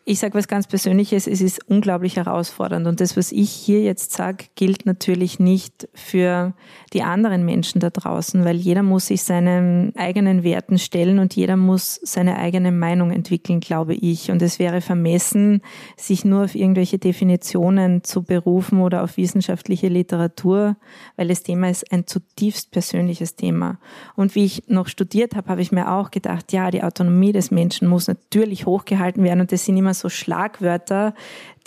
Ich 0.09 0.19
sage 0.19 0.35
was 0.35 0.47
ganz 0.47 0.67
Persönliches, 0.67 1.27
es 1.27 1.41
ist 1.41 1.69
unglaublich 1.69 2.15
herausfordernd. 2.15 2.87
Und 2.87 3.01
das, 3.01 3.17
was 3.17 3.33
ich 3.33 3.51
hier 3.51 3.81
jetzt 3.81 4.13
sage, 4.13 4.45
gilt 4.55 4.85
natürlich 4.85 5.37
nicht 5.37 5.89
für 5.93 6.53
die 6.93 7.03
anderen 7.03 7.43
Menschen 7.43 7.81
da 7.81 7.89
draußen, 7.89 8.45
weil 8.45 8.55
jeder 8.55 8.83
muss 8.83 9.07
sich 9.07 9.23
seinen 9.23 9.93
eigenen 9.97 10.43
Werten 10.43 10.79
stellen 10.79 11.19
und 11.19 11.35
jeder 11.35 11.57
muss 11.57 11.99
seine 12.03 12.37
eigene 12.37 12.71
Meinung 12.71 13.11
entwickeln, 13.11 13.59
glaube 13.59 13.95
ich. 13.95 14.31
Und 14.31 14.41
es 14.41 14.59
wäre 14.59 14.79
vermessen, 14.79 15.61
sich 15.97 16.23
nur 16.23 16.45
auf 16.45 16.55
irgendwelche 16.55 16.99
Definitionen 16.99 18.05
zu 18.05 18.23
berufen 18.23 18.79
oder 18.79 19.03
auf 19.03 19.17
wissenschaftliche 19.17 19.89
Literatur, 19.89 20.77
weil 21.17 21.27
das 21.27 21.43
Thema 21.43 21.69
ist 21.69 21.91
ein 21.91 22.07
zutiefst 22.07 22.71
persönliches 22.71 23.35
Thema. 23.35 23.77
Und 24.15 24.35
wie 24.35 24.45
ich 24.45 24.69
noch 24.69 24.87
studiert 24.87 25.35
habe, 25.35 25.49
habe 25.49 25.61
ich 25.61 25.73
mir 25.73 25.91
auch 25.91 26.11
gedacht, 26.11 26.53
ja, 26.53 26.71
die 26.71 26.83
Autonomie 26.83 27.33
des 27.33 27.51
Menschen 27.51 27.89
muss 27.89 28.07
natürlich 28.07 28.65
hochgehalten 28.65 29.21
werden 29.25 29.41
und 29.41 29.51
das 29.51 29.65
sind 29.65 29.75
immer 29.75 29.96
so 29.99 30.09
Schlagwörter, 30.09 31.13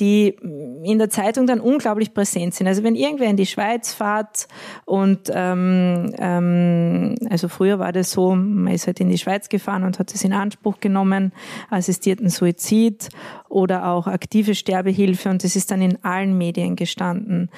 die 0.01 0.37
in 0.83 0.99
der 0.99 1.11
Zeitung 1.11 1.47
dann 1.47 1.61
unglaublich 1.61 2.15
präsent 2.15 2.55
sind. 2.55 2.67
Also 2.67 2.83
wenn 2.83 2.95
irgendwer 2.95 3.29
in 3.29 3.37
die 3.37 3.47
Schweiz 3.47 3.93
fährt 3.93 4.49
und 4.87 5.31
ähm, 5.33 6.15
ähm, 6.19 7.15
also 7.29 7.49
früher 7.49 7.79
war 7.79 7.93
das 7.93 8.11
so, 8.11 8.35
man 8.35 8.73
ist 8.73 8.87
halt 8.87 9.01
in 9.01 9.11
die 9.11 9.19
Schweiz 9.19 9.49
gefahren 9.49 9.85
und 9.85 9.99
hat 9.99 10.15
es 10.15 10.25
in 10.25 10.33
Anspruch 10.33 10.81
genommen, 10.81 11.33
assistierten 11.69 12.31
Suizid 12.31 13.11
oder 13.49 13.89
auch 13.89 14.07
aktive 14.07 14.55
Sterbehilfe 14.55 15.29
und 15.29 15.45
das 15.45 15.55
ist 15.55 15.71
dann 15.71 15.83
in 15.83 16.03
allen 16.03 16.37
Medien 16.39 16.77
gestanden. 16.77 17.51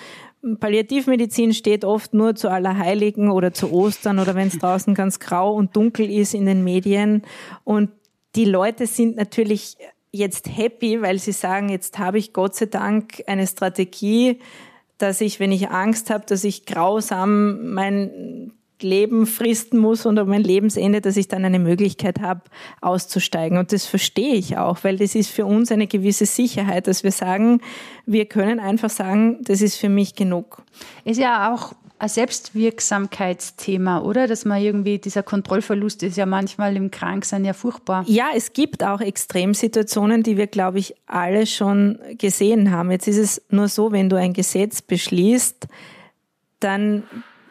Palliativmedizin 0.58 1.54
steht 1.54 1.84
oft 1.84 2.14
nur 2.14 2.34
zu 2.34 2.48
Allerheiligen 2.48 3.30
oder 3.30 3.52
zu 3.52 3.72
Ostern 3.72 4.18
oder 4.18 4.34
wenn 4.34 4.48
es 4.48 4.58
draußen 4.58 4.94
ganz 4.94 5.20
grau 5.20 5.54
und 5.54 5.76
dunkel 5.76 6.10
ist 6.10 6.34
in 6.34 6.46
den 6.46 6.64
Medien. 6.64 7.22
Und 7.62 7.90
die 8.34 8.44
Leute 8.44 8.88
sind 8.88 9.14
natürlich 9.16 9.76
jetzt 10.12 10.56
happy, 10.56 11.02
weil 11.02 11.18
sie 11.18 11.32
sagen, 11.32 11.68
jetzt 11.70 11.98
habe 11.98 12.18
ich 12.18 12.32
Gott 12.32 12.54
sei 12.54 12.66
Dank 12.66 13.22
eine 13.26 13.46
Strategie, 13.46 14.38
dass 14.98 15.20
ich, 15.20 15.40
wenn 15.40 15.50
ich 15.50 15.70
Angst 15.70 16.10
habe, 16.10 16.24
dass 16.26 16.44
ich 16.44 16.66
grausam 16.66 17.72
mein 17.72 18.52
Leben 18.82 19.26
fristen 19.26 19.78
muss 19.78 20.06
und 20.06 20.18
um 20.18 20.28
mein 20.28 20.42
Lebensende, 20.42 21.00
dass 21.00 21.16
ich 21.16 21.28
dann 21.28 21.44
eine 21.44 21.58
Möglichkeit 21.58 22.20
habe, 22.20 22.42
auszusteigen. 22.80 23.58
Und 23.58 23.72
das 23.72 23.86
verstehe 23.86 24.34
ich 24.34 24.58
auch, 24.58 24.82
weil 24.82 24.96
das 24.96 25.14
ist 25.14 25.30
für 25.30 25.46
uns 25.46 25.72
eine 25.72 25.86
gewisse 25.86 26.26
Sicherheit, 26.26 26.86
dass 26.86 27.04
wir 27.04 27.12
sagen, 27.12 27.60
wir 28.06 28.26
können 28.26 28.60
einfach 28.60 28.90
sagen, 28.90 29.38
das 29.42 29.62
ist 29.62 29.76
für 29.76 29.88
mich 29.88 30.14
genug. 30.14 30.62
Ist 31.04 31.18
ja 31.18 31.54
auch 31.54 31.72
ein 32.02 32.08
Selbstwirksamkeitsthema, 32.08 34.00
oder? 34.00 34.26
Dass 34.26 34.44
man 34.44 34.60
irgendwie, 34.60 34.98
dieser 34.98 35.22
Kontrollverlust 35.22 36.02
ist 36.02 36.16
ja 36.16 36.26
manchmal 36.26 36.74
im 36.74 36.90
Kranksein 36.90 37.44
ja 37.44 37.52
furchtbar. 37.52 38.04
Ja, 38.08 38.30
es 38.34 38.52
gibt 38.52 38.82
auch 38.82 39.00
Extremsituationen, 39.00 40.24
die 40.24 40.36
wir, 40.36 40.48
glaube 40.48 40.80
ich, 40.80 40.96
alle 41.06 41.46
schon 41.46 42.00
gesehen 42.18 42.72
haben. 42.72 42.90
Jetzt 42.90 43.06
ist 43.06 43.18
es 43.18 43.42
nur 43.50 43.68
so, 43.68 43.92
wenn 43.92 44.08
du 44.08 44.16
ein 44.16 44.32
Gesetz 44.32 44.82
beschließt, 44.82 45.68
dann 46.58 47.04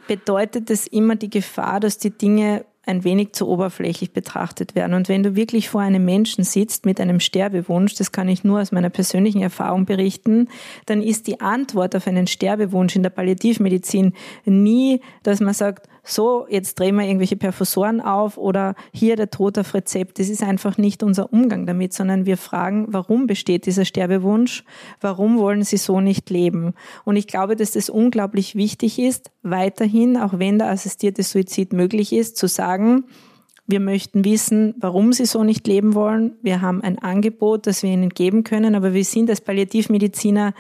bedeutet 0.08 0.70
es 0.70 0.86
immer 0.86 1.16
die 1.16 1.30
Gefahr, 1.30 1.80
dass 1.80 1.98
die 1.98 2.12
Dinge 2.12 2.66
ein 2.84 3.04
wenig 3.04 3.34
zu 3.34 3.48
oberflächlich 3.48 4.12
betrachtet 4.12 4.74
werden. 4.74 4.94
Und 4.94 5.08
wenn 5.08 5.22
du 5.22 5.36
wirklich 5.36 5.70
vor 5.70 5.82
einem 5.82 6.04
Menschen 6.04 6.44
sitzt 6.44 6.86
mit 6.86 7.00
einem 7.00 7.20
Sterbewunsch, 7.20 7.94
das 7.96 8.12
kann 8.12 8.28
ich 8.28 8.44
nur 8.44 8.60
aus 8.60 8.72
meiner 8.72 8.90
persönlichen 8.90 9.42
Erfahrung 9.42 9.86
berichten, 9.86 10.48
dann 10.88 11.02
ist 11.02 11.28
die 11.28 11.42
Antwort 11.42 11.96
auf 11.96 12.08
einen 12.08 12.28
Sterbewunsch 12.28 12.96
in 12.96 13.04
der 13.04 13.12
Palliativmedizin 13.12 14.14
nie, 14.46 15.02
dass 15.22 15.40
man 15.40 15.54
sagt, 15.54 15.88
so, 16.04 16.48
jetzt 16.50 16.80
drehen 16.80 16.96
wir 16.96 17.06
irgendwelche 17.06 17.36
Perfusoren 17.36 18.02
auf 18.02 18.38
oder 18.38 18.76
hier 18.92 19.16
der 19.16 19.30
Tod 19.30 19.58
auf 19.60 19.74
Rezept. 19.74 20.18
Das 20.20 20.30
ist 20.30 20.42
einfach 20.42 20.78
nicht 20.78 21.04
unser 21.04 21.32
Umgang 21.32 21.68
damit, 21.68 21.94
sondern 21.94 22.26
wir 22.26 22.38
fragen, 22.38 22.88
warum 22.90 23.28
besteht 23.28 23.68
dieser 23.68 23.86
Sterbewunsch? 23.86 24.64
Warum 25.00 25.38
wollen 25.38 25.64
Sie 25.64 25.78
so 25.78 26.02
nicht 26.02 26.30
leben? 26.30 26.74
Und 27.06 27.18
ich 27.18 27.28
glaube, 27.28 27.56
dass 27.56 27.72
das 27.72 27.90
unglaublich 27.90 28.56
wichtig 28.56 28.98
ist, 28.98 29.32
weiterhin, 29.44 30.18
auch 30.18 30.40
wenn 30.40 30.58
der 30.58 30.70
assistierte 30.70 31.22
Suizid 31.22 31.72
möglich 31.72 32.14
ist, 32.14 32.36
zu 32.36 32.48
sagen, 32.48 33.06
wir 33.68 33.80
möchten 33.80 34.26
wissen, 34.26 34.74
warum 34.80 35.14
sie 35.14 35.26
so 35.26 35.44
nicht 35.44 35.66
leben 35.68 35.94
wollen. 35.94 36.36
Wir 36.42 36.62
haben 36.62 36.82
ein 36.82 37.00
Angebot, 37.00 37.68
das 37.68 37.84
wir 37.84 37.92
ihnen 37.92 38.10
geben 38.10 38.44
können, 38.44 38.76
aber 38.76 38.94
wir 38.94 39.06
sind 39.06 39.30
als 39.30 39.40
Palliativmediziner 39.40 40.54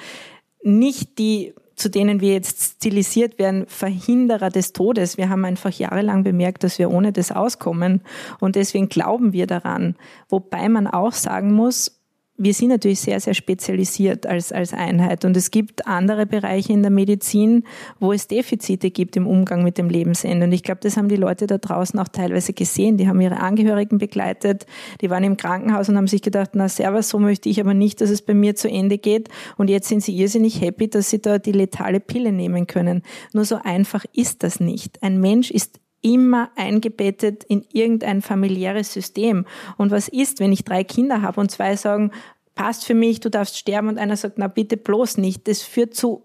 nicht 0.63 1.17
die 1.17 1.53
zu 1.81 1.89
denen 1.89 2.21
wir 2.21 2.33
jetzt 2.33 2.75
stilisiert 2.77 3.39
werden, 3.39 3.65
Verhinderer 3.67 4.49
des 4.49 4.73
Todes. 4.73 5.17
Wir 5.17 5.29
haben 5.29 5.45
einfach 5.45 5.71
jahrelang 5.71 6.23
bemerkt, 6.23 6.63
dass 6.63 6.77
wir 6.79 6.91
ohne 6.91 7.11
das 7.11 7.31
auskommen. 7.31 8.01
Und 8.39 8.55
deswegen 8.55 8.87
glauben 8.87 9.33
wir 9.33 9.47
daran. 9.47 9.95
Wobei 10.29 10.69
man 10.69 10.87
auch 10.87 11.13
sagen 11.13 11.53
muss, 11.53 12.00
wir 12.43 12.53
sind 12.55 12.69
natürlich 12.69 13.01
sehr, 13.01 13.19
sehr 13.19 13.33
spezialisiert 13.33 14.25
als, 14.25 14.51
als 14.51 14.73
Einheit 14.73 15.25
und 15.25 15.37
es 15.37 15.51
gibt 15.51 15.85
andere 15.85 16.25
Bereiche 16.25 16.73
in 16.73 16.81
der 16.81 16.91
Medizin, 16.91 17.65
wo 17.99 18.13
es 18.13 18.27
Defizite 18.27 18.89
gibt 18.89 19.15
im 19.15 19.27
Umgang 19.27 19.63
mit 19.63 19.77
dem 19.77 19.89
Lebensende. 19.89 20.47
Und 20.47 20.51
ich 20.51 20.63
glaube, 20.63 20.79
das 20.81 20.97
haben 20.97 21.07
die 21.07 21.17
Leute 21.17 21.45
da 21.45 21.57
draußen 21.57 21.99
auch 21.99 22.07
teilweise 22.07 22.53
gesehen. 22.53 22.97
Die 22.97 23.07
haben 23.07 23.21
ihre 23.21 23.39
Angehörigen 23.39 23.99
begleitet, 23.99 24.65
die 25.01 25.09
waren 25.09 25.23
im 25.23 25.37
Krankenhaus 25.37 25.89
und 25.89 25.97
haben 25.97 26.07
sich 26.07 26.21
gedacht, 26.21 26.51
na 26.53 26.67
servus, 26.67 27.09
so 27.09 27.19
möchte 27.19 27.49
ich 27.49 27.59
aber 27.59 27.73
nicht, 27.73 28.01
dass 28.01 28.09
es 28.09 28.21
bei 28.21 28.33
mir 28.33 28.55
zu 28.55 28.69
Ende 28.69 28.97
geht. 28.97 29.29
Und 29.57 29.69
jetzt 29.69 29.87
sind 29.87 30.01
sie 30.01 30.17
irrsinnig 30.17 30.61
happy, 30.61 30.89
dass 30.89 31.09
sie 31.09 31.21
da 31.21 31.37
die 31.37 31.51
letale 31.51 31.99
Pille 31.99 32.31
nehmen 32.31 32.65
können. 32.65 33.03
Nur 33.33 33.45
so 33.45 33.59
einfach 33.63 34.05
ist 34.13 34.41
das 34.43 34.59
nicht. 34.59 35.03
Ein 35.03 35.19
Mensch 35.19 35.51
ist 35.51 35.80
immer 36.01 36.51
eingebettet 36.55 37.43
in 37.43 37.65
irgendein 37.71 38.21
familiäres 38.21 38.93
System. 38.93 39.45
Und 39.77 39.91
was 39.91 40.07
ist, 40.07 40.39
wenn 40.39 40.51
ich 40.51 40.63
drei 40.63 40.83
Kinder 40.83 41.21
habe 41.21 41.39
und 41.39 41.51
zwei 41.51 41.75
sagen, 41.75 42.11
passt 42.55 42.85
für 42.85 42.93
mich, 42.93 43.19
du 43.19 43.29
darfst 43.29 43.57
sterben 43.57 43.87
und 43.87 43.97
einer 43.97 44.17
sagt, 44.17 44.37
na 44.37 44.47
bitte 44.47 44.77
bloß 44.77 45.17
nicht. 45.17 45.47
Das 45.47 45.61
führt 45.61 45.95
zu 45.95 46.23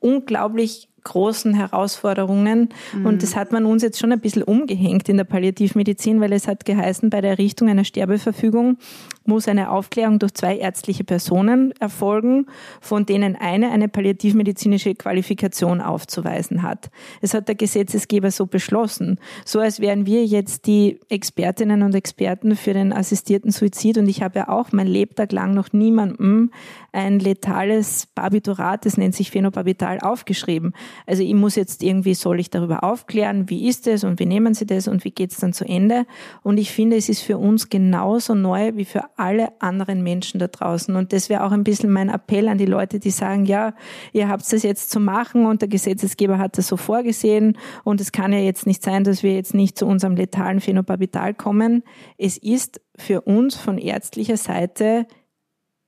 unglaublich 0.00 0.89
großen 1.04 1.54
Herausforderungen. 1.54 2.70
Mhm. 2.94 3.06
Und 3.06 3.22
das 3.22 3.36
hat 3.36 3.52
man 3.52 3.66
uns 3.66 3.82
jetzt 3.82 3.98
schon 3.98 4.12
ein 4.12 4.20
bisschen 4.20 4.42
umgehängt 4.42 5.08
in 5.08 5.16
der 5.16 5.24
Palliativmedizin, 5.24 6.20
weil 6.20 6.32
es 6.32 6.48
hat 6.48 6.64
geheißen, 6.64 7.10
bei 7.10 7.20
der 7.20 7.30
Errichtung 7.30 7.68
einer 7.68 7.84
Sterbeverfügung 7.84 8.78
muss 9.24 9.48
eine 9.48 9.70
Aufklärung 9.70 10.18
durch 10.18 10.34
zwei 10.34 10.56
ärztliche 10.56 11.04
Personen 11.04 11.72
erfolgen, 11.78 12.46
von 12.80 13.06
denen 13.06 13.36
eine 13.36 13.70
eine 13.70 13.88
palliativmedizinische 13.88 14.94
Qualifikation 14.94 15.80
aufzuweisen 15.80 16.62
hat. 16.62 16.90
Es 17.20 17.34
hat 17.34 17.48
der 17.48 17.54
Gesetzesgeber 17.54 18.30
so 18.30 18.46
beschlossen. 18.46 19.18
So 19.44 19.60
als 19.60 19.80
wären 19.80 20.06
wir 20.06 20.24
jetzt 20.24 20.66
die 20.66 21.00
Expertinnen 21.08 21.82
und 21.82 21.94
Experten 21.94 22.56
für 22.56 22.72
den 22.72 22.92
assistierten 22.92 23.52
Suizid. 23.52 23.98
Und 23.98 24.08
ich 24.08 24.22
habe 24.22 24.40
ja 24.40 24.48
auch 24.48 24.72
mein 24.72 24.86
Lebtag 24.86 25.32
lang 25.32 25.54
noch 25.54 25.72
niemandem 25.72 26.50
ein 26.92 27.20
letales 27.20 28.06
Barbiturat, 28.14 28.84
das 28.84 28.96
nennt 28.96 29.14
sich 29.14 29.30
Phenobarbital, 29.30 30.00
aufgeschrieben. 30.00 30.72
Also 31.06 31.22
ich 31.22 31.34
muss 31.34 31.56
jetzt 31.56 31.82
irgendwie, 31.82 32.14
soll 32.14 32.40
ich 32.40 32.50
darüber 32.50 32.84
aufklären, 32.84 33.48
wie 33.48 33.68
ist 33.68 33.86
es 33.86 34.04
und 34.04 34.18
wie 34.18 34.26
nehmen 34.26 34.54
Sie 34.54 34.66
das 34.66 34.88
und 34.88 35.04
wie 35.04 35.10
geht 35.10 35.32
es 35.32 35.38
dann 35.38 35.52
zu 35.52 35.64
Ende? 35.64 36.06
Und 36.42 36.58
ich 36.58 36.72
finde, 36.72 36.96
es 36.96 37.08
ist 37.08 37.22
für 37.22 37.38
uns 37.38 37.68
genauso 37.68 38.34
neu 38.34 38.72
wie 38.76 38.84
für 38.84 39.04
alle 39.16 39.60
anderen 39.60 40.02
Menschen 40.02 40.40
da 40.40 40.48
draußen. 40.48 40.94
Und 40.96 41.12
das 41.12 41.28
wäre 41.28 41.44
auch 41.44 41.52
ein 41.52 41.64
bisschen 41.64 41.90
mein 41.90 42.08
Appell 42.08 42.48
an 42.48 42.58
die 42.58 42.66
Leute, 42.66 42.98
die 42.98 43.10
sagen, 43.10 43.44
ja, 43.44 43.74
ihr 44.12 44.28
habt 44.28 44.50
das 44.52 44.62
jetzt 44.62 44.90
zu 44.90 45.00
machen 45.00 45.46
und 45.46 45.62
der 45.62 45.68
Gesetzesgeber 45.68 46.38
hat 46.38 46.58
das 46.58 46.68
so 46.68 46.76
vorgesehen 46.76 47.58
und 47.84 48.00
es 48.00 48.12
kann 48.12 48.32
ja 48.32 48.38
jetzt 48.38 48.66
nicht 48.66 48.82
sein, 48.82 49.04
dass 49.04 49.22
wir 49.22 49.34
jetzt 49.34 49.54
nicht 49.54 49.78
zu 49.78 49.86
unserem 49.86 50.16
letalen 50.16 50.60
Phenobarbital 50.60 51.34
kommen. 51.34 51.82
Es 52.18 52.36
ist 52.36 52.80
für 52.96 53.22
uns 53.22 53.56
von 53.56 53.78
ärztlicher 53.78 54.36
Seite 54.36 55.06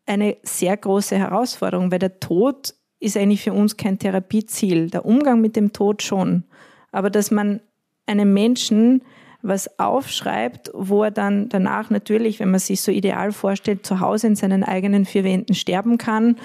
eine 0.06 0.36
sehr 0.42 0.76
große 0.76 1.16
Herausforderung, 1.16 1.92
weil 1.92 1.98
der 1.98 2.20
Tod 2.20 2.74
ist 3.02 3.16
eigentlich 3.16 3.42
für 3.42 3.52
uns 3.52 3.76
kein 3.76 3.98
Therapieziel. 3.98 4.88
Der 4.88 5.04
Umgang 5.04 5.40
mit 5.40 5.56
dem 5.56 5.72
Tod 5.72 6.02
schon. 6.02 6.44
Aber 6.92 7.10
dass 7.10 7.30
man 7.30 7.60
einem 8.06 8.32
Menschen 8.32 9.02
was 9.42 9.80
aufschreibt, 9.80 10.70
wo 10.72 11.02
er 11.02 11.10
dann 11.10 11.48
danach 11.48 11.90
natürlich, 11.90 12.38
wenn 12.38 12.52
man 12.52 12.60
sich 12.60 12.80
so 12.80 12.92
ideal 12.92 13.32
vorstellt, 13.32 13.84
zu 13.84 13.98
Hause 13.98 14.28
in 14.28 14.36
seinen 14.36 14.62
eigenen 14.62 15.04
vier 15.04 15.24
Wänden 15.24 15.54
sterben 15.54 15.98
kann 15.98 16.36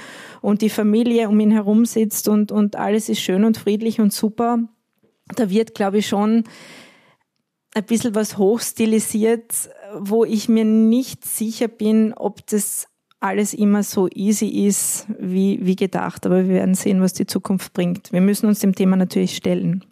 und 0.41 0.63
die 0.63 0.71
Familie 0.71 1.29
um 1.29 1.39
ihn 1.39 1.51
herum 1.51 1.85
sitzt 1.85 2.27
und, 2.27 2.51
und 2.51 2.75
alles 2.75 3.07
ist 3.07 3.21
schön 3.21 3.43
und 3.43 3.57
friedlich 3.57 4.01
und 4.01 4.11
super. 4.11 4.59
Da 5.35 5.51
wird, 5.51 5.75
glaube 5.75 5.99
ich, 5.99 6.07
schon 6.07 6.45
ein 7.75 7.85
bisschen 7.85 8.15
was 8.15 8.39
hochstilisiert, 8.39 9.69
wo 9.99 10.25
ich 10.25 10.49
mir 10.49 10.65
nicht 10.65 11.23
sicher 11.23 11.67
bin, 11.67 12.13
ob 12.13 12.47
das 12.47 12.87
alles 13.27 13.53
immer 13.53 13.83
so 13.83 14.07
easy 14.13 14.47
ist 14.47 15.07
wie, 15.19 15.59
wie 15.61 15.75
gedacht. 15.75 16.25
Aber 16.25 16.47
wir 16.47 16.53
werden 16.55 16.75
sehen, 16.75 17.01
was 17.01 17.13
die 17.13 17.25
Zukunft 17.25 17.73
bringt. 17.73 18.11
Wir 18.11 18.21
müssen 18.21 18.47
uns 18.47 18.59
dem 18.59 18.75
Thema 18.75 18.95
natürlich 18.95 19.35
stellen. 19.35 19.83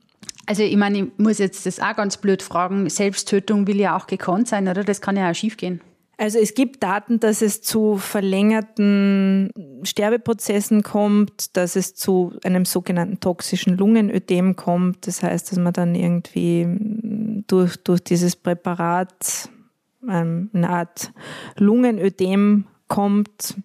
Also 0.47 0.63
ich 0.63 0.77
meine, 0.77 0.99
ich 0.99 1.05
muss 1.17 1.39
jetzt 1.39 1.65
das 1.65 1.79
auch 1.79 1.95
ganz 1.95 2.17
blöd 2.17 2.41
fragen. 2.41 2.89
Selbsttötung 2.89 3.67
will 3.67 3.79
ja 3.79 3.97
auch 3.97 4.07
gekonnt 4.07 4.47
sein, 4.47 4.67
oder? 4.67 4.83
Das 4.83 5.01
kann 5.01 5.17
ja 5.17 5.29
auch 5.29 5.35
schiefgehen. 5.35 5.81
Also 6.17 6.39
es 6.39 6.53
gibt 6.53 6.81
Daten, 6.81 7.19
dass 7.19 7.41
es 7.41 7.61
zu 7.61 7.97
verlängerten 7.97 9.51
Sterbeprozessen 9.83 10.81
kommt, 10.81 11.57
dass 11.57 11.75
es 11.75 11.93
zu 11.93 12.33
einem 12.43 12.63
sogenannten 12.63 13.19
toxischen 13.19 13.75
Lungenödem 13.75 14.55
kommt. 14.55 15.07
Das 15.07 15.23
heißt, 15.23 15.51
dass 15.51 15.59
man 15.59 15.73
dann 15.73 15.93
irgendwie 15.93 16.67
durch, 17.47 17.75
durch 17.77 18.01
dieses 18.01 18.37
Präparat 18.37 19.49
ähm, 20.09 20.49
eine 20.53 20.69
Art 20.69 21.11
Lungenödem 21.57 22.65
kommt. 22.87 23.55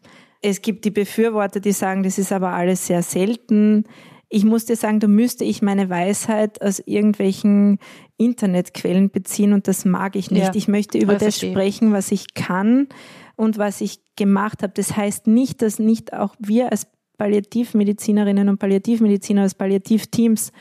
Es 0.43 0.63
gibt 0.63 0.85
die 0.85 0.91
Befürworter, 0.91 1.61
die 1.61 1.73
sagen, 1.73 2.03
das 2.03 2.19
ist 2.19 2.33
aber 2.33 2.51
alles 2.51 2.87
sehr 2.87 3.03
selten. 3.03 3.85
Ich 4.29 4.45
muss 4.45 4.65
dir 4.65 4.77
sagen, 4.77 5.01
da 5.01 5.09
müsste 5.09 5.45
ich 5.45 5.61
meine 5.61 5.91
Weisheit 5.91 6.63
aus 6.63 6.79
irgendwelchen 6.79 7.79
Internetquellen 8.17 9.11
beziehen 9.11 9.53
und 9.53 9.67
das 9.67 9.85
mag 9.85 10.15
ich 10.15 10.31
nicht. 10.31 10.45
Ja, 10.45 10.53
ich 10.55 10.69
möchte 10.69 10.99
über 10.99 11.15
das 11.15 11.23
verstehe. 11.23 11.51
sprechen, 11.51 11.93
was 11.93 12.13
ich 12.13 12.35
kann 12.35 12.89
und 13.37 13.59
was 13.59 13.81
ich 13.81 14.01
gemacht 14.17 14.63
habe. 14.63 14.73
Das 14.75 14.97
heißt 14.97 15.27
nicht, 15.27 15.63
dass 15.63 15.79
nicht 15.79 16.13
auch 16.13 16.37
wir 16.39 16.71
als 16.71 16.87
Palliativmedizinerinnen 17.19 18.49
und 18.49 18.59
Palliativmediziner, 18.59 19.43
als 19.43 19.55
Palliativteams 19.55 20.53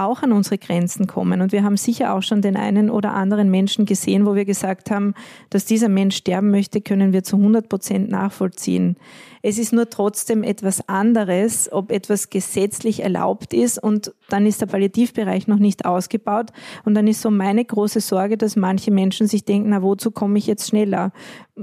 auch 0.00 0.22
an 0.22 0.32
unsere 0.32 0.58
Grenzen 0.58 1.06
kommen. 1.06 1.40
Und 1.40 1.52
wir 1.52 1.62
haben 1.62 1.76
sicher 1.76 2.14
auch 2.14 2.22
schon 2.22 2.42
den 2.42 2.56
einen 2.56 2.90
oder 2.90 3.12
anderen 3.12 3.50
Menschen 3.50 3.84
gesehen, 3.84 4.26
wo 4.26 4.34
wir 4.34 4.44
gesagt 4.44 4.90
haben, 4.90 5.14
dass 5.50 5.64
dieser 5.64 5.88
Mensch 5.88 6.16
sterben 6.16 6.50
möchte, 6.50 6.80
können 6.80 7.12
wir 7.12 7.22
zu 7.22 7.36
100 7.36 7.68
Prozent 7.68 8.10
nachvollziehen. 8.10 8.96
Es 9.42 9.58
ist 9.58 9.72
nur 9.72 9.88
trotzdem 9.88 10.42
etwas 10.42 10.86
anderes, 10.88 11.72
ob 11.72 11.90
etwas 11.90 12.28
gesetzlich 12.28 13.02
erlaubt 13.02 13.54
ist 13.54 13.82
und 13.82 14.12
dann 14.28 14.44
ist 14.44 14.60
der 14.60 14.66
Palliativbereich 14.66 15.46
noch 15.46 15.58
nicht 15.58 15.86
ausgebaut. 15.86 16.50
Und 16.84 16.94
dann 16.94 17.06
ist 17.06 17.22
so 17.22 17.30
meine 17.30 17.64
große 17.64 18.00
Sorge, 18.00 18.36
dass 18.36 18.56
manche 18.56 18.90
Menschen 18.90 19.26
sich 19.28 19.44
denken, 19.44 19.70
na, 19.70 19.82
wozu 19.82 20.10
komme 20.10 20.38
ich 20.38 20.46
jetzt 20.46 20.68
schneller? 20.68 21.12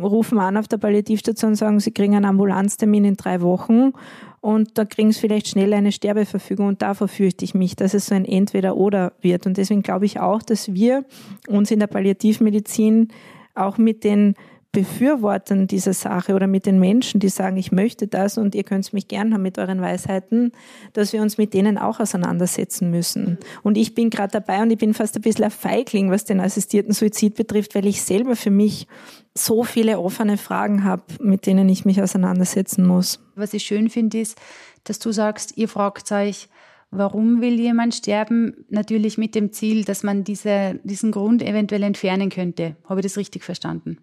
Rufen 0.01 0.39
an 0.39 0.57
auf 0.57 0.67
der 0.67 0.77
Palliativstation 0.77 1.51
und 1.51 1.55
sagen, 1.55 1.79
sie 1.79 1.91
kriegen 1.91 2.15
einen 2.15 2.25
Ambulanztermin 2.25 3.05
in 3.05 3.17
drei 3.17 3.41
Wochen 3.41 3.93
und 4.41 4.77
da 4.77 4.85
kriegen 4.85 5.11
sie 5.11 5.19
vielleicht 5.19 5.47
schnell 5.47 5.73
eine 5.73 5.91
Sterbeverfügung 5.91 6.67
und 6.67 6.81
davor 6.81 7.07
fürchte 7.07 7.43
ich 7.43 7.53
mich, 7.53 7.75
dass 7.75 7.93
es 7.93 8.07
so 8.07 8.15
ein 8.15 8.25
Entweder-Oder 8.25 9.13
wird. 9.21 9.45
Und 9.45 9.57
deswegen 9.57 9.81
glaube 9.81 10.05
ich 10.05 10.19
auch, 10.19 10.41
dass 10.41 10.73
wir 10.73 11.05
uns 11.47 11.71
in 11.71 11.79
der 11.79 11.87
Palliativmedizin 11.87 13.09
auch 13.55 13.77
mit 13.77 14.03
den 14.03 14.35
Befürwortern 14.71 15.65
dieser 15.65 15.93
Sache 15.93 16.35
oder 16.35 16.45
mit 16.45 16.65
den 16.65 16.79
Menschen, 16.79 17.19
die 17.19 17.29
sagen, 17.29 17.57
ich 17.57 17.71
möchte 17.71 18.07
das 18.07 18.37
und 18.37 18.53
ihr 18.53 18.63
könnt 18.63 18.93
mich 18.93 19.07
gern 19.07 19.33
haben 19.33 19.41
mit 19.41 19.57
euren 19.57 19.81
Weisheiten, 19.81 20.51
dass 20.93 21.13
wir 21.13 21.21
uns 21.21 21.37
mit 21.37 21.53
denen 21.53 21.77
auch 21.77 21.99
auseinandersetzen 21.99 22.91
müssen. 22.91 23.37
Und 23.63 23.77
ich 23.77 23.95
bin 23.95 24.09
gerade 24.09 24.33
dabei 24.33 24.61
und 24.61 24.69
ich 24.69 24.77
bin 24.77 24.93
fast 24.93 25.15
ein 25.15 25.21
bisschen 25.21 25.45
ein 25.45 25.51
Feigling, 25.51 26.11
was 26.11 26.25
den 26.25 26.39
assistierten 26.39 26.93
Suizid 26.93 27.35
betrifft, 27.35 27.73
weil 27.73 27.87
ich 27.87 28.03
selber 28.03 28.35
für 28.35 28.51
mich 28.51 28.87
so 29.33 29.63
viele 29.63 29.99
offene 29.99 30.37
Fragen 30.37 30.83
habe, 30.83 31.03
mit 31.21 31.45
denen 31.45 31.69
ich 31.69 31.85
mich 31.85 32.01
auseinandersetzen 32.01 32.85
muss. 32.85 33.19
Was 33.35 33.53
ich 33.53 33.63
schön 33.63 33.89
finde, 33.89 34.19
ist, 34.19 34.37
dass 34.83 34.99
du 34.99 35.11
sagst, 35.11 35.57
ihr 35.57 35.69
fragt 35.69 36.11
euch, 36.11 36.49
warum 36.91 37.41
will 37.41 37.59
jemand 37.59 37.95
sterben? 37.95 38.65
Natürlich 38.69 39.17
mit 39.17 39.35
dem 39.35 39.51
Ziel, 39.51 39.85
dass 39.85 40.03
man 40.03 40.23
diese, 40.23 40.79
diesen 40.83 41.11
Grund 41.11 41.41
eventuell 41.41 41.83
entfernen 41.83 42.29
könnte. 42.29 42.75
Habe 42.85 42.99
ich 42.99 43.05
das 43.05 43.17
richtig 43.17 43.43
verstanden? 43.43 43.97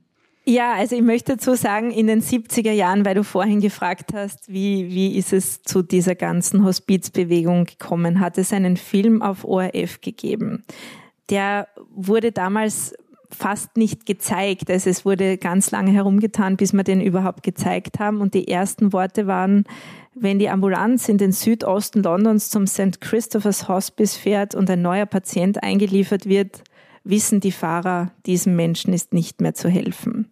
Ja, 0.46 0.74
also 0.74 0.94
ich 0.94 1.02
möchte 1.02 1.36
dazu 1.36 1.54
sagen, 1.54 1.90
in 1.90 2.06
den 2.06 2.20
70er 2.20 2.72
Jahren, 2.72 3.06
weil 3.06 3.14
du 3.14 3.24
vorhin 3.24 3.60
gefragt 3.60 4.12
hast, 4.12 4.52
wie, 4.52 4.90
wie 4.90 5.16
ist 5.16 5.32
es 5.32 5.62
zu 5.62 5.82
dieser 5.82 6.14
ganzen 6.14 6.64
Hospizbewegung 6.64 7.64
gekommen, 7.64 8.20
hat 8.20 8.36
es 8.36 8.52
einen 8.52 8.76
Film 8.76 9.22
auf 9.22 9.44
ORF 9.44 10.02
gegeben. 10.02 10.64
Der 11.30 11.68
wurde 11.90 12.30
damals 12.30 12.94
fast 13.30 13.78
nicht 13.78 14.04
gezeigt. 14.04 14.70
Also 14.70 14.90
es 14.90 15.06
wurde 15.06 15.38
ganz 15.38 15.70
lange 15.70 15.92
herumgetan, 15.92 16.58
bis 16.58 16.74
wir 16.74 16.84
den 16.84 17.00
überhaupt 17.00 17.42
gezeigt 17.42 17.98
haben. 17.98 18.20
Und 18.20 18.34
die 18.34 18.46
ersten 18.48 18.92
Worte 18.92 19.26
waren, 19.26 19.64
wenn 20.14 20.38
die 20.38 20.50
Ambulanz 20.50 21.08
in 21.08 21.18
den 21.18 21.32
Südosten 21.32 22.02
Londons 22.02 22.50
zum 22.50 22.66
St. 22.66 23.00
Christopher's 23.00 23.66
Hospice 23.66 24.16
fährt 24.16 24.54
und 24.54 24.70
ein 24.70 24.82
neuer 24.82 25.06
Patient 25.06 25.62
eingeliefert 25.62 26.26
wird, 26.26 26.62
wissen 27.04 27.40
die 27.40 27.52
Fahrer, 27.52 28.10
diesem 28.26 28.56
Menschen 28.56 28.92
ist 28.92 29.12
nicht 29.12 29.40
mehr 29.40 29.54
zu 29.54 29.68
helfen. 29.68 30.30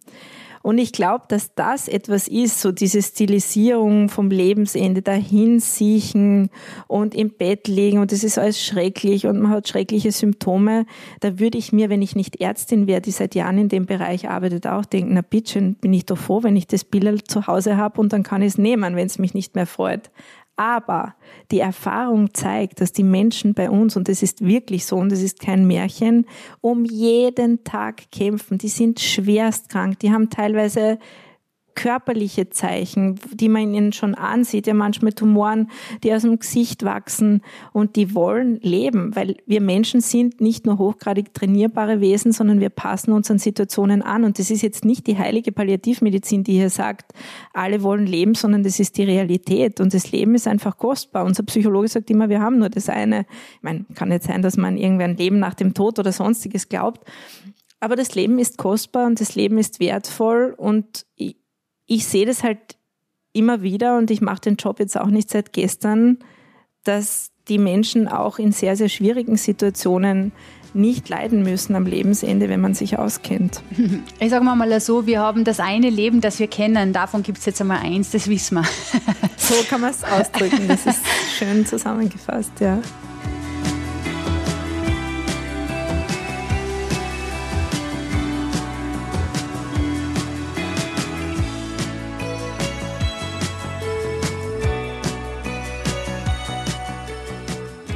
Und 0.63 0.77
ich 0.77 0.93
glaube, 0.93 1.25
dass 1.27 1.53
das 1.55 1.89
etwas 1.89 2.29
ist, 2.29 2.61
so 2.61 2.71
diese 2.71 3.01
Stilisierung 3.01 4.07
vom 4.07 4.31
Lebensende, 4.31 5.01
dahin 5.01 5.59
siechen 5.59 6.49
und 6.87 7.13
im 7.13 7.31
Bett 7.31 7.67
liegen 7.67 7.97
und 7.99 8.13
es 8.13 8.23
ist 8.23 8.39
alles 8.39 8.63
schrecklich 8.63 9.27
und 9.27 9.41
man 9.41 9.51
hat 9.51 9.67
schreckliche 9.67 10.13
Symptome. 10.13 10.85
Da 11.19 11.37
würde 11.37 11.57
ich 11.57 11.73
mir, 11.73 11.89
wenn 11.89 12.01
ich 12.01 12.15
nicht 12.15 12.39
Ärztin 12.39 12.87
wäre, 12.87 13.01
die 13.01 13.11
seit 13.11 13.35
Jahren 13.35 13.57
in 13.57 13.67
dem 13.67 13.85
Bereich 13.85 14.29
arbeitet, 14.29 14.65
auch 14.65 14.85
denken, 14.85 15.15
na 15.15 15.21
bitte, 15.21 15.75
bin 15.81 15.91
ich 15.91 16.05
doch 16.05 16.17
froh, 16.17 16.43
wenn 16.43 16.55
ich 16.55 16.65
das 16.65 16.85
Bild 16.85 17.29
zu 17.29 17.45
Hause 17.45 17.75
habe 17.75 17.99
und 17.99 18.13
dann 18.13 18.23
kann 18.23 18.41
ich 18.41 18.53
es 18.53 18.57
nehmen, 18.57 18.95
wenn 18.95 19.07
es 19.07 19.19
mich 19.19 19.33
nicht 19.33 19.55
mehr 19.55 19.67
freut. 19.67 20.11
Aber 20.55 21.15
die 21.51 21.59
Erfahrung 21.59 22.33
zeigt, 22.33 22.79
dass 22.79 22.91
die 22.91 23.03
Menschen 23.03 23.53
bei 23.55 23.69
uns, 23.69 23.97
und 23.97 24.07
das 24.07 24.21
ist 24.21 24.45
wirklich 24.45 24.85
so, 24.85 24.97
und 24.97 25.11
das 25.11 25.21
ist 25.21 25.39
kein 25.39 25.65
Märchen, 25.65 26.27
um 26.61 26.85
jeden 26.85 27.63
Tag 27.63 28.11
kämpfen. 28.11 28.59
Die 28.59 28.67
sind 28.67 28.99
schwerst 28.99 29.69
krank. 29.69 29.99
Die 29.99 30.11
haben 30.11 30.29
teilweise 30.29 30.99
körperliche 31.75 32.49
Zeichen, 32.49 33.19
die 33.31 33.49
man 33.49 33.73
ihnen 33.73 33.93
schon 33.93 34.15
ansieht, 34.15 34.67
ja 34.67 34.73
manchmal 34.73 35.13
Tumoren, 35.13 35.69
die 36.03 36.13
aus 36.13 36.23
dem 36.23 36.39
Gesicht 36.39 36.83
wachsen 36.83 37.41
und 37.71 37.95
die 37.95 38.15
wollen 38.15 38.59
leben, 38.61 39.15
weil 39.15 39.37
wir 39.45 39.61
Menschen 39.61 40.01
sind 40.01 40.41
nicht 40.41 40.65
nur 40.65 40.77
hochgradig 40.77 41.33
trainierbare 41.33 42.01
Wesen, 42.01 42.31
sondern 42.31 42.59
wir 42.59 42.69
passen 42.69 43.11
uns 43.11 43.29
an 43.31 43.39
Situationen 43.39 44.01
an 44.01 44.23
und 44.23 44.39
das 44.39 44.51
ist 44.51 44.61
jetzt 44.61 44.85
nicht 44.85 45.07
die 45.07 45.17
heilige 45.17 45.51
Palliativmedizin, 45.51 46.43
die 46.43 46.53
hier 46.53 46.69
sagt, 46.69 47.13
alle 47.53 47.83
wollen 47.83 48.05
leben, 48.05 48.35
sondern 48.35 48.63
das 48.63 48.79
ist 48.79 48.97
die 48.97 49.03
Realität 49.03 49.79
und 49.79 49.93
das 49.93 50.11
Leben 50.11 50.35
ist 50.35 50.47
einfach 50.47 50.77
kostbar. 50.77 51.25
Unser 51.25 51.43
Psychologe 51.43 51.87
sagt 51.87 52.09
immer, 52.09 52.29
wir 52.29 52.41
haben 52.41 52.59
nur 52.59 52.69
das 52.69 52.89
eine. 52.89 53.25
Ich 53.55 53.63
meine, 53.63 53.85
kann 53.95 54.09
nicht 54.09 54.23
sein, 54.23 54.41
dass 54.41 54.57
man 54.57 54.77
irgendwie 54.77 55.03
ein 55.03 55.17
Leben 55.17 55.39
nach 55.39 55.53
dem 55.53 55.73
Tod 55.73 55.99
oder 55.99 56.11
sonstiges 56.11 56.69
glaubt, 56.69 57.01
aber 57.83 57.97
das 57.97 58.15
Leben 58.15 58.39
ist 58.39 58.57
kostbar 58.57 59.07
und 59.07 59.19
das 59.19 59.35
Leben 59.35 59.57
ist 59.57 59.81
wertvoll 59.81 60.53
und 60.55 61.05
ich 61.93 62.05
sehe 62.05 62.25
das 62.25 62.43
halt 62.43 62.57
immer 63.33 63.61
wieder 63.61 63.97
und 63.97 64.11
ich 64.11 64.21
mache 64.21 64.41
den 64.41 64.55
Job 64.55 64.79
jetzt 64.79 64.99
auch 64.99 65.07
nicht 65.07 65.29
seit 65.29 65.53
gestern, 65.53 66.19
dass 66.83 67.31
die 67.47 67.57
Menschen 67.57 68.07
auch 68.07 68.39
in 68.39 68.51
sehr, 68.51 68.75
sehr 68.75 68.89
schwierigen 68.89 69.37
Situationen 69.37 70.31
nicht 70.73 71.07
leiden 71.07 71.43
müssen 71.43 71.75
am 71.75 71.85
Lebensende, 71.85 72.49
wenn 72.49 72.61
man 72.61 72.73
sich 72.73 72.97
auskennt. 72.97 73.61
Ich 74.19 74.31
sage 74.31 74.43
mal 74.43 74.79
so, 74.79 75.05
wir 75.05 75.19
haben 75.19 75.43
das 75.43 75.59
eine 75.59 75.89
Leben, 75.91 76.19
das 76.19 76.39
wir 76.39 76.47
kennen. 76.47 76.93
Davon 76.93 77.21
gibt 77.21 77.37
es 77.37 77.45
jetzt 77.45 77.61
einmal 77.61 77.79
eins, 77.79 78.09
das 78.09 78.27
wissen 78.27 78.55
wir. 78.55 78.63
So 79.37 79.55
kann 79.69 79.81
man 79.81 79.91
es 79.91 80.03
ausdrücken. 80.03 80.67
Das 80.67 80.85
ist 80.85 81.01
schön 81.37 81.65
zusammengefasst, 81.65 82.53
ja. 82.59 82.79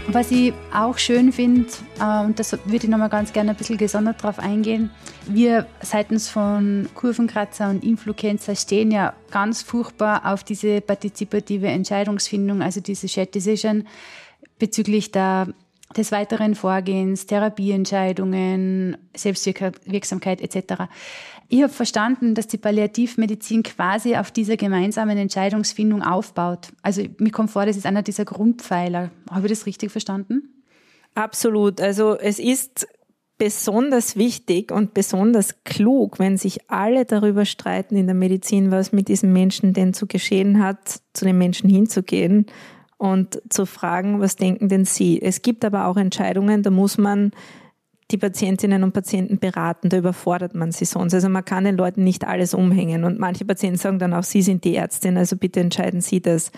Was 0.09 0.31
ich 0.31 0.53
auch 0.73 0.97
schön 0.97 1.33
finde, 1.33 1.67
äh, 1.99 2.23
und 2.23 2.39
das 2.39 2.53
würde 2.53 2.77
ich 2.77 2.87
nochmal 2.87 3.09
ganz 3.09 3.33
gerne 3.33 3.51
ein 3.51 3.57
bisschen 3.57 3.77
gesondert 3.77 4.23
darauf 4.23 4.39
eingehen, 4.39 4.89
wir 5.27 5.67
seitens 5.81 6.29
von 6.29 6.87
Kurvenkratzer 6.95 7.69
und 7.69 7.83
Influencer 7.83 8.55
stehen 8.55 8.89
ja 8.89 9.13
ganz 9.31 9.63
furchtbar 9.63 10.21
auf 10.25 10.45
diese 10.45 10.79
partizipative 10.79 11.67
Entscheidungsfindung, 11.67 12.61
also 12.61 12.79
diese 12.79 13.09
Shared 13.09 13.35
Decision 13.35 13.85
bezüglich 14.57 15.11
der, 15.11 15.49
des 15.97 16.13
weiteren 16.13 16.55
Vorgehens, 16.55 17.25
Therapieentscheidungen, 17.25 18.95
Selbstwirksamkeit 19.13 20.39
etc. 20.39 20.83
Ich 21.49 21.63
habe 21.63 21.71
verstanden, 21.71 22.35
dass 22.35 22.47
die 22.47 22.57
Palliativmedizin 22.57 23.63
quasi 23.63 24.15
auf 24.15 24.31
dieser 24.31 24.57
gemeinsamen 24.57 25.17
Entscheidungsfindung 25.17 26.03
aufbaut. 26.03 26.69
Also 26.81 27.03
mir 27.19 27.31
kommt 27.31 27.51
vor, 27.51 27.65
das 27.65 27.77
ist 27.77 27.85
einer 27.85 28.03
dieser 28.03 28.25
Grundpfeiler. 28.25 29.11
Habe 29.29 29.47
ich 29.47 29.51
das 29.51 29.65
richtig 29.65 29.91
verstanden? 29.91 30.63
Absolut. 31.15 31.79
Also 31.79 32.17
es 32.17 32.37
ist 32.39 32.87
besonders 33.37 34.17
wichtig 34.17 34.71
und 34.71 34.93
besonders 34.93 35.63
klug, 35.63 36.19
wenn 36.19 36.37
sich 36.37 36.69
alle 36.69 37.05
darüber 37.05 37.45
streiten 37.45 37.95
in 37.95 38.07
der 38.07 38.15
Medizin, 38.15 38.71
was 38.71 38.91
mit 38.91 39.07
diesem 39.07 39.31
Menschen 39.31 39.73
denn 39.73 39.93
zu 39.93 40.07
geschehen 40.07 40.61
hat, 40.61 41.01
zu 41.13 41.25
dem 41.25 41.37
Menschen 41.37 41.69
hinzugehen 41.69 42.47
und 42.97 43.41
zu 43.49 43.65
fragen, 43.65 44.19
was 44.19 44.35
denken 44.35 44.69
denn 44.69 44.85
Sie? 44.85 45.21
Es 45.21 45.43
gibt 45.43 45.63
aber 45.63 45.85
auch 45.85 45.97
Entscheidungen, 45.97 46.63
da 46.63 46.71
muss 46.71 46.97
man 46.97 47.31
die 48.11 48.17
Patientinnen 48.17 48.83
und 48.83 48.93
Patienten 48.93 49.39
beraten, 49.39 49.89
da 49.89 49.97
überfordert 49.97 50.55
man 50.55 50.71
sie 50.71 50.85
sonst. 50.85 51.13
Also 51.13 51.27
man 51.27 51.43
kann 51.43 51.65
den 51.65 51.75
Leuten 51.75 52.03
nicht 52.03 52.25
alles 52.25 52.53
umhängen 52.53 53.03
und 53.03 53.19
manche 53.19 53.43
Patienten 53.43 53.77
sagen 53.77 53.99
dann 53.99 54.13
auch, 54.13 54.23
Sie 54.23 54.41
sind 54.41 54.63
die 54.63 54.75
Ärztin, 54.75 55.17
also 55.17 55.35
bitte 55.35 55.59
entscheiden 55.59 56.01
Sie 56.01 56.21
das. 56.21 56.51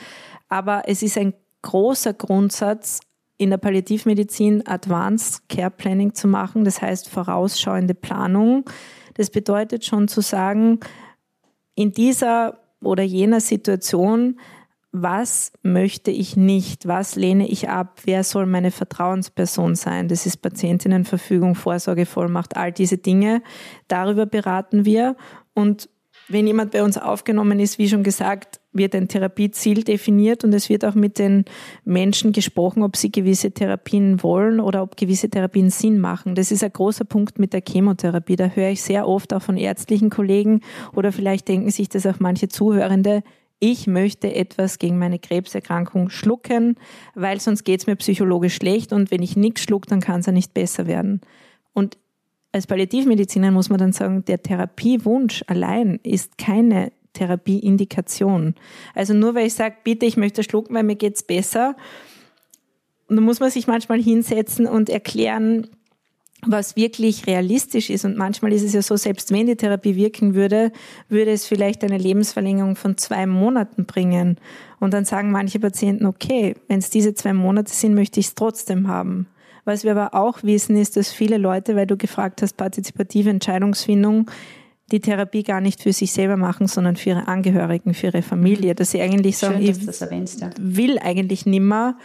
Aber 0.48 0.84
es 0.86 1.02
ist 1.02 1.18
ein 1.18 1.34
großer 1.62 2.14
Grundsatz, 2.14 3.00
in 3.38 3.52
der 3.52 3.58
Palliativmedizin 3.58 4.68
Advanced 4.68 5.48
Care 5.48 5.72
Planning 5.72 6.14
zu 6.14 6.28
machen, 6.28 6.66
das 6.66 6.82
heißt 6.82 7.10
vorausschauende 7.10 7.94
Planung. 7.94 8.66
Das 9.14 9.30
bedeutet 9.30 9.86
schon 9.86 10.10
zu 10.10 10.22
sagen, 10.22 10.82
in 11.74 11.92
dieser 11.92 12.60
oder 12.82 13.04
jener 13.04 13.40
Situation 13.40 14.40
was 14.92 15.52
möchte 15.62 16.10
ich 16.10 16.36
nicht, 16.36 16.88
was 16.88 17.16
lehne 17.16 17.48
ich 17.48 17.70
ab, 17.70 18.02
wer 18.06 18.24
soll 18.24 18.46
meine 18.46 18.72
Vertrauensperson 18.72 19.76
sein. 19.76 20.08
Das 20.08 20.26
ist 20.26 20.38
Patientinnenverfügung, 20.38 21.56
Vorsorgevollmacht, 21.56 22.58
all 22.58 22.72
diese 22.72 22.98
Dinge. 22.98 23.44
Darüber 23.88 24.26
beraten 24.26 24.86
wir. 24.86 25.16
Und 25.54 25.90
wenn 26.28 26.48
jemand 26.48 26.72
bei 26.72 26.84
uns 26.84 26.98
aufgenommen 26.98 27.60
ist, 27.60 27.80
wie 27.80 27.90
schon 27.90 28.04
gesagt, 28.04 28.62
wird 28.72 28.94
ein 28.94 29.08
Therapieziel 29.08 29.84
definiert 29.84 30.44
und 30.44 30.54
es 30.54 30.70
wird 30.70 30.86
auch 30.86 30.94
mit 30.94 31.18
den 31.18 31.46
Menschen 31.86 32.32
gesprochen, 32.34 32.84
ob 32.84 32.98
sie 32.98 33.12
gewisse 33.12 33.52
Therapien 33.52 34.22
wollen 34.22 34.60
oder 34.60 34.84
ob 34.84 34.96
gewisse 34.96 35.30
Therapien 35.30 35.72
Sinn 35.72 36.00
machen. 36.00 36.36
Das 36.36 36.52
ist 36.52 36.64
ein 36.64 36.72
großer 36.72 37.06
Punkt 37.06 37.40
mit 37.40 37.54
der 37.54 37.64
Chemotherapie. 37.68 38.36
Da 38.36 38.48
höre 38.50 38.70
ich 38.70 38.84
sehr 38.84 39.08
oft 39.08 39.34
auch 39.34 39.42
von 39.42 39.58
ärztlichen 39.58 40.12
Kollegen 40.12 40.62
oder 40.96 41.12
vielleicht 41.12 41.48
denken 41.48 41.72
sich 41.72 41.90
das 41.90 42.06
auch 42.06 42.20
manche 42.20 42.48
Zuhörende, 42.48 43.24
ich 43.60 43.88
möchte 43.88 44.34
etwas 44.34 44.80
gegen 44.80 44.98
meine 44.98 45.20
Krebserkrankung 45.20 46.10
schlucken, 46.10 46.76
weil 47.14 47.40
sonst 47.40 47.64
geht 47.66 47.82
es 47.82 47.88
mir 47.88 47.96
psychologisch 47.98 48.56
schlecht 48.56 48.94
und 48.94 49.12
wenn 49.12 49.22
ich 49.22 49.36
nichts 49.36 49.62
schluck, 49.62 49.86
dann 49.88 50.00
kann 50.00 50.22
es 50.22 50.26
ja 50.26 50.32
nicht 50.32 50.54
besser 50.54 50.88
werden. 50.88 51.22
Und 51.74 51.98
als 52.52 52.68
Palliativmediziner 52.68 53.52
muss 53.52 53.70
man 53.70 53.80
dann 53.80 53.92
sagen, 53.92 54.24
der 54.26 54.42
Therapiewunsch 54.42 55.44
allein 55.48 56.00
ist 56.04 56.38
keine 56.38 56.92
Therapieindikation. 57.14 58.56
Also 58.96 59.14
nur 59.14 59.36
weil 59.36 59.48
ich 59.48 59.54
sage, 59.54 59.76
bitte, 59.84 60.06
ich 60.06 60.18
möchte 60.18 60.44
schlucken, 60.44 60.74
weil 60.74 60.84
mir 60.84 60.96
geht's 60.96 61.24
besser, 61.24 61.76
dann 63.08 63.24
muss 63.24 63.40
man 63.40 63.52
sich 63.52 63.68
manchmal 63.68 64.02
hinsetzen 64.02 64.68
und 64.68 64.90
erklären, 64.90 65.68
was 66.46 66.76
wirklich 66.76 67.28
realistisch 67.28 67.90
ist. 67.90 68.06
Und 68.06 68.18
manchmal 68.18 68.54
ist 68.54 68.64
es 68.64 68.74
ja 68.74 68.82
so, 68.82 68.96
selbst 68.96 69.32
wenn 69.32 69.48
die 69.48 69.56
Therapie 69.56 69.96
wirken 69.96 70.36
würde, 70.36 70.72
würde 71.10 71.32
es 71.32 71.46
vielleicht 71.46 71.84
eine 71.84 71.98
Lebensverlängerung 71.98 72.76
von 72.76 72.98
zwei 72.98 73.26
Monaten 73.26 73.86
bringen. 73.86 74.38
Und 74.80 74.94
dann 74.94 75.06
sagen 75.06 75.32
manche 75.32 75.60
Patienten, 75.60 76.06
okay, 76.06 76.56
wenn 76.68 76.80
es 76.80 76.90
diese 76.90 77.14
zwei 77.14 77.34
Monate 77.34 77.74
sind, 77.74 77.94
möchte 77.94 78.20
ich 78.20 78.28
es 78.28 78.36
trotzdem 78.36 78.88
haben. 78.88 79.28
Was 79.66 79.84
wir 79.84 79.92
aber 79.92 80.14
auch 80.16 80.42
wissen, 80.44 80.78
ist, 80.78 80.98
dass 80.98 81.12
viele 81.12 81.38
Leute, 81.38 81.76
weil 81.76 81.86
du 81.86 81.98
gefragt 81.98 82.42
hast, 82.42 82.56
partizipative 82.56 83.30
Entscheidungsfindung, 83.30 84.32
die 84.92 85.00
Therapie 85.02 85.44
gar 85.44 85.62
nicht 85.62 85.84
für 85.84 85.94
sich 85.94 86.12
selber 86.12 86.38
machen, 86.38 86.68
sondern 86.68 86.96
für 86.96 87.10
ihre 87.10 87.28
Angehörigen, 87.28 87.94
für 87.94 88.08
ihre 88.08 88.22
Familie, 88.22 88.74
dass 88.74 88.92
sie 88.92 89.02
eigentlich 89.02 89.38
sagen, 89.38 89.64
Schön, 89.64 89.80
ich 89.88 90.02
erwähnst, 90.02 90.42
ja. 90.42 90.50
will 90.58 90.98
eigentlich 90.98 91.46
nimmer, 91.46 91.98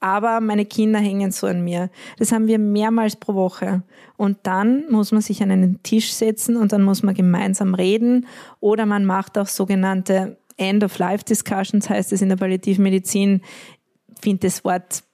aber 0.00 0.40
meine 0.40 0.64
Kinder 0.64 0.98
hängen 0.98 1.30
so 1.30 1.46
an 1.46 1.62
mir. 1.62 1.90
Das 2.18 2.32
haben 2.32 2.46
wir 2.46 2.58
mehrmals 2.58 3.16
pro 3.16 3.34
Woche. 3.34 3.82
Und 4.16 4.38
dann 4.44 4.90
muss 4.90 5.12
man 5.12 5.20
sich 5.20 5.42
an 5.42 5.50
einen 5.50 5.82
Tisch 5.82 6.12
setzen 6.12 6.56
und 6.56 6.72
dann 6.72 6.82
muss 6.82 7.02
man 7.02 7.14
gemeinsam 7.14 7.74
reden 7.74 8.26
oder 8.60 8.86
man 8.86 9.04
macht 9.04 9.38
auch 9.38 9.48
sogenannte 9.48 10.38
End-of-Life-Discussions, 10.56 11.88
heißt 11.88 12.12
es 12.12 12.22
in 12.22 12.30
der 12.30 12.36
Palliativmedizin. 12.36 13.42
Ich 14.14 14.20
finde 14.22 14.46
das 14.46 14.64
Wort 14.64 15.04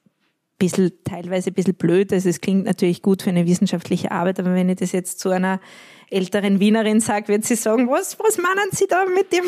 bisschen, 0.57 0.91
teilweise 1.03 1.51
ein 1.51 1.53
bisschen 1.53 1.75
blöd. 1.75 2.11
Also 2.11 2.29
es 2.29 2.41
klingt 2.41 2.65
natürlich 2.65 3.01
gut 3.01 3.21
für 3.21 3.29
eine 3.29 3.45
wissenschaftliche 3.45 4.11
Arbeit, 4.11 4.39
aber 4.39 4.53
wenn 4.53 4.69
ich 4.69 4.77
das 4.77 4.91
jetzt 4.91 5.19
zu 5.19 5.29
einer 5.29 5.59
älteren 6.09 6.59
Wienerin 6.59 6.99
sage, 6.99 7.27
wird 7.27 7.45
sie 7.45 7.55
sagen, 7.55 7.89
was, 7.89 8.17
was 8.19 8.37
meinen 8.37 8.71
Sie 8.71 8.87
da 8.87 9.05
mit 9.05 9.31
dem? 9.31 9.45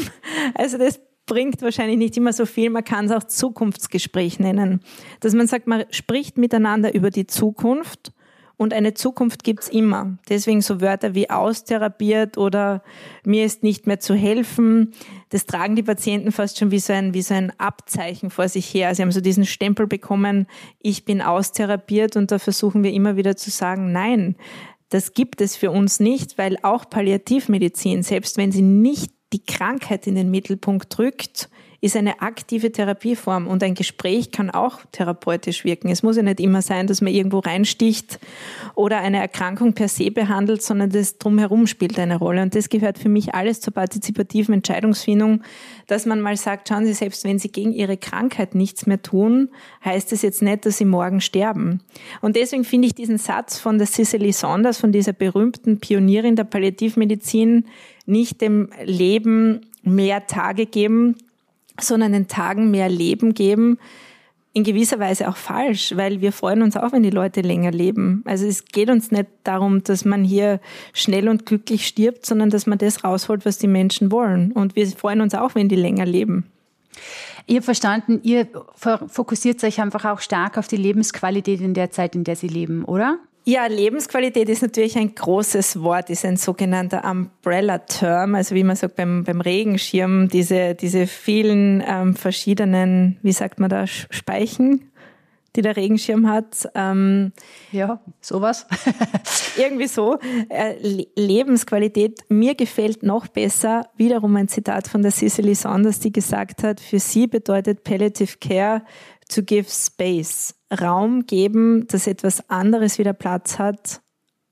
Also 0.53 0.77
das 0.77 0.99
bringt 1.29 1.61
wahrscheinlich 1.61 1.97
nicht 1.97 2.17
immer 2.17 2.33
so 2.33 2.45
viel. 2.45 2.69
Man 2.69 2.83
kann 2.83 3.05
es 3.05 3.11
auch 3.11 3.23
Zukunftsgespräch 3.23 4.39
nennen. 4.39 4.81
Dass 5.21 5.33
man 5.33 5.47
sagt, 5.47 5.67
man 5.67 5.85
spricht 5.91 6.37
miteinander 6.37 6.93
über 6.93 7.11
die 7.11 7.27
Zukunft 7.27 8.11
und 8.57 8.73
eine 8.73 8.93
Zukunft 8.93 9.45
gibt's 9.45 9.69
immer. 9.69 10.17
Deswegen 10.27 10.61
so 10.61 10.81
Wörter 10.81 11.15
wie 11.15 11.29
austherapiert 11.29 12.37
oder 12.37 12.83
mir 13.23 13.45
ist 13.45 13.63
nicht 13.63 13.87
mehr 13.87 14.01
zu 14.01 14.15
helfen. 14.15 14.91
Das 15.29 15.45
tragen 15.45 15.77
die 15.77 15.83
Patienten 15.83 16.33
fast 16.33 16.57
schon 16.57 16.71
wie 16.71 16.79
so 16.79 16.91
ein, 16.91 17.13
wie 17.13 17.21
so 17.21 17.35
ein 17.35 17.53
Abzeichen 17.57 18.31
vor 18.31 18.49
sich 18.49 18.73
her. 18.73 18.93
Sie 18.93 19.01
haben 19.01 19.13
so 19.13 19.21
diesen 19.21 19.45
Stempel 19.45 19.87
bekommen, 19.87 20.45
ich 20.81 21.05
bin 21.05 21.21
austherapiert 21.21 22.17
und 22.17 22.31
da 22.31 22.39
versuchen 22.39 22.83
wir 22.83 22.91
immer 22.91 23.15
wieder 23.15 23.37
zu 23.37 23.49
sagen, 23.49 23.93
nein, 23.93 24.35
das 24.89 25.13
gibt 25.13 25.39
es 25.39 25.55
für 25.55 25.71
uns 25.71 26.01
nicht, 26.01 26.37
weil 26.37 26.57
auch 26.61 26.89
Palliativmedizin, 26.89 28.03
selbst 28.03 28.37
wenn 28.37 28.51
sie 28.51 28.63
nicht 28.63 29.13
die 29.33 29.43
Krankheit 29.43 30.07
in 30.07 30.15
den 30.15 30.31
Mittelpunkt 30.31 30.97
drückt, 30.97 31.49
ist 31.81 31.95
eine 31.95 32.21
aktive 32.21 32.71
Therapieform 32.71 33.47
und 33.47 33.63
ein 33.63 33.73
Gespräch 33.73 34.31
kann 34.31 34.49
auch 34.49 34.79
therapeutisch 34.91 35.63
wirken. 35.63 35.89
Es 35.89 36.03
muss 36.03 36.17
ja 36.17 36.23
nicht 36.23 36.41
immer 36.41 36.61
sein, 36.61 36.87
dass 36.87 36.99
man 36.99 37.13
irgendwo 37.13 37.39
reinsticht 37.39 38.19
oder 38.75 38.99
eine 38.99 39.19
Erkrankung 39.19 39.73
per 39.73 39.87
se 39.87 40.11
behandelt, 40.11 40.61
sondern 40.61 40.89
das 40.89 41.19
drumherum 41.19 41.67
spielt 41.67 41.97
eine 41.97 42.17
Rolle. 42.17 42.41
Und 42.41 42.53
das 42.53 42.67
gehört 42.67 42.99
für 42.99 43.07
mich 43.07 43.33
alles 43.33 43.61
zur 43.61 43.73
partizipativen 43.73 44.55
Entscheidungsfindung, 44.55 45.41
dass 45.87 46.05
man 46.05 46.19
mal 46.19 46.35
sagt, 46.35 46.67
schauen 46.67 46.85
Sie, 46.85 46.93
selbst 46.93 47.23
wenn 47.23 47.39
Sie 47.39 47.49
gegen 47.49 47.71
Ihre 47.71 47.95
Krankheit 47.95 48.55
nichts 48.55 48.85
mehr 48.85 49.01
tun, 49.01 49.49
heißt 49.85 50.11
es 50.11 50.21
jetzt 50.21 50.41
nicht, 50.41 50.65
dass 50.65 50.77
Sie 50.77 50.85
morgen 50.85 51.21
sterben. 51.21 51.81
Und 52.19 52.35
deswegen 52.35 52.65
finde 52.65 52.87
ich 52.87 52.95
diesen 52.95 53.17
Satz 53.17 53.57
von 53.57 53.77
der 53.77 53.87
Cicely 53.87 54.33
Saunders, 54.33 54.79
von 54.79 54.91
dieser 54.91 55.13
berühmten 55.13 55.79
Pionierin 55.79 56.35
der 56.35 56.43
Palliativmedizin, 56.43 57.65
nicht 58.09 58.41
dem 58.41 58.69
Leben 58.83 59.61
mehr 59.83 60.27
Tage 60.27 60.65
geben, 60.65 61.15
sondern 61.79 62.11
den 62.11 62.27
Tagen 62.27 62.71
mehr 62.71 62.89
Leben 62.89 63.33
geben, 63.33 63.77
in 64.51 64.63
gewisser 64.63 64.99
Weise 64.99 65.29
auch 65.29 65.37
falsch, 65.37 65.95
weil 65.95 66.21
wir 66.21 66.31
freuen 66.31 66.63
uns 66.63 66.75
auch, 66.75 66.91
wenn 66.91 67.03
die 67.03 67.11
Leute 67.11 67.41
länger 67.41 67.71
leben. 67.71 68.23
Also 68.25 68.47
es 68.47 68.65
geht 68.65 68.89
uns 68.89 69.11
nicht 69.11 69.27
darum, 69.43 69.83
dass 69.83 70.05
man 70.05 70.23
hier 70.23 70.59
schnell 70.91 71.29
und 71.29 71.45
glücklich 71.45 71.85
stirbt, 71.85 72.25
sondern 72.25 72.49
dass 72.49 72.65
man 72.65 72.79
das 72.79 73.03
rausholt, 73.03 73.45
was 73.45 73.59
die 73.59 73.67
Menschen 73.67 74.11
wollen. 74.11 74.51
Und 74.51 74.75
wir 74.75 74.87
freuen 74.87 75.21
uns 75.21 75.35
auch, 75.35 75.53
wenn 75.53 75.69
die 75.69 75.75
länger 75.75 76.05
leben. 76.05 76.45
Habe 77.47 77.61
verstanden, 77.61 78.19
ihr 78.23 78.47
fokussiert 78.75 79.63
euch 79.63 79.81
einfach 79.81 80.05
auch 80.05 80.19
stark 80.19 80.57
auf 80.57 80.67
die 80.67 80.77
Lebensqualität 80.77 81.61
in 81.61 81.73
der 81.73 81.91
Zeit, 81.91 82.15
in 82.15 82.23
der 82.23 82.35
sie 82.35 82.47
leben, 82.47 82.85
oder? 82.85 83.19
Ja, 83.49 83.65
Lebensqualität 83.65 84.47
ist 84.47 84.61
natürlich 84.61 84.95
ein 84.95 85.15
großes 85.15 85.81
Wort, 85.81 86.11
ist 86.11 86.23
ein 86.23 86.37
sogenannter 86.37 87.03
Umbrella-Term, 87.03 88.35
also 88.35 88.53
wie 88.53 88.63
man 88.63 88.75
sagt 88.75 88.95
beim, 88.95 89.23
beim 89.23 89.41
Regenschirm, 89.41 90.27
diese, 90.27 90.75
diese 90.75 91.07
vielen 91.07 91.83
ähm, 91.83 92.13
verschiedenen, 92.15 93.17
wie 93.23 93.31
sagt 93.31 93.59
man 93.59 93.71
da, 93.71 93.87
Speichen, 93.87 94.91
die 95.55 95.63
der 95.63 95.75
Regenschirm 95.75 96.29
hat. 96.29 96.69
Ähm, 96.75 97.31
ja, 97.71 97.99
sowas. 98.21 98.67
irgendwie 99.57 99.87
so. 99.87 100.19
Äh, 100.49 101.05
Lebensqualität. 101.15 102.19
Mir 102.29 102.53
gefällt 102.53 103.01
noch 103.01 103.25
besser 103.25 103.89
wiederum 103.97 104.35
ein 104.35 104.47
Zitat 104.47 104.87
von 104.87 105.01
der 105.01 105.09
Cicely 105.09 105.55
Saunders, 105.55 105.99
die 105.99 106.11
gesagt 106.11 106.61
hat, 106.61 106.79
für 106.79 106.99
sie 106.99 107.25
bedeutet 107.25 107.83
Palliative 107.83 108.37
Care 108.39 108.83
to 109.29 109.43
give 109.43 109.69
space. 109.69 110.55
Raum 110.71 111.25
geben, 111.25 111.87
dass 111.87 112.05
etwas 112.05 112.47
anderes 112.49 112.99
wieder 112.99 113.13
Platz 113.13 113.57
hat 113.57 114.01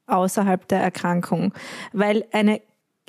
außerhalb 0.08 0.68
der 0.68 0.80
Erkrankung. 0.80 1.54
Weil 1.94 2.26
eine 2.32 2.62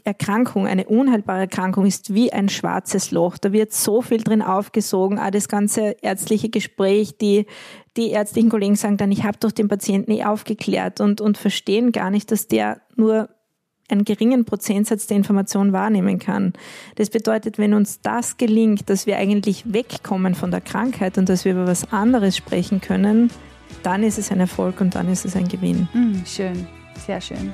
Erkrankung, 0.04 0.66
eine 0.66 0.86
unheilbare 0.86 1.40
Erkrankung 1.40 1.86
ist 1.86 2.14
wie 2.14 2.32
ein 2.32 2.48
schwarzes 2.48 3.10
Loch. 3.10 3.38
Da 3.38 3.52
wird 3.52 3.72
so 3.72 4.02
viel 4.02 4.22
drin 4.22 4.42
aufgesogen, 4.42 5.18
auch 5.18 5.30
das 5.30 5.48
ganze 5.48 5.96
ärztliche 6.02 6.48
Gespräch, 6.48 7.18
die, 7.18 7.46
die 7.96 8.10
ärztlichen 8.10 8.48
Kollegen 8.48 8.76
sagen 8.76 8.96
dann, 8.96 9.12
ich 9.12 9.24
habe 9.24 9.38
doch 9.38 9.52
den 9.52 9.68
Patienten 9.68 10.12
eh 10.12 10.24
aufgeklärt 10.24 11.00
und, 11.00 11.20
und 11.20 11.38
verstehen 11.38 11.92
gar 11.92 12.10
nicht, 12.10 12.30
dass 12.30 12.48
der 12.48 12.80
nur 12.96 13.28
einen 13.88 14.04
geringen 14.04 14.44
Prozentsatz 14.44 15.06
der 15.06 15.16
Information 15.16 15.72
wahrnehmen 15.72 16.18
kann. 16.18 16.52
Das 16.96 17.10
bedeutet, 17.10 17.58
wenn 17.58 17.74
uns 17.74 18.00
das 18.00 18.36
gelingt, 18.36 18.88
dass 18.90 19.06
wir 19.06 19.16
eigentlich 19.16 19.72
wegkommen 19.72 20.34
von 20.34 20.50
der 20.50 20.60
Krankheit 20.60 21.18
und 21.18 21.28
dass 21.28 21.44
wir 21.44 21.52
über 21.52 21.66
was 21.66 21.92
anderes 21.92 22.36
sprechen 22.36 22.80
können, 22.80 23.30
dann 23.82 24.02
ist 24.02 24.18
es 24.18 24.30
ein 24.30 24.40
Erfolg 24.40 24.80
und 24.80 24.94
dann 24.94 25.10
ist 25.10 25.24
es 25.24 25.36
ein 25.36 25.48
Gewinn. 25.48 25.88
Mm, 25.92 26.24
schön, 26.24 26.66
sehr 27.06 27.20
schön. 27.20 27.52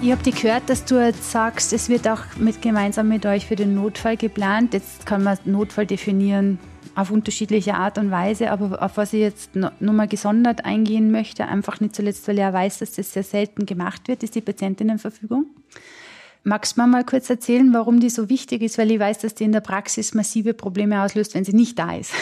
Ich 0.00 0.12
habe 0.12 0.30
gehört, 0.30 0.70
dass 0.70 0.84
du 0.84 1.04
jetzt 1.04 1.32
sagst, 1.32 1.72
es 1.72 1.88
wird 1.88 2.06
auch 2.06 2.20
mit, 2.36 2.62
gemeinsam 2.62 3.08
mit 3.08 3.26
euch 3.26 3.46
für 3.46 3.56
den 3.56 3.74
Notfall 3.74 4.16
geplant. 4.16 4.72
Jetzt 4.72 5.04
kann 5.06 5.24
man 5.24 5.38
Notfall 5.44 5.86
definieren 5.86 6.60
auf 6.94 7.10
unterschiedliche 7.10 7.74
Art 7.74 7.98
und 7.98 8.12
Weise, 8.12 8.52
aber 8.52 8.80
auf 8.80 8.96
was 8.96 9.12
ich 9.12 9.20
jetzt 9.20 9.56
nochmal 9.56 10.06
gesondert 10.06 10.64
eingehen 10.64 11.10
möchte, 11.10 11.46
einfach 11.46 11.80
nicht 11.80 11.96
zuletzt, 11.96 12.28
weil 12.28 12.38
er 12.38 12.52
weiß, 12.52 12.78
dass 12.78 12.92
das 12.92 13.12
sehr 13.12 13.24
selten 13.24 13.66
gemacht 13.66 14.06
wird, 14.06 14.22
ist 14.22 14.36
die 14.36 14.40
Patientinnenverfügung. 14.40 15.46
Magst 16.44 16.76
du 16.76 16.80
mir 16.80 16.86
mal 16.86 17.04
kurz 17.04 17.28
erzählen, 17.28 17.72
warum 17.72 17.98
die 17.98 18.10
so 18.10 18.28
wichtig 18.28 18.62
ist? 18.62 18.78
Weil 18.78 18.92
ich 18.92 19.00
weiß, 19.00 19.18
dass 19.18 19.34
die 19.34 19.44
in 19.44 19.52
der 19.52 19.60
Praxis 19.60 20.14
massive 20.14 20.54
Probleme 20.54 21.02
auslöst, 21.02 21.34
wenn 21.34 21.44
sie 21.44 21.54
nicht 21.54 21.76
da 21.76 21.96
ist. 21.96 22.12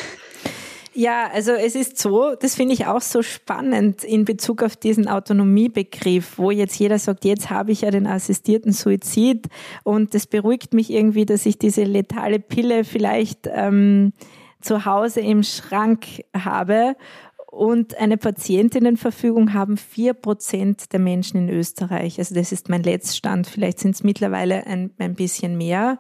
Ja, 0.99 1.29
also 1.31 1.53
es 1.53 1.75
ist 1.75 1.99
so, 1.99 2.35
das 2.37 2.55
finde 2.55 2.73
ich 2.73 2.87
auch 2.87 3.03
so 3.03 3.21
spannend 3.21 4.03
in 4.03 4.25
Bezug 4.25 4.63
auf 4.63 4.77
diesen 4.77 5.09
Autonomiebegriff, 5.09 6.39
wo 6.39 6.51
jetzt 6.51 6.79
jeder 6.79 6.99
sagt, 6.99 7.27
jetzt 7.27 7.51
habe 7.51 7.71
ich 7.71 7.83
ja 7.83 7.91
den 7.91 8.07
assistierten 8.07 8.73
Suizid 8.73 9.49
und 9.85 10.15
das 10.15 10.27
beruhigt 10.27 10.73
mich 10.73 10.91
irgendwie, 10.91 11.27
dass 11.27 11.45
ich 11.45 11.59
diese 11.59 11.85
letale 11.85 12.39
Pille 12.39 12.83
vielleicht 12.83 13.41
ähm, 13.53 14.15
zu 14.63 14.87
Hause 14.87 15.21
im 15.21 15.43
Schrank 15.43 16.07
habe. 16.35 16.97
Und 17.45 17.99
eine 17.99 18.17
Patientinnenverfügung 18.17 19.53
haben 19.53 19.77
vier 19.77 20.15
Prozent 20.15 20.95
der 20.95 21.01
Menschen 21.01 21.37
in 21.47 21.51
Österreich. 21.51 22.19
Also 22.19 22.35
das 22.35 22.53
ist 22.53 22.71
mein 22.71 22.83
Letztstand. 22.83 23.49
Vielleicht 23.49 23.81
sind 23.81 23.97
es 23.97 24.03
mittlerweile 24.03 24.67
ein, 24.67 24.95
ein 24.97 25.15
bisschen 25.15 25.59
mehr. 25.59 25.99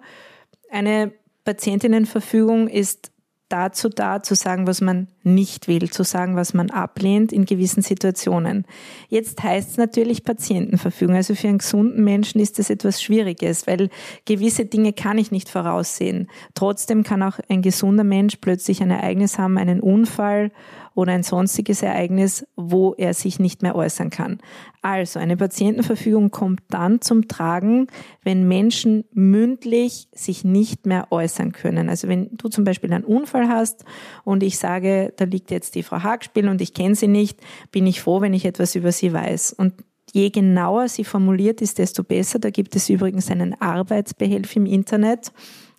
Eine 0.71 1.13
Patientinnenverfügung 1.45 2.69
ist 2.69 3.13
dazu 3.49 3.89
da, 3.89 4.23
zu 4.23 4.35
sagen, 4.35 4.67
was 4.67 4.81
man 4.81 5.09
nicht 5.23 5.69
will, 5.69 5.91
zu 5.91 6.03
sagen, 6.03 6.37
was 6.37 6.55
man 6.55 6.71
ablehnt 6.71 7.33
in 7.33 7.45
gewissen 7.45 7.83
Situationen. 7.83 8.65
Jetzt 9.09 9.43
heißt 9.43 9.71
es 9.71 9.77
natürlich 9.77 10.25
Patientenverfügung. 10.25 11.15
Also 11.15 11.35
für 11.35 11.49
einen 11.49 11.59
gesunden 11.59 12.03
Menschen 12.03 12.41
ist 12.41 12.59
das 12.59 12.71
etwas 12.71 13.03
Schwieriges, 13.03 13.67
weil 13.67 13.91
gewisse 14.25 14.67
Dinge 14.67 14.93
kann 14.93 15.19
ich 15.19 15.31
nicht 15.31 15.49
voraussehen. 15.49 16.29
Trotzdem 16.55 17.05
kann 17.05 17.23
auch 17.23 17.39
ein 17.49 17.63
gesunder 17.63 18.05
Mensch 18.05 18.37
plötzlich 18.41 18.83
ein 18.83 18.91
Ereignis 18.91 19.39
haben, 19.39 19.59
einen 19.59 19.81
Unfall 19.81 20.51
oder 20.97 21.13
ein 21.13 21.23
sonstiges 21.23 21.83
Ereignis, 21.83 22.47
wo 22.57 22.95
er 22.95 23.13
sich 23.13 23.39
nicht 23.39 23.63
mehr 23.63 23.77
äußern 23.77 24.09
kann. 24.09 24.39
Also 24.81 25.19
eine 25.19 25.37
Patientenverfügung 25.37 26.31
kommt 26.31 26.63
dann 26.71 27.03
zum 27.03 27.29
Tragen, 27.29 27.89
wenn 28.25 28.49
Menschen 28.49 29.05
mündlich 29.13 30.09
sich 30.13 30.43
nicht 30.43 30.87
mehr 30.87 31.09
äußern 31.11 31.53
können. 31.53 31.91
Also 31.91 32.09
wenn 32.09 32.31
du 32.39 32.49
zum 32.49 32.65
Beispiel 32.65 32.93
einen 32.93 33.05
Unfall 33.05 33.49
hast 33.49 33.85
und 34.25 34.43
ich 34.43 34.57
sage, 34.57 35.13
da 35.17 35.27
liegt 35.27 35.51
jetzt 35.51 35.75
die 35.75 35.83
Frau 35.83 36.03
Hagspiel 36.03 36.49
und 36.49 36.63
ich 36.63 36.73
kenne 36.73 36.95
sie 36.95 37.09
nicht, 37.09 37.41
bin 37.71 37.87
ich 37.87 38.01
froh, 38.01 38.23
wenn 38.23 38.33
ich 38.33 38.47
etwas 38.47 38.75
über 38.75 38.91
sie 38.91 39.13
weiß. 39.13 39.53
Und 39.53 39.75
je 40.13 40.31
genauer 40.31 40.89
sie 40.89 41.05
formuliert 41.05 41.61
ist, 41.61 41.79
desto 41.79 42.05
besser. 42.05 42.39
Da 42.39 42.49
gibt 42.49 42.75
es 42.75 42.89
übrigens 42.89 43.31
einen 43.31 43.61
Arbeitsbehelf 43.61 44.57
im 44.57 44.65
Internet. 44.65 45.31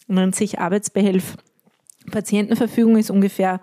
Und 0.08 0.36
sich 0.36 0.60
Arbeitsbehelf 0.60 1.38
Patientenverfügung 2.12 2.98
ist 2.98 3.10
ungefähr 3.10 3.60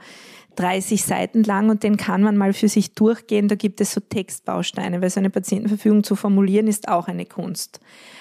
30 0.57 1.05
Seiten 1.05 1.42
lang 1.42 1.70
und 1.70 1.82
den 1.82 1.96
kann 1.96 2.22
man 2.22 2.36
mal 2.36 2.52
für 2.52 2.68
sich 2.68 2.94
durchgehen. 2.94 3.48
Da 3.48 3.55
gibt 3.55 3.80
es 3.80 3.92
so 3.92 4.00
Textbausteine, 4.00 5.00
weil 5.00 5.11
so 5.11 5.20
eine 5.20 5.30
Patientenverfügung 5.30 6.05
zu 6.05 6.16
formulieren 6.16 6.66
ist 6.66 6.88
auch 6.88 7.09
eine 7.09 7.26
Kunst. 7.26 7.80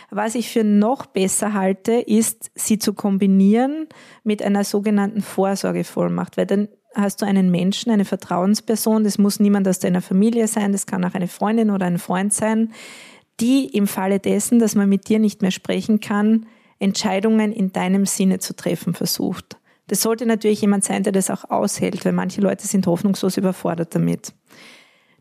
Was 0.09 0.35
ich 0.35 0.49
für 0.49 0.63
noch 0.63 1.05
besser 1.05 1.53
halte, 1.53 1.93
ist, 1.93 2.51
sie 2.55 2.77
zu 2.77 2.93
kombinieren 2.93 3.87
mit 4.23 4.41
einer 4.43 4.63
sogenannten 4.63 5.21
Vorsorgevollmacht, 5.21 6.37
weil 6.37 6.45
dann 6.45 6.67
hast 6.95 7.21
du 7.21 7.25
einen 7.25 7.49
Menschen, 7.49 7.91
eine 7.91 8.05
Vertrauensperson, 8.05 9.03
das 9.03 9.17
muss 9.17 9.39
niemand 9.39 9.67
aus 9.67 9.79
deiner 9.79 10.01
Familie 10.01 10.47
sein, 10.47 10.71
das 10.71 10.85
kann 10.85 11.03
auch 11.03 11.15
eine 11.15 11.27
Freundin 11.27 11.71
oder 11.71 11.85
ein 11.85 11.97
Freund 11.97 12.33
sein, 12.33 12.71
die 13.39 13.65
im 13.65 13.87
Falle 13.87 14.19
dessen, 14.19 14.59
dass 14.59 14.75
man 14.75 14.89
mit 14.89 15.09
dir 15.09 15.19
nicht 15.19 15.41
mehr 15.41 15.51
sprechen 15.51 15.99
kann, 15.99 16.45
Entscheidungen 16.79 17.51
in 17.51 17.71
deinem 17.71 18.05
Sinne 18.05 18.39
zu 18.39 18.55
treffen 18.55 18.93
versucht. 18.93 19.57
Das 19.87 20.01
sollte 20.01 20.25
natürlich 20.25 20.61
jemand 20.61 20.83
sein, 20.83 21.03
der 21.03 21.11
das 21.11 21.29
auch 21.29 21.49
aushält, 21.49 22.05
weil 22.05 22.13
manche 22.13 22.41
Leute 22.41 22.65
sind 22.67 22.87
hoffnungslos 22.87 23.37
überfordert 23.37 23.93
damit. 23.95 24.33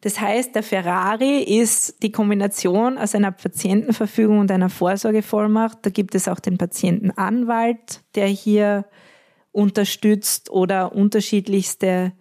Das 0.02 0.20
heißt, 0.20 0.54
der 0.54 0.64
Ferrari 0.64 1.42
ist 1.42 2.02
die 2.02 2.10
Kombination 2.10 2.98
aus 2.98 3.14
einer 3.14 3.30
Patientenverfügung 3.30 4.40
und 4.40 4.50
einer 4.50 4.68
Vorsorgevollmacht. 4.68 5.78
Da 5.82 5.90
gibt 5.90 6.16
es 6.16 6.26
auch 6.26 6.40
den 6.40 6.58
Patientenanwalt, 6.58 8.00
der 8.16 8.26
hier 8.26 8.84
unterstützt 9.52 10.50
oder 10.50 10.92
unterschiedlichste 10.92 12.12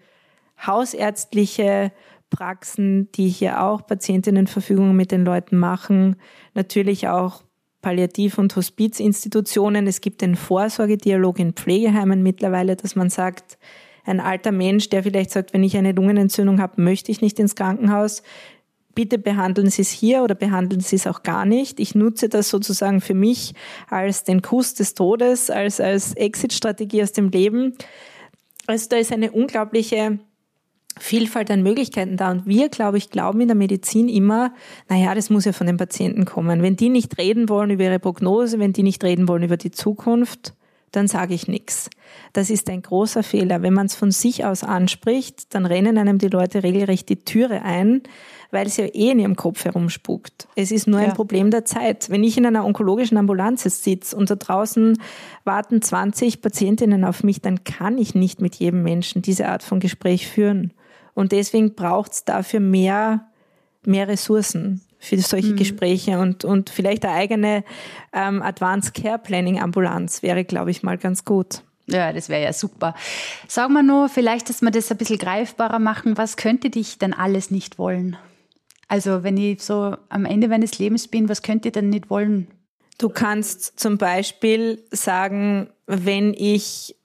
hausärztliche 0.65 1.91
Praxen, 2.29 3.11
die 3.13 3.29
hier 3.29 3.63
auch 3.63 3.85
Patientinnenverfügungen 3.87 4.95
mit 4.95 5.11
den 5.11 5.25
Leuten 5.25 5.57
machen. 5.57 6.17
Natürlich 6.53 7.07
auch 7.07 7.43
Palliativ- 7.81 8.37
und 8.37 8.55
Hospizinstitutionen. 8.55 9.87
Es 9.87 10.01
gibt 10.01 10.21
den 10.21 10.35
Vorsorgedialog 10.35 11.39
in 11.39 11.53
Pflegeheimen 11.53 12.21
mittlerweile, 12.23 12.75
dass 12.75 12.95
man 12.95 13.09
sagt, 13.09 13.57
ein 14.03 14.19
alter 14.19 14.51
Mensch, 14.51 14.89
der 14.89 15.03
vielleicht 15.03 15.31
sagt, 15.31 15.53
wenn 15.53 15.63
ich 15.63 15.77
eine 15.77 15.91
Lungenentzündung 15.91 16.59
habe, 16.59 16.81
möchte 16.81 17.11
ich 17.11 17.21
nicht 17.21 17.39
ins 17.39 17.55
Krankenhaus. 17.55 18.23
Bitte 18.93 19.17
behandeln 19.17 19.69
Sie 19.69 19.83
es 19.83 19.89
hier 19.89 20.23
oder 20.23 20.35
behandeln 20.35 20.81
Sie 20.81 20.95
es 20.95 21.07
auch 21.07 21.23
gar 21.23 21.45
nicht. 21.45 21.79
Ich 21.79 21.95
nutze 21.95 22.27
das 22.27 22.49
sozusagen 22.49 22.99
für 22.99 23.13
mich 23.13 23.53
als 23.89 24.23
den 24.23 24.41
Kuss 24.41 24.73
des 24.73 24.95
Todes, 24.95 25.49
als, 25.49 25.79
als 25.79 26.13
Exit-Strategie 26.13 27.03
aus 27.03 27.13
dem 27.13 27.29
Leben. 27.29 27.77
Also 28.67 28.89
da 28.89 28.97
ist 28.97 29.11
eine 29.11 29.31
unglaubliche 29.31 30.19
Vielfalt 30.99 31.49
an 31.51 31.63
Möglichkeiten 31.63 32.17
da. 32.17 32.31
Und 32.31 32.45
wir, 32.45 32.69
glaube 32.69 32.97
ich, 32.97 33.09
glauben 33.09 33.41
in 33.41 33.47
der 33.47 33.55
Medizin 33.55 34.09
immer, 34.09 34.53
naja, 34.89 35.15
das 35.15 35.29
muss 35.29 35.45
ja 35.45 35.53
von 35.53 35.67
den 35.67 35.77
Patienten 35.77 36.25
kommen. 36.25 36.61
Wenn 36.61 36.75
die 36.75 36.89
nicht 36.89 37.17
reden 37.17 37.49
wollen 37.49 37.69
über 37.69 37.85
ihre 37.85 37.99
Prognose, 37.99 38.59
wenn 38.59 38.73
die 38.73 38.83
nicht 38.83 39.03
reden 39.03 39.27
wollen 39.27 39.43
über 39.43 39.57
die 39.57 39.71
Zukunft, 39.71 40.53
dann 40.91 41.07
sage 41.07 41.33
ich 41.33 41.47
nichts. 41.47 41.89
Das 42.33 42.49
ist 42.49 42.69
ein 42.69 42.81
großer 42.81 43.23
Fehler. 43.23 43.61
Wenn 43.61 43.73
man 43.73 43.85
es 43.85 43.95
von 43.95 44.11
sich 44.11 44.45
aus 44.45 44.63
anspricht, 44.63 45.53
dann 45.55 45.65
rennen 45.65 45.97
einem 45.97 46.17
die 46.17 46.27
Leute 46.27 46.63
regelrecht 46.63 47.07
die 47.07 47.23
Türe 47.23 47.61
ein, 47.61 48.01
weil 48.51 48.67
es 48.67 48.75
ja 48.75 48.85
eh 48.85 49.11
in 49.11 49.19
ihrem 49.19 49.37
Kopf 49.37 49.63
herumspuckt. 49.63 50.49
Es 50.55 50.71
ist 50.71 50.87
nur 50.87 50.99
ja. 50.99 51.07
ein 51.07 51.13
Problem 51.13 51.49
der 51.49 51.63
Zeit. 51.63 52.09
Wenn 52.09 52.23
ich 52.23 52.37
in 52.37 52.45
einer 52.45 52.65
onkologischen 52.65 53.17
Ambulanz 53.17 53.63
sitze 53.63 54.15
und 54.15 54.29
da 54.29 54.35
draußen 54.35 54.97
warten 55.45 55.81
20 55.81 56.41
Patientinnen 56.41 57.05
auf 57.05 57.23
mich, 57.23 57.39
dann 57.39 57.63
kann 57.63 57.97
ich 57.97 58.13
nicht 58.13 58.41
mit 58.41 58.55
jedem 58.55 58.83
Menschen 58.83 59.21
diese 59.21 59.47
Art 59.47 59.63
von 59.63 59.79
Gespräch 59.79 60.27
führen. 60.27 60.73
Und 61.21 61.31
deswegen 61.31 61.75
braucht 61.75 62.13
es 62.13 62.25
dafür 62.25 62.59
mehr, 62.59 63.27
mehr 63.85 64.07
Ressourcen 64.07 64.81
für 64.97 65.19
solche 65.19 65.51
mhm. 65.51 65.57
Gespräche 65.57 66.17
und, 66.17 66.43
und 66.43 66.71
vielleicht 66.71 67.05
eine 67.05 67.13
eigene 67.13 67.63
ähm, 68.11 68.41
Advanced 68.41 68.95
Care 68.95 69.19
Planning 69.19 69.59
Ambulanz 69.59 70.23
wäre, 70.23 70.43
glaube 70.43 70.71
ich, 70.71 70.81
mal 70.81 70.97
ganz 70.97 71.23
gut. 71.23 71.61
Ja, 71.85 72.11
das 72.11 72.27
wäre 72.27 72.43
ja 72.43 72.53
super. 72.53 72.95
Sag 73.47 73.69
mal 73.69 73.83
nur, 73.83 74.09
vielleicht, 74.09 74.49
dass 74.49 74.63
wir 74.63 74.71
das 74.71 74.89
ein 74.91 74.97
bisschen 74.97 75.19
greifbarer 75.19 75.77
machen. 75.77 76.17
Was 76.17 76.37
könnte 76.37 76.71
dich 76.71 76.97
denn 76.97 77.13
alles 77.13 77.51
nicht 77.51 77.77
wollen? 77.77 78.17
Also, 78.87 79.21
wenn 79.23 79.37
ich 79.37 79.61
so 79.61 79.95
am 80.09 80.25
Ende 80.25 80.47
meines 80.47 80.79
Lebens 80.79 81.07
bin, 81.07 81.29
was 81.29 81.43
könnte 81.43 81.69
ich 81.69 81.73
denn 81.73 81.89
nicht 81.89 82.09
wollen? 82.09 82.47
Du 82.97 83.09
kannst 83.09 83.79
zum 83.79 83.99
Beispiel 83.99 84.83
sagen, 84.89 85.69
wenn 85.85 86.33
ich 86.33 86.95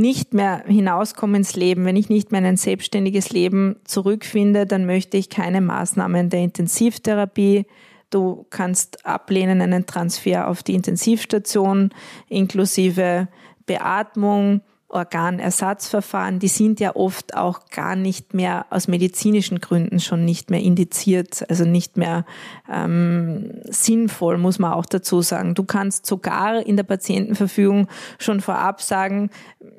nicht 0.00 0.34
mehr 0.34 0.64
hinauskomme 0.66 1.38
ins 1.38 1.56
Leben, 1.56 1.84
wenn 1.84 1.96
ich 1.96 2.08
nicht 2.08 2.32
mehr 2.32 2.40
in 2.40 2.46
ein 2.46 2.56
selbstständiges 2.56 3.30
Leben 3.30 3.76
zurückfinde, 3.84 4.66
dann 4.66 4.86
möchte 4.86 5.16
ich 5.16 5.30
keine 5.30 5.60
Maßnahmen 5.60 6.30
der 6.30 6.40
Intensivtherapie. 6.40 7.66
Du 8.10 8.46
kannst 8.50 9.04
ablehnen 9.06 9.60
einen 9.60 9.86
Transfer 9.86 10.48
auf 10.48 10.62
die 10.62 10.74
Intensivstation 10.74 11.90
inklusive 12.28 13.28
Beatmung 13.66 14.60
Organersatzverfahren, 14.94 16.38
die 16.38 16.48
sind 16.48 16.80
ja 16.80 16.94
oft 16.94 17.36
auch 17.36 17.68
gar 17.70 17.96
nicht 17.96 18.32
mehr 18.32 18.66
aus 18.70 18.88
medizinischen 18.88 19.60
Gründen 19.60 20.00
schon 20.00 20.24
nicht 20.24 20.50
mehr 20.50 20.60
indiziert, 20.60 21.44
also 21.48 21.64
nicht 21.64 21.96
mehr 21.96 22.24
ähm, 22.72 23.50
sinnvoll, 23.64 24.38
muss 24.38 24.58
man 24.58 24.72
auch 24.72 24.86
dazu 24.86 25.20
sagen. 25.20 25.54
Du 25.54 25.64
kannst 25.64 26.06
sogar 26.06 26.64
in 26.64 26.76
der 26.76 26.84
Patientenverfügung 26.84 27.88
schon 28.18 28.40
vorab 28.40 28.80
sagen, 28.80 29.30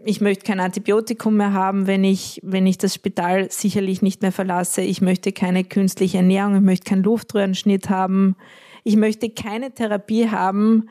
ich 0.04 0.22
möchte 0.22 0.46
kein 0.46 0.60
Antibiotikum 0.60 1.38
mehr 1.38 1.54
haben, 1.54 1.88
wenn 1.88 2.04
ich, 2.04 2.40
wenn 2.44 2.68
ich 2.68 2.78
das 2.78 2.94
Spital 2.94 3.50
sicherlich 3.50 4.02
nicht 4.02 4.22
mehr 4.22 4.32
verlasse. 4.32 4.82
Ich 4.82 5.02
möchte 5.02 5.32
keine 5.32 5.64
künstliche 5.64 6.18
Ernährung, 6.18 6.56
ich 6.56 6.62
möchte 6.62 6.90
keinen 6.90 7.04
Luftröhrenschnitt 7.04 7.90
haben. 7.90 8.36
Ich 8.84 8.98
möchte 8.98 9.32
keine 9.32 9.72
Therapie 9.72 10.30
haben, 10.30 10.90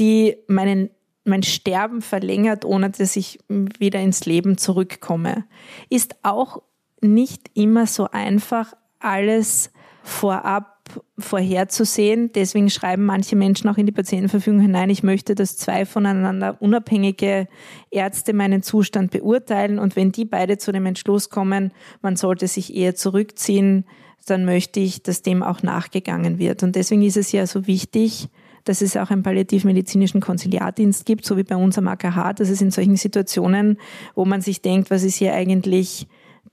die 0.00 0.36
meinen 0.48 0.90
mein 1.28 1.42
Sterben 1.42 2.02
verlängert, 2.02 2.64
ohne 2.64 2.90
dass 2.90 3.16
ich 3.16 3.38
wieder 3.48 4.00
ins 4.00 4.26
Leben 4.26 4.58
zurückkomme. 4.58 5.44
Ist 5.88 6.16
auch 6.24 6.62
nicht 7.00 7.50
immer 7.54 7.86
so 7.86 8.08
einfach, 8.10 8.74
alles 8.98 9.70
vorab 10.02 10.78
vorherzusehen. 11.18 12.32
Deswegen 12.32 12.70
schreiben 12.70 13.04
manche 13.04 13.36
Menschen 13.36 13.68
auch 13.68 13.76
in 13.76 13.86
die 13.86 13.92
Patientenverfügung 13.92 14.60
hinein, 14.60 14.90
ich 14.90 15.02
möchte, 15.02 15.34
dass 15.34 15.56
zwei 15.56 15.84
voneinander 15.84 16.56
unabhängige 16.60 17.46
Ärzte 17.90 18.32
meinen 18.32 18.62
Zustand 18.62 19.10
beurteilen 19.10 19.78
und 19.78 19.96
wenn 19.96 20.12
die 20.12 20.24
beide 20.24 20.58
zu 20.58 20.72
dem 20.72 20.86
Entschluss 20.86 21.28
kommen, 21.28 21.72
man 22.00 22.16
sollte 22.16 22.48
sich 22.48 22.74
eher 22.74 22.94
zurückziehen, 22.94 23.84
dann 24.26 24.44
möchte 24.44 24.80
ich, 24.80 25.02
dass 25.02 25.22
dem 25.22 25.42
auch 25.42 25.62
nachgegangen 25.62 26.38
wird. 26.38 26.62
Und 26.62 26.76
deswegen 26.76 27.02
ist 27.02 27.16
es 27.16 27.32
ja 27.32 27.46
so 27.46 27.66
wichtig, 27.66 28.28
dass 28.64 28.82
es 28.82 28.96
auch 28.96 29.10
einen 29.10 29.22
palliativmedizinischen 29.22 30.20
Konziliardienst 30.20 31.06
gibt, 31.06 31.24
so 31.24 31.36
wie 31.36 31.42
bei 31.42 31.56
uns 31.56 31.78
am 31.78 31.88
AKH, 31.88 32.34
dass 32.34 32.48
es 32.48 32.60
in 32.60 32.70
solchen 32.70 32.96
Situationen, 32.96 33.78
wo 34.14 34.24
man 34.24 34.40
sich 34.40 34.62
denkt, 34.62 34.90
was 34.90 35.02
ist 35.02 35.16
hier 35.16 35.34
eigentlich 35.34 36.06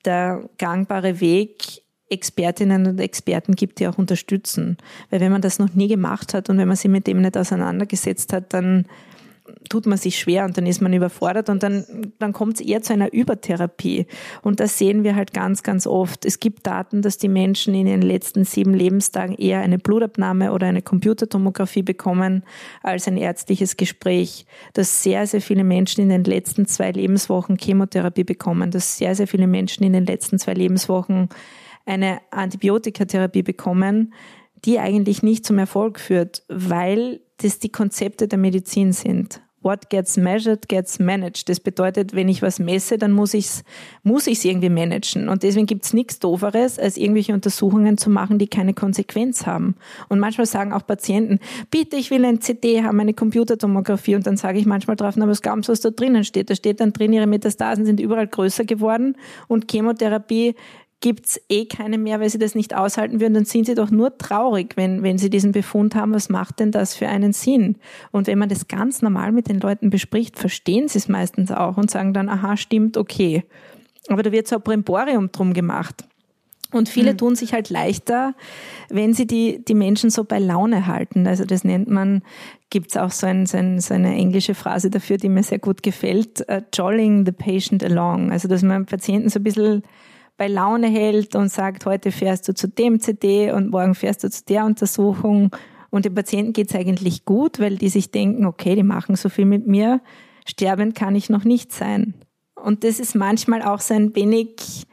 der 0.06 0.50
gangbare 0.58 1.20
Weg, 1.20 1.84
Expertinnen 2.10 2.86
und 2.86 3.00
Experten 3.00 3.56
gibt, 3.56 3.80
die 3.80 3.88
auch 3.88 3.98
unterstützen. 3.98 4.78
Weil 5.10 5.22
wenn 5.22 5.32
man 5.32 5.42
das 5.42 5.58
noch 5.58 5.74
nie 5.74 5.88
gemacht 5.88 6.34
hat 6.34 6.50
und 6.50 6.58
wenn 6.58 6.68
man 6.68 6.78
sich 6.78 6.92
mit 6.92 7.08
dem 7.08 7.22
nicht 7.22 7.38
auseinandergesetzt 7.38 8.32
hat, 8.32 8.54
dann 8.54 8.86
tut 9.70 9.86
man 9.86 9.98
sich 9.98 10.20
schwer 10.20 10.46
und 10.46 10.58
dann 10.58 10.66
ist 10.66 10.82
man 10.82 10.94
überfordert 10.94 11.50
und 11.50 11.64
dann, 11.64 12.14
dann 12.20 12.34
kommt 12.34 12.56
es 12.56 12.62
eher 12.62 12.82
zu 12.82 12.94
einer 12.94 13.12
Übertherapie. 13.14 14.08
Und 14.42 14.60
das 14.60 14.78
sehen 14.78 15.04
wir 15.04 15.16
halt 15.16 15.34
ganz, 15.34 15.64
ganz 15.64 15.88
oft. 15.88 16.26
Es 16.26 16.40
gibt 16.40 16.68
Daten, 16.68 17.02
dass 17.02 17.18
die 17.18 17.30
Menschen 17.30 17.74
in 17.74 17.86
den 17.86 18.02
letzten 18.02 18.44
sieben 18.44 18.74
Lebenstagen 18.74 19.36
eher 19.36 19.62
eine 19.62 19.78
Blutabnahme 19.78 20.52
oder 20.52 20.68
eine 20.68 20.82
Computertomographie 20.82 21.84
bekommen 21.84 22.44
als 22.84 23.08
ein 23.08 23.18
ärztliches 23.18 23.78
Gespräch. 23.78 24.46
Dass 24.74 25.04
sehr, 25.04 25.28
sehr 25.28 25.42
viele 25.42 25.64
Menschen 25.64 26.02
in 26.02 26.10
den 26.10 26.24
letzten 26.24 26.66
zwei 26.66 26.92
Lebenswochen 26.92 27.58
Chemotherapie 27.58 28.24
bekommen. 28.24 28.72
Dass 28.72 28.98
sehr, 28.98 29.16
sehr 29.16 29.28
viele 29.28 29.48
Menschen 29.48 29.84
in 29.84 29.94
den 29.94 30.06
letzten 30.06 30.40
zwei 30.40 30.54
Lebenswochen 30.54 31.30
eine 31.86 32.20
Antibiotikatherapie 32.32 33.44
bekommen, 33.44 34.14
die 34.66 34.80
eigentlich 34.80 35.22
nicht 35.22 35.46
zum 35.46 35.60
Erfolg 35.60 36.00
führt, 36.00 36.44
weil 36.48 37.22
das 37.38 37.60
die 37.60 37.72
Konzepte 37.72 38.28
der 38.28 38.40
Medizin 38.40 38.92
sind 38.92 39.42
what 39.66 39.90
gets 39.90 40.16
measured 40.16 40.70
gets 40.70 41.00
managed. 41.00 41.50
Das 41.50 41.60
bedeutet, 41.60 42.16
wenn 42.16 42.30
ich 42.30 42.42
was 42.42 42.60
messe, 42.60 42.98
dann 42.98 43.12
muss 43.12 43.34
ich 43.34 43.48
es 43.48 43.64
muss 44.04 44.28
ich's 44.28 44.46
irgendwie 44.46 44.70
managen. 44.70 45.28
Und 45.28 45.44
deswegen 45.44 45.66
gibt's 45.66 45.92
nichts 45.92 46.20
Doferes, 46.20 46.78
als 46.80 46.96
irgendwelche 46.96 47.34
Untersuchungen 47.34 47.98
zu 47.98 48.10
machen, 48.10 48.38
die 48.38 48.48
keine 48.48 48.76
Konsequenz 48.76 49.48
haben. 49.48 49.76
Und 50.08 50.20
manchmal 50.20 50.46
sagen 50.46 50.72
auch 50.72 50.86
Patienten, 50.86 51.40
bitte, 51.72 51.98
ich 51.98 52.12
will 52.12 52.24
ein 52.24 52.40
CD 52.40 52.84
haben, 52.84 53.00
eine 53.00 53.16
Computertomographie. 53.16 54.16
Und 54.16 54.28
dann 54.28 54.38
sage 54.38 54.60
ich 54.60 54.68
manchmal 54.68 54.96
drauf, 54.96 55.16
na, 55.18 55.28
was 55.28 55.42
glauben 55.42 55.64
Sie, 55.64 55.70
was 55.70 55.82
da 55.82 55.90
drinnen 55.90 56.24
steht? 56.24 56.50
Da 56.50 56.56
steht 56.56 56.80
dann 56.80 56.94
drin, 56.94 57.12
Ihre 57.12 57.28
Metastasen 57.28 57.86
sind 57.86 58.00
überall 58.00 58.28
größer 58.28 58.64
geworden 58.64 59.18
und 59.48 59.70
Chemotherapie 59.70 60.56
gibt's 61.02 61.40
eh 61.50 61.66
keine 61.66 61.98
mehr, 61.98 62.20
weil 62.20 62.30
sie 62.30 62.40
das 62.40 62.56
nicht 62.56 62.76
aushalten 62.76 63.20
würden, 63.20 63.34
dann 63.34 63.46
sind 63.46 63.66
sie 63.66 63.76
doch 63.76 63.92
nur 63.92 64.18
traurig, 64.18 64.76
wenn, 64.76 65.04
wenn 65.04 65.18
sie 65.18 65.30
diesen 65.30 65.52
Befund 65.52 65.96
haben. 65.96 66.14
Was 66.14 66.30
macht 66.30 66.60
denn 66.60 66.72
das 66.72 66.96
für 66.96 67.08
einen 67.08 67.34
Sinn? 67.34 67.78
Und 68.12 68.28
wenn 68.28 68.40
man 68.40 68.50
das 68.50 68.68
ganz 68.68 69.02
normal 69.02 69.32
mit 69.32 69.48
den 69.48 69.60
Leuten 69.60 69.90
bespricht, 69.90 70.40
verstehen 70.40 70.88
sie 70.88 70.98
es 70.98 71.08
meistens 71.08 71.52
auch 71.52 71.78
und 71.78 71.92
sagen 71.92 72.14
dann, 72.14 72.30
aha, 72.30 72.58
stimmt, 72.58 72.98
okay. 72.98 73.44
Aber 74.08 74.24
da 74.24 74.32
wird 74.32 74.48
so 74.48 74.56
ein 74.56 74.62
Bremborium 74.62 75.32
drum 75.32 75.54
gemacht. 75.54 76.06
Und 76.72 76.90
viele 76.90 77.14
mhm. 77.14 77.18
tun 77.18 77.36
sich 77.36 77.54
halt 77.54 77.70
leichter, 77.70 78.34
wenn 78.90 79.14
sie 79.14 79.28
die, 79.28 79.64
die 79.64 79.76
Menschen 79.76 80.10
so 80.10 80.24
bei 80.24 80.40
Laune 80.40 80.88
halten. 80.88 81.28
Also 81.28 81.46
das 81.46 81.64
nennt 81.64 81.90
man, 81.90 82.22
gibt's 82.70 82.98
auch 82.98 83.12
so, 83.12 83.28
ein, 83.28 83.46
so, 83.46 83.58
ein, 83.58 83.80
so 83.80 83.94
eine 83.94 84.14
englische 84.16 84.56
Phrase 84.56 84.90
dafür, 84.90 85.18
die 85.18 85.30
mir 85.30 85.44
sehr 85.44 85.60
gut 85.60 85.84
gefällt, 85.84 86.46
uh, 86.50 86.62
jolling 86.74 87.26
the 87.26 87.32
patient 87.32 87.84
along. 87.84 88.32
Also 88.32 88.48
dass 88.48 88.62
man 88.64 88.86
Patienten 88.86 89.30
so 89.30 89.40
ein 89.40 89.44
bisschen 89.44 89.84
bei 90.38 90.48
Laune 90.48 90.88
hält 90.88 91.36
und 91.36 91.50
sagt, 91.50 91.86
heute 91.86 92.12
fährst 92.12 92.48
du 92.48 92.54
zu 92.54 92.68
dem 92.68 93.00
CD 93.00 93.52
und 93.52 93.72
morgen 93.72 93.96
fährst 93.96 94.24
du 94.24 94.30
zu 94.30 94.44
der 94.46 94.66
Untersuchung. 94.66 95.56
Und 95.90 96.06
den 96.06 96.14
Patienten 96.14 96.54
geht's 96.54 96.76
eigentlich 96.76 97.26
gut, 97.26 97.60
weil 97.60 97.78
die 97.78 97.90
sich 97.90 98.12
denken, 98.12 98.46
okay, 98.46 98.76
die 98.76 98.84
machen 98.84 99.16
so 99.16 99.30
viel 99.30 99.46
mit 99.46 99.66
mir, 99.66 100.02
sterbend 100.46 100.96
kann 100.96 101.16
ich 101.16 101.30
noch 101.30 101.46
nicht 101.46 101.72
sein. 101.72 102.14
Und 102.56 102.84
das 102.84 103.00
ist 103.00 103.16
manchmal 103.16 103.62
auch 103.62 103.80
so 103.80 103.94
ein 103.94 104.16
wenig 104.16 104.88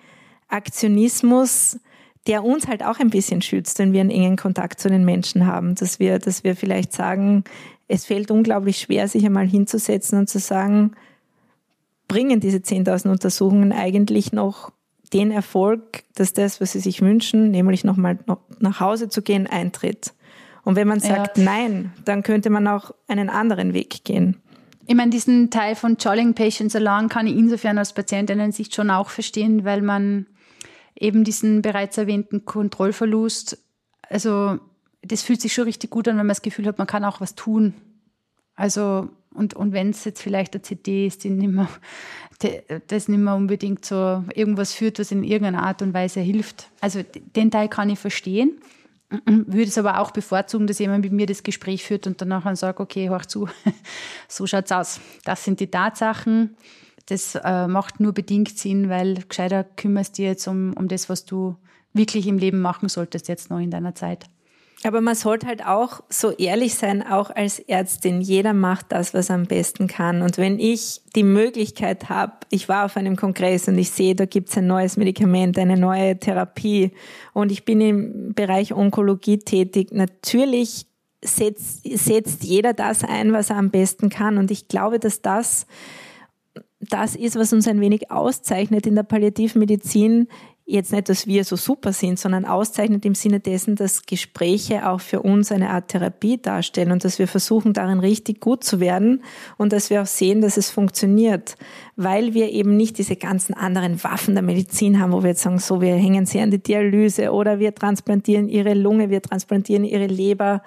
Aktionismus, 0.49 1.80
der 2.26 2.45
uns 2.45 2.68
halt 2.68 2.84
auch 2.84 3.01
ein 3.01 3.11
bisschen 3.11 3.43
schützt, 3.43 3.78
wenn 3.78 3.93
wir 3.93 4.01
einen 4.01 4.11
engen 4.11 4.36
Kontakt 4.36 4.78
zu 4.78 4.88
den 4.88 5.05
Menschen 5.05 5.47
haben, 5.47 5.74
dass 5.74 5.99
wir, 5.99 6.18
dass 6.18 6.45
wir 6.45 6.55
vielleicht 6.55 6.93
sagen, 6.93 7.43
es 7.88 8.05
fällt 8.05 8.30
unglaublich 8.30 8.78
schwer, 8.78 9.09
sich 9.09 9.26
einmal 9.26 9.47
hinzusetzen 9.47 10.18
und 10.18 10.28
zu 10.28 10.38
sagen, 10.38 10.93
bringen 12.07 12.38
diese 12.38 12.59
10.000 12.59 13.11
Untersuchungen 13.11 13.72
eigentlich 13.72 14.32
noch 14.32 14.70
den 15.12 15.30
Erfolg, 15.30 16.04
dass 16.14 16.32
das, 16.32 16.60
was 16.60 16.72
sie 16.72 16.80
sich 16.80 17.02
wünschen, 17.02 17.50
nämlich 17.50 17.84
nochmal 17.84 18.18
nach 18.58 18.80
Hause 18.80 19.08
zu 19.08 19.22
gehen, 19.22 19.46
eintritt. 19.46 20.12
Und 20.64 20.76
wenn 20.76 20.88
man 20.88 21.00
sagt 21.00 21.38
ja. 21.38 21.44
nein, 21.44 21.92
dann 22.04 22.22
könnte 22.22 22.50
man 22.50 22.66
auch 22.68 22.92
einen 23.08 23.30
anderen 23.30 23.74
Weg 23.74 24.04
gehen. 24.04 24.36
Ich 24.86 24.94
meine, 24.94 25.10
diesen 25.10 25.50
Teil 25.50 25.74
von 25.74 25.96
Jolling 25.96 26.34
Patients 26.34 26.74
Along 26.74 27.08
kann 27.08 27.26
ich 27.26 27.36
insofern 27.36 27.78
aus 27.78 27.92
Patientinnen-Sicht 27.92 28.74
schon 28.74 28.90
auch 28.90 29.10
verstehen, 29.10 29.64
weil 29.64 29.82
man 29.82 30.26
eben 30.94 31.24
diesen 31.24 31.62
bereits 31.62 31.98
erwähnten 31.98 32.44
Kontrollverlust, 32.44 33.58
also 34.08 34.58
das 35.02 35.22
fühlt 35.22 35.40
sich 35.40 35.52
schon 35.52 35.64
richtig 35.64 35.90
gut 35.90 36.06
an, 36.06 36.12
wenn 36.12 36.26
man 36.26 36.28
das 36.28 36.42
Gefühl 36.42 36.66
hat, 36.66 36.78
man 36.78 36.86
kann 36.86 37.04
auch 37.04 37.20
was 37.20 37.34
tun. 37.34 37.74
Also, 38.54 39.08
und, 39.34 39.54
und 39.54 39.72
wenn 39.72 39.90
es 39.90 40.04
jetzt 40.04 40.22
vielleicht 40.22 40.54
eine 40.54 40.62
CD 40.62 41.06
ist, 41.06 41.24
die 41.24 41.30
nicht 41.30 41.52
mehr 41.52 41.68
das 42.88 43.08
nicht 43.08 43.20
mehr 43.20 43.34
unbedingt 43.34 43.84
so 43.84 44.24
irgendwas 44.34 44.72
führt, 44.72 44.98
was 44.98 45.12
in 45.12 45.24
irgendeiner 45.24 45.62
Art 45.62 45.82
und 45.82 45.94
Weise 45.94 46.20
hilft. 46.20 46.68
Also 46.80 47.02
den 47.36 47.50
Teil 47.50 47.68
kann 47.68 47.90
ich 47.90 47.98
verstehen, 47.98 48.60
würde 49.26 49.68
es 49.68 49.78
aber 49.78 50.00
auch 50.00 50.10
bevorzugen, 50.10 50.66
dass 50.66 50.78
jemand 50.78 51.04
mit 51.04 51.12
mir 51.12 51.26
das 51.26 51.42
Gespräch 51.42 51.84
führt 51.84 52.06
und 52.06 52.20
danach 52.20 52.54
sagt, 52.56 52.80
okay, 52.80 53.08
hör 53.08 53.20
zu, 53.20 53.48
so 54.28 54.46
schaut's 54.46 54.72
aus. 54.72 55.00
Das 55.24 55.44
sind 55.44 55.60
die 55.60 55.70
Tatsachen. 55.70 56.56
Das 57.06 57.34
äh, 57.34 57.66
macht 57.66 58.00
nur 58.00 58.12
bedingt 58.12 58.56
Sinn, 58.56 58.88
weil 58.88 59.22
gescheiter 59.28 59.64
kümmerst 59.64 60.16
du 60.18 60.22
dich 60.22 60.28
jetzt 60.28 60.46
um, 60.46 60.72
um 60.74 60.88
das, 60.88 61.08
was 61.08 61.24
du 61.24 61.56
wirklich 61.92 62.26
im 62.26 62.38
Leben 62.38 62.60
machen 62.60 62.88
solltest 62.88 63.28
jetzt 63.28 63.50
noch 63.50 63.58
in 63.58 63.70
deiner 63.70 63.94
Zeit. 63.94 64.26
Aber 64.84 65.00
man 65.00 65.14
sollte 65.14 65.46
halt 65.46 65.64
auch 65.64 66.02
so 66.08 66.32
ehrlich 66.32 66.74
sein, 66.74 67.06
auch 67.06 67.30
als 67.30 67.60
Ärztin. 67.60 68.20
Jeder 68.20 68.52
macht 68.52 68.86
das, 68.90 69.14
was 69.14 69.30
er 69.30 69.36
am 69.36 69.46
besten 69.46 69.86
kann. 69.86 70.22
Und 70.22 70.38
wenn 70.38 70.58
ich 70.58 71.02
die 71.14 71.22
Möglichkeit 71.22 72.08
habe, 72.08 72.32
ich 72.50 72.68
war 72.68 72.84
auf 72.86 72.96
einem 72.96 73.14
Kongress 73.14 73.68
und 73.68 73.78
ich 73.78 73.90
sehe, 73.90 74.16
da 74.16 74.24
gibt's 74.24 74.58
ein 74.58 74.66
neues 74.66 74.96
Medikament, 74.96 75.56
eine 75.56 75.76
neue 75.76 76.18
Therapie 76.18 76.90
und 77.32 77.52
ich 77.52 77.64
bin 77.64 77.80
im 77.80 78.34
Bereich 78.34 78.74
Onkologie 78.74 79.38
tätig, 79.38 79.92
natürlich 79.92 80.86
setzt, 81.24 81.82
setzt 81.84 82.42
jeder 82.42 82.72
das 82.72 83.04
ein, 83.04 83.32
was 83.32 83.50
er 83.50 83.56
am 83.56 83.70
besten 83.70 84.08
kann. 84.08 84.36
Und 84.36 84.50
ich 84.50 84.66
glaube, 84.66 84.98
dass 84.98 85.22
das 85.22 85.66
das 86.90 87.14
ist, 87.14 87.36
was 87.36 87.52
uns 87.52 87.68
ein 87.68 87.80
wenig 87.80 88.10
auszeichnet 88.10 88.86
in 88.86 88.96
der 88.96 89.04
Palliativmedizin, 89.04 90.26
jetzt 90.64 90.92
nicht, 90.92 91.08
dass 91.08 91.26
wir 91.26 91.44
so 91.44 91.56
super 91.56 91.92
sind, 91.92 92.18
sondern 92.18 92.44
auszeichnet 92.44 93.04
im 93.04 93.14
Sinne 93.14 93.40
dessen, 93.40 93.74
dass 93.74 94.06
Gespräche 94.06 94.88
auch 94.88 95.00
für 95.00 95.20
uns 95.20 95.50
eine 95.50 95.70
Art 95.70 95.88
Therapie 95.88 96.40
darstellen 96.40 96.92
und 96.92 97.04
dass 97.04 97.18
wir 97.18 97.26
versuchen, 97.26 97.72
darin 97.72 97.98
richtig 97.98 98.40
gut 98.40 98.62
zu 98.62 98.80
werden 98.80 99.22
und 99.58 99.72
dass 99.72 99.90
wir 99.90 100.02
auch 100.02 100.06
sehen, 100.06 100.40
dass 100.40 100.56
es 100.56 100.70
funktioniert, 100.70 101.56
weil 101.96 102.34
wir 102.34 102.50
eben 102.50 102.76
nicht 102.76 102.98
diese 102.98 103.16
ganzen 103.16 103.54
anderen 103.54 104.02
Waffen 104.04 104.34
der 104.34 104.42
Medizin 104.42 105.00
haben, 105.00 105.12
wo 105.12 105.22
wir 105.22 105.30
jetzt 105.30 105.42
sagen, 105.42 105.58
so, 105.58 105.80
wir 105.80 105.94
hängen 105.94 106.26
sie 106.26 106.40
an 106.40 106.50
die 106.50 106.62
Dialyse 106.62 107.32
oder 107.32 107.58
wir 107.58 107.74
transplantieren 107.74 108.48
ihre 108.48 108.74
Lunge, 108.74 109.10
wir 109.10 109.20
transplantieren 109.20 109.84
ihre 109.84 110.06
Leber. 110.06 110.62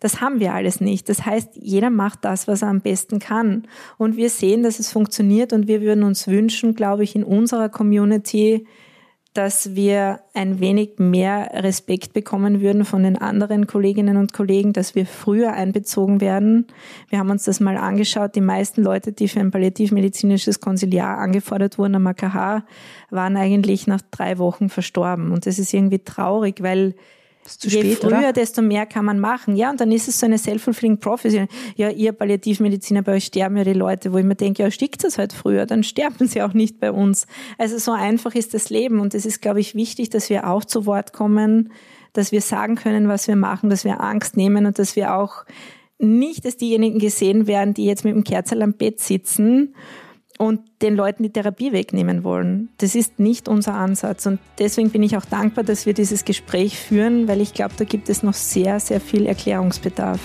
Das 0.00 0.20
haben 0.20 0.40
wir 0.40 0.52
alles 0.52 0.80
nicht. 0.80 1.08
Das 1.08 1.24
heißt, 1.24 1.50
jeder 1.54 1.90
macht 1.90 2.24
das, 2.24 2.48
was 2.48 2.62
er 2.62 2.68
am 2.68 2.80
besten 2.80 3.18
kann. 3.18 3.66
Und 3.96 4.16
wir 4.16 4.28
sehen, 4.28 4.62
dass 4.62 4.78
es 4.78 4.92
funktioniert 4.92 5.52
und 5.52 5.68
wir 5.68 5.80
würden 5.80 6.04
uns 6.04 6.28
wünschen, 6.28 6.74
glaube 6.74 7.04
ich, 7.04 7.16
in 7.16 7.24
unserer 7.24 7.68
Community, 7.68 8.66
dass 9.36 9.74
wir 9.74 10.20
ein 10.32 10.60
wenig 10.60 10.98
mehr 10.98 11.50
Respekt 11.52 12.14
bekommen 12.14 12.62
würden 12.62 12.86
von 12.86 13.02
den 13.02 13.18
anderen 13.18 13.66
Kolleginnen 13.66 14.16
und 14.16 14.32
Kollegen, 14.32 14.72
dass 14.72 14.94
wir 14.94 15.04
früher 15.04 15.52
einbezogen 15.52 16.22
werden. 16.22 16.66
Wir 17.10 17.18
haben 17.18 17.30
uns 17.30 17.44
das 17.44 17.60
mal 17.60 17.76
angeschaut. 17.76 18.34
Die 18.34 18.40
meisten 18.40 18.82
Leute, 18.82 19.12
die 19.12 19.28
für 19.28 19.40
ein 19.40 19.50
palliativmedizinisches 19.50 20.60
Konsiliar 20.60 21.18
angefordert 21.18 21.78
wurden 21.78 21.96
am 21.96 22.06
AKH, 22.06 22.64
waren 23.10 23.36
eigentlich 23.36 23.86
nach 23.86 24.00
drei 24.10 24.38
Wochen 24.38 24.70
verstorben. 24.70 25.32
Und 25.32 25.44
das 25.44 25.58
ist 25.58 25.74
irgendwie 25.74 25.98
traurig, 25.98 26.62
weil 26.62 26.94
Je 27.60 27.70
spät, 27.70 27.98
früher, 27.98 28.18
oder? 28.18 28.32
desto 28.32 28.62
mehr 28.62 28.86
kann 28.86 29.04
man 29.04 29.18
machen. 29.18 29.56
Ja, 29.56 29.70
und 29.70 29.80
dann 29.80 29.92
ist 29.92 30.08
es 30.08 30.18
so 30.20 30.26
eine 30.26 30.38
self-fulfilling 30.38 30.98
prophecy. 30.98 31.46
Ja, 31.76 31.90
ihr 31.90 32.12
Palliativmediziner, 32.12 33.02
bei 33.02 33.14
euch 33.14 33.26
sterben 33.26 33.56
ja 33.56 33.64
die 33.64 33.72
Leute, 33.72 34.12
wo 34.12 34.18
ich 34.18 34.24
mir 34.24 34.34
denke, 34.34 34.62
ja, 34.62 34.70
stickt 34.70 35.04
es 35.04 35.18
halt 35.18 35.32
früher, 35.32 35.66
dann 35.66 35.82
sterben 35.82 36.26
sie 36.26 36.42
auch 36.42 36.54
nicht 36.54 36.80
bei 36.80 36.92
uns. 36.92 37.26
Also 37.58 37.78
so 37.78 37.92
einfach 37.92 38.34
ist 38.34 38.54
das 38.54 38.70
Leben 38.70 39.00
und 39.00 39.14
es 39.14 39.26
ist, 39.26 39.40
glaube 39.40 39.60
ich, 39.60 39.74
wichtig, 39.74 40.10
dass 40.10 40.30
wir 40.30 40.48
auch 40.48 40.64
zu 40.64 40.86
Wort 40.86 41.12
kommen, 41.12 41.72
dass 42.12 42.32
wir 42.32 42.40
sagen 42.40 42.76
können, 42.76 43.08
was 43.08 43.28
wir 43.28 43.36
machen, 43.36 43.70
dass 43.70 43.84
wir 43.84 44.00
Angst 44.00 44.36
nehmen 44.36 44.66
und 44.66 44.78
dass 44.78 44.96
wir 44.96 45.14
auch 45.14 45.44
nicht 45.98 46.44
als 46.44 46.56
diejenigen 46.56 46.98
gesehen 46.98 47.46
werden, 47.46 47.74
die 47.74 47.84
jetzt 47.84 48.04
mit 48.04 48.14
dem 48.14 48.24
Kerzerl 48.24 48.62
am 48.62 48.74
Bett 48.74 49.00
sitzen 49.00 49.74
und 50.38 50.60
den 50.82 50.96
Leuten 50.96 51.22
die 51.22 51.30
Therapie 51.30 51.72
wegnehmen 51.72 52.24
wollen. 52.24 52.68
Das 52.78 52.94
ist 52.94 53.18
nicht 53.18 53.48
unser 53.48 53.74
Ansatz. 53.74 54.26
Und 54.26 54.38
deswegen 54.58 54.90
bin 54.90 55.02
ich 55.02 55.16
auch 55.16 55.24
dankbar, 55.24 55.64
dass 55.64 55.86
wir 55.86 55.94
dieses 55.94 56.24
Gespräch 56.24 56.78
führen, 56.78 57.28
weil 57.28 57.40
ich 57.40 57.54
glaube, 57.54 57.74
da 57.76 57.84
gibt 57.84 58.08
es 58.08 58.22
noch 58.22 58.34
sehr, 58.34 58.80
sehr 58.80 59.00
viel 59.00 59.26
Erklärungsbedarf. 59.26 60.20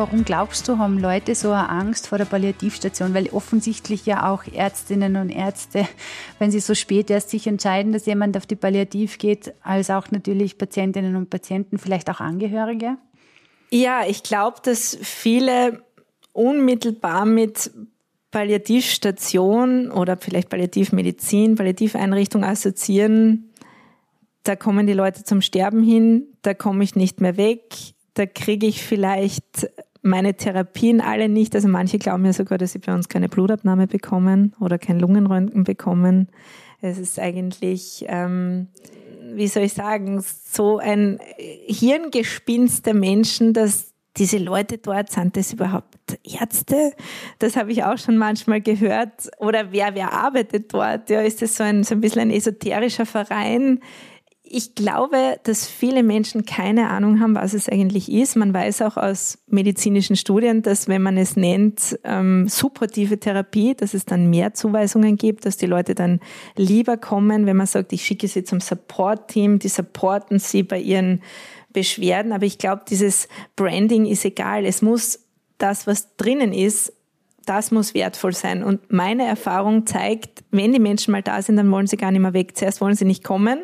Warum 0.00 0.24
glaubst 0.24 0.66
du, 0.66 0.78
haben 0.78 0.98
Leute 0.98 1.34
so 1.34 1.50
eine 1.50 1.68
Angst 1.68 2.06
vor 2.06 2.16
der 2.16 2.24
Palliativstation? 2.24 3.12
Weil 3.12 3.28
offensichtlich 3.32 4.06
ja 4.06 4.32
auch 4.32 4.44
Ärztinnen 4.50 5.16
und 5.16 5.28
Ärzte, 5.28 5.86
wenn 6.38 6.50
sie 6.50 6.60
so 6.60 6.74
spät 6.74 7.10
erst 7.10 7.28
sich 7.28 7.46
entscheiden, 7.46 7.92
dass 7.92 8.06
jemand 8.06 8.34
auf 8.38 8.46
die 8.46 8.56
Palliativ 8.56 9.18
geht, 9.18 9.52
als 9.62 9.90
auch 9.90 10.10
natürlich 10.10 10.56
Patientinnen 10.56 11.16
und 11.16 11.28
Patienten, 11.28 11.76
vielleicht 11.76 12.08
auch 12.08 12.20
Angehörige? 12.20 12.96
Ja, 13.68 14.06
ich 14.08 14.22
glaube, 14.22 14.56
dass 14.62 14.96
viele 15.02 15.82
unmittelbar 16.32 17.26
mit 17.26 17.70
Palliativstation 18.30 19.90
oder 19.90 20.16
vielleicht 20.16 20.48
Palliativmedizin, 20.48 21.56
Palliativeinrichtung 21.56 22.42
assoziieren, 22.42 23.50
da 24.44 24.56
kommen 24.56 24.86
die 24.86 24.94
Leute 24.94 25.24
zum 25.24 25.42
Sterben 25.42 25.82
hin, 25.82 26.28
da 26.40 26.54
komme 26.54 26.84
ich 26.84 26.96
nicht 26.96 27.20
mehr 27.20 27.36
weg, 27.36 27.74
da 28.14 28.24
kriege 28.24 28.66
ich 28.66 28.82
vielleicht 28.82 29.68
meine 30.02 30.34
Therapien 30.34 31.00
alle 31.00 31.28
nicht. 31.28 31.54
Also 31.54 31.68
manche 31.68 31.98
glauben 31.98 32.24
ja 32.24 32.32
sogar, 32.32 32.58
dass 32.58 32.72
sie 32.72 32.78
bei 32.78 32.94
uns 32.94 33.08
keine 33.08 33.28
Blutabnahme 33.28 33.86
bekommen 33.86 34.54
oder 34.60 34.78
kein 34.78 34.98
Lungenröntgen 34.98 35.64
bekommen. 35.64 36.28
Es 36.80 36.98
ist 36.98 37.18
eigentlich, 37.18 38.04
ähm, 38.08 38.68
wie 39.34 39.48
soll 39.48 39.64
ich 39.64 39.74
sagen, 39.74 40.22
so 40.22 40.78
ein 40.78 41.18
Hirngespinst 41.66 42.86
der 42.86 42.94
Menschen, 42.94 43.52
dass 43.52 43.90
diese 44.16 44.38
Leute 44.38 44.78
dort, 44.78 45.10
sind 45.10 45.36
das 45.36 45.52
überhaupt 45.52 46.18
Ärzte? 46.24 46.92
Das 47.38 47.56
habe 47.56 47.70
ich 47.70 47.84
auch 47.84 47.98
schon 47.98 48.16
manchmal 48.16 48.60
gehört. 48.60 49.30
Oder 49.38 49.72
wer, 49.72 49.94
wer 49.94 50.12
arbeitet 50.12 50.72
dort? 50.74 51.10
Ja, 51.10 51.20
ist 51.20 51.42
das 51.42 51.56
so 51.56 51.62
ein, 51.62 51.84
so 51.84 51.94
ein 51.94 52.00
bisschen 52.00 52.22
ein 52.22 52.30
esoterischer 52.30 53.06
Verein? 53.06 53.80
Ich 54.52 54.74
glaube, 54.74 55.38
dass 55.44 55.68
viele 55.68 56.02
Menschen 56.02 56.44
keine 56.44 56.90
Ahnung 56.90 57.20
haben, 57.20 57.36
was 57.36 57.54
es 57.54 57.68
eigentlich 57.68 58.10
ist. 58.10 58.34
Man 58.34 58.52
weiß 58.52 58.82
auch 58.82 58.96
aus 58.96 59.38
medizinischen 59.46 60.16
Studien, 60.16 60.62
dass 60.62 60.88
wenn 60.88 61.02
man 61.02 61.16
es 61.18 61.36
nennt 61.36 61.96
ähm, 62.02 62.48
supportive 62.48 63.20
Therapie, 63.20 63.76
dass 63.76 63.94
es 63.94 64.06
dann 64.06 64.28
mehr 64.28 64.52
Zuweisungen 64.52 65.16
gibt, 65.16 65.46
dass 65.46 65.56
die 65.56 65.66
Leute 65.66 65.94
dann 65.94 66.18
lieber 66.56 66.96
kommen, 66.96 67.46
wenn 67.46 67.56
man 67.56 67.68
sagt, 67.68 67.92
ich 67.92 68.04
schicke 68.04 68.26
sie 68.26 68.42
zum 68.42 68.58
Support-Team, 68.58 69.60
die 69.60 69.68
supporten 69.68 70.40
sie 70.40 70.64
bei 70.64 70.80
ihren 70.80 71.22
Beschwerden. 71.72 72.32
Aber 72.32 72.44
ich 72.44 72.58
glaube, 72.58 72.82
dieses 72.88 73.28
Branding 73.54 74.04
ist 74.04 74.24
egal. 74.24 74.66
Es 74.66 74.82
muss 74.82 75.20
das, 75.58 75.86
was 75.86 76.16
drinnen 76.16 76.52
ist, 76.52 76.92
das 77.46 77.70
muss 77.70 77.94
wertvoll 77.94 78.32
sein. 78.32 78.64
Und 78.64 78.90
meine 78.90 79.26
Erfahrung 79.26 79.86
zeigt, 79.86 80.42
wenn 80.50 80.72
die 80.72 80.80
Menschen 80.80 81.12
mal 81.12 81.22
da 81.22 81.40
sind, 81.40 81.54
dann 81.54 81.70
wollen 81.70 81.86
sie 81.86 81.96
gar 81.96 82.10
nicht 82.10 82.20
mehr 82.20 82.34
weg. 82.34 82.56
Zuerst 82.56 82.80
wollen 82.80 82.96
sie 82.96 83.04
nicht 83.04 83.22
kommen 83.22 83.60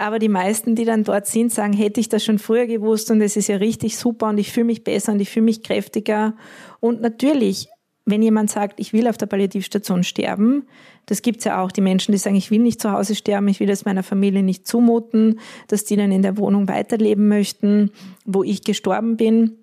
aber 0.00 0.18
die 0.18 0.28
meisten, 0.28 0.74
die 0.74 0.86
dann 0.86 1.04
dort 1.04 1.26
sind, 1.26 1.52
sagen, 1.52 1.74
hätte 1.74 2.00
ich 2.00 2.08
das 2.08 2.24
schon 2.24 2.38
früher 2.38 2.66
gewusst 2.66 3.10
und 3.10 3.20
es 3.20 3.36
ist 3.36 3.48
ja 3.48 3.56
richtig 3.56 3.98
super 3.98 4.28
und 4.30 4.38
ich 4.38 4.50
fühle 4.50 4.64
mich 4.64 4.82
besser 4.82 5.12
und 5.12 5.20
ich 5.20 5.28
fühle 5.28 5.44
mich 5.44 5.62
kräftiger. 5.62 6.34
Und 6.80 7.02
natürlich, 7.02 7.68
wenn 8.06 8.22
jemand 8.22 8.50
sagt, 8.50 8.80
ich 8.80 8.94
will 8.94 9.06
auf 9.06 9.18
der 9.18 9.26
Palliativstation 9.26 10.02
sterben, 10.02 10.66
das 11.04 11.20
gibt's 11.20 11.44
ja 11.44 11.62
auch, 11.62 11.70
die 11.70 11.82
Menschen, 11.82 12.12
die 12.12 12.18
sagen, 12.18 12.36
ich 12.36 12.50
will 12.50 12.60
nicht 12.60 12.80
zu 12.80 12.92
Hause 12.92 13.14
sterben, 13.14 13.48
ich 13.48 13.60
will 13.60 13.68
es 13.68 13.84
meiner 13.84 14.02
Familie 14.02 14.42
nicht 14.42 14.66
zumuten, 14.66 15.38
dass 15.68 15.84
die 15.84 15.96
dann 15.96 16.12
in 16.12 16.22
der 16.22 16.38
Wohnung 16.38 16.66
weiterleben 16.66 17.28
möchten, 17.28 17.90
wo 18.24 18.42
ich 18.42 18.64
gestorben 18.64 19.18
bin, 19.18 19.58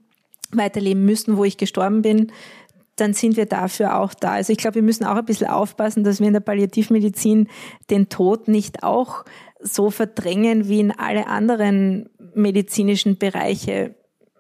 weiterleben 0.52 1.04
müssen, 1.04 1.38
wo 1.38 1.46
ich 1.46 1.58
gestorben 1.58 2.04
bin, 2.04 2.32
dann 2.96 3.14
sind 3.14 3.38
wir 3.38 3.46
dafür 3.46 4.00
auch 4.00 4.14
da. 4.14 4.34
Also 4.34 4.52
ich 4.52 4.58
glaube, 4.58 4.76
wir 4.76 4.82
müssen 4.84 5.06
auch 5.06 5.16
ein 5.16 5.26
bisschen 5.26 5.48
aufpassen, 5.48 6.04
dass 6.04 6.20
wir 6.20 6.28
in 6.28 6.34
der 6.34 6.42
Palliativmedizin 6.42 7.48
den 7.90 8.10
Tod 8.10 8.48
nicht 8.48 8.84
auch 8.84 9.24
so 9.62 9.90
verdrängen 9.90 10.68
wie 10.68 10.80
in 10.80 10.92
alle 10.92 11.28
anderen 11.28 12.10
medizinischen 12.34 13.18
Bereiche 13.18 13.96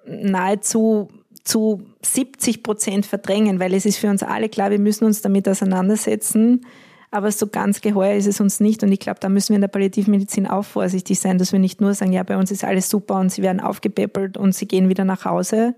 nahezu 0.05 1.09
zu 1.43 1.81
70 2.01 2.63
Prozent 2.63 3.05
verdrängen, 3.05 3.59
weil 3.59 3.73
es 3.73 3.85
ist 3.85 3.97
für 3.97 4.09
uns 4.09 4.23
alle 4.23 4.49
klar, 4.49 4.69
wir 4.69 4.79
müssen 4.79 5.05
uns 5.05 5.21
damit 5.21 5.47
auseinandersetzen. 5.47 6.65
Aber 7.09 7.31
so 7.31 7.47
ganz 7.47 7.79
geheuer 7.79 8.15
ist 8.15 8.27
es 8.27 8.41
uns 8.41 8.59
nicht. 8.59 8.83
Und 8.83 8.91
ich 8.91 8.99
glaube, 8.99 9.21
da 9.21 9.29
müssen 9.29 9.49
wir 9.49 9.55
in 9.55 9.61
der 9.61 9.69
Palliativmedizin 9.69 10.45
auch 10.45 10.65
vorsichtig 10.65 11.19
sein, 11.19 11.37
dass 11.37 11.53
wir 11.53 11.59
nicht 11.59 11.79
nur 11.79 11.93
sagen, 11.93 12.11
ja, 12.11 12.23
bei 12.23 12.37
uns 12.37 12.51
ist 12.51 12.65
alles 12.65 12.89
super 12.89 13.15
und 13.19 13.31
sie 13.31 13.41
werden 13.41 13.61
aufgepäppelt 13.61 14.37
und 14.37 14.53
sie 14.53 14.67
gehen 14.67 14.89
wieder 14.89 15.05
nach 15.05 15.23
Hause, 15.23 15.75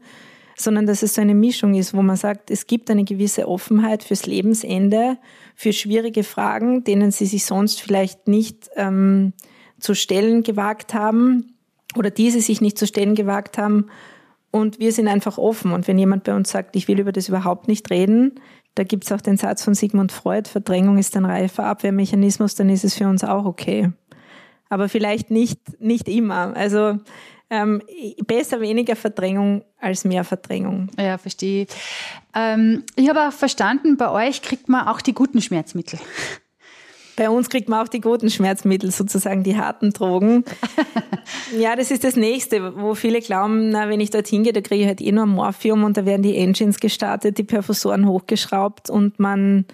sondern 0.59 0.85
dass 0.85 1.03
es 1.03 1.15
so 1.15 1.21
eine 1.21 1.35
Mischung 1.35 1.73
ist, 1.73 1.93
wo 1.93 2.01
man 2.01 2.17
sagt, 2.17 2.51
es 2.51 2.67
gibt 2.67 2.91
eine 2.91 3.05
gewisse 3.05 3.47
Offenheit 3.47 4.03
fürs 4.03 4.25
Lebensende, 4.25 5.17
für 5.55 5.71
schwierige 5.71 6.23
Fragen, 6.23 6.83
denen 6.83 7.11
sie 7.11 7.25
sich 7.25 7.45
sonst 7.45 7.81
vielleicht 7.81 8.27
nicht 8.27 8.69
ähm, 8.75 9.31
zu 9.79 9.95
stellen 9.95 10.43
gewagt 10.43 10.93
haben 10.93 11.53
oder 11.95 12.09
diese 12.09 12.41
sich 12.41 12.59
nicht 12.59 12.77
zu 12.77 12.87
stellen 12.87 13.15
gewagt 13.15 13.57
haben. 13.57 13.87
Und 14.51 14.79
wir 14.79 14.91
sind 14.91 15.07
einfach 15.07 15.37
offen. 15.37 15.71
Und 15.71 15.87
wenn 15.87 15.97
jemand 15.97 16.25
bei 16.25 16.35
uns 16.35 16.49
sagt, 16.49 16.75
ich 16.75 16.87
will 16.89 16.99
über 16.99 17.13
das 17.13 17.29
überhaupt 17.29 17.69
nicht 17.69 17.89
reden, 17.89 18.35
da 18.75 18.83
gibt 18.83 19.05
es 19.05 19.11
auch 19.13 19.21
den 19.21 19.37
Satz 19.37 19.63
von 19.63 19.75
Sigmund 19.75 20.11
Freud, 20.11 20.49
Verdrängung 20.49 20.97
ist 20.97 21.15
ein 21.15 21.25
reifer 21.25 21.65
Abwehrmechanismus, 21.65 22.55
dann 22.55 22.69
ist 22.69 22.83
es 22.83 22.95
für 22.95 23.07
uns 23.07 23.23
auch 23.23 23.45
okay. 23.45 23.91
Aber 24.67 24.89
vielleicht 24.89 25.31
nicht, 25.31 25.81
nicht 25.81 26.09
immer. 26.09 26.55
Also 26.55 26.97
ähm, 27.49 27.81
besser 28.25 28.61
weniger 28.61 28.95
Verdrängung 28.95 29.63
als 29.79 30.05
mehr 30.05 30.23
Verdrängung. 30.23 30.89
Ja, 30.97 31.17
verstehe. 31.17 31.67
Ähm, 32.35 32.83
ich 32.95 33.09
habe 33.09 33.27
auch 33.27 33.33
verstanden, 33.33 33.97
bei 33.97 34.09
euch 34.09 34.41
kriegt 34.41 34.69
man 34.69 34.87
auch 34.87 35.01
die 35.01 35.13
guten 35.13 35.41
Schmerzmittel. 35.41 35.99
Bei 37.19 37.29
uns 37.29 37.49
kriegt 37.49 37.67
man 37.67 37.85
auch 37.85 37.89
die 37.89 37.99
guten 37.99 38.29
Schmerzmittel, 38.29 38.91
sozusagen 38.91 39.43
die 39.43 39.57
harten 39.57 39.91
Drogen. 39.91 40.45
ja, 41.59 41.75
das 41.75 41.91
ist 41.91 42.05
das 42.05 42.15
Nächste, 42.15 42.77
wo 42.77 42.95
viele 42.95 43.19
glauben, 43.19 43.71
na, 43.71 43.89
wenn 43.89 43.99
ich 43.99 44.09
dorthin 44.09 44.43
gehe, 44.43 44.53
da 44.53 44.61
kriege 44.61 44.83
ich 44.83 44.87
halt 44.87 45.01
eh 45.01 45.11
nur 45.11 45.25
Morphium 45.25 45.83
und 45.83 45.97
da 45.97 46.05
werden 46.05 46.21
die 46.21 46.37
Engines 46.37 46.79
gestartet, 46.79 47.37
die 47.37 47.43
Perfusoren 47.43 48.07
hochgeschraubt 48.07 48.89
und 48.89 49.19
man 49.19 49.65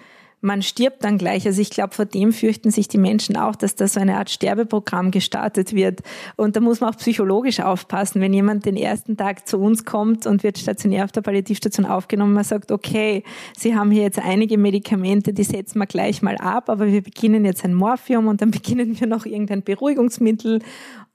man 0.46 0.62
stirbt 0.62 1.02
dann 1.02 1.18
gleich. 1.18 1.44
Also 1.44 1.60
ich 1.60 1.70
glaube, 1.70 1.92
vor 1.92 2.04
dem 2.04 2.32
fürchten 2.32 2.70
sich 2.70 2.86
die 2.86 2.98
Menschen 2.98 3.36
auch, 3.36 3.56
dass 3.56 3.74
da 3.74 3.88
so 3.88 3.98
eine 3.98 4.16
Art 4.16 4.30
Sterbeprogramm 4.30 5.10
gestartet 5.10 5.74
wird. 5.74 6.02
Und 6.36 6.54
da 6.54 6.60
muss 6.60 6.80
man 6.80 6.90
auch 6.90 6.96
psychologisch 6.96 7.58
aufpassen, 7.58 8.20
wenn 8.20 8.32
jemand 8.32 8.64
den 8.64 8.76
ersten 8.76 9.16
Tag 9.16 9.48
zu 9.48 9.58
uns 9.58 9.84
kommt 9.84 10.24
und 10.24 10.44
wird 10.44 10.56
stationär 10.56 11.04
auf 11.04 11.10
der 11.10 11.22
Palliativstation 11.22 11.84
aufgenommen, 11.84 12.32
man 12.32 12.44
sagt, 12.44 12.70
okay, 12.70 13.24
Sie 13.58 13.74
haben 13.74 13.90
hier 13.90 14.02
jetzt 14.02 14.20
einige 14.20 14.56
Medikamente, 14.56 15.32
die 15.32 15.42
setzen 15.42 15.80
wir 15.80 15.86
gleich 15.86 16.22
mal 16.22 16.36
ab, 16.36 16.70
aber 16.70 16.86
wir 16.86 17.02
beginnen 17.02 17.44
jetzt 17.44 17.64
ein 17.64 17.74
Morphium 17.74 18.28
und 18.28 18.40
dann 18.40 18.50
beginnen 18.52 18.98
wir 19.00 19.08
noch 19.08 19.26
irgendein 19.26 19.64
Beruhigungsmittel 19.64 20.60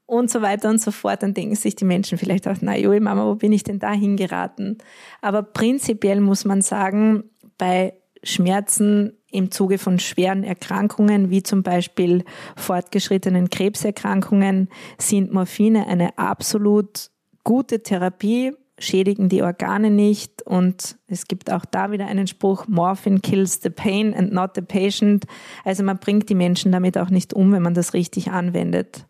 und 0.07 0.29
so 0.29 0.41
weiter 0.41 0.69
und 0.69 0.81
so 0.81 0.91
fort, 0.91 1.23
dann 1.23 1.33
denken 1.33 1.55
sich 1.55 1.77
die 1.77 1.85
Menschen 1.85 2.17
vielleicht 2.17 2.49
auch, 2.49 2.57
na 2.59 2.77
jo, 2.77 2.99
Mama, 2.99 3.25
wo 3.25 3.35
bin 3.35 3.53
ich 3.53 3.63
denn 3.63 3.79
da 3.79 3.93
hingeraten? 3.93 4.79
Aber 5.21 5.41
prinzipiell 5.41 6.19
muss 6.19 6.43
man 6.43 6.61
sagen, 6.61 7.23
bei 7.57 7.93
Schmerzen 8.23 9.17
im 9.31 9.51
Zuge 9.51 9.77
von 9.77 9.99
schweren 9.99 10.43
Erkrankungen, 10.43 11.29
wie 11.29 11.43
zum 11.43 11.63
Beispiel 11.63 12.23
fortgeschrittenen 12.55 13.49
Krebserkrankungen, 13.49 14.69
sind 14.97 15.33
Morphine 15.33 15.87
eine 15.87 16.17
absolut 16.17 17.09
gute 17.43 17.81
Therapie, 17.81 18.53
schädigen 18.77 19.29
die 19.29 19.43
Organe 19.43 19.89
nicht 19.89 20.41
und 20.41 20.97
es 21.07 21.27
gibt 21.27 21.51
auch 21.51 21.65
da 21.65 21.91
wieder 21.91 22.07
einen 22.07 22.27
Spruch, 22.27 22.67
Morphine 22.67 23.19
kills 23.19 23.61
the 23.61 23.69
pain 23.69 24.13
and 24.13 24.33
not 24.33 24.51
the 24.55 24.61
patient. 24.61 25.25
Also 25.63 25.83
man 25.83 25.99
bringt 25.99 26.29
die 26.29 26.35
Menschen 26.35 26.71
damit 26.71 26.97
auch 26.97 27.09
nicht 27.09 27.33
um, 27.33 27.51
wenn 27.51 27.61
man 27.61 27.73
das 27.73 27.93
richtig 27.93 28.31
anwendet. 28.31 29.05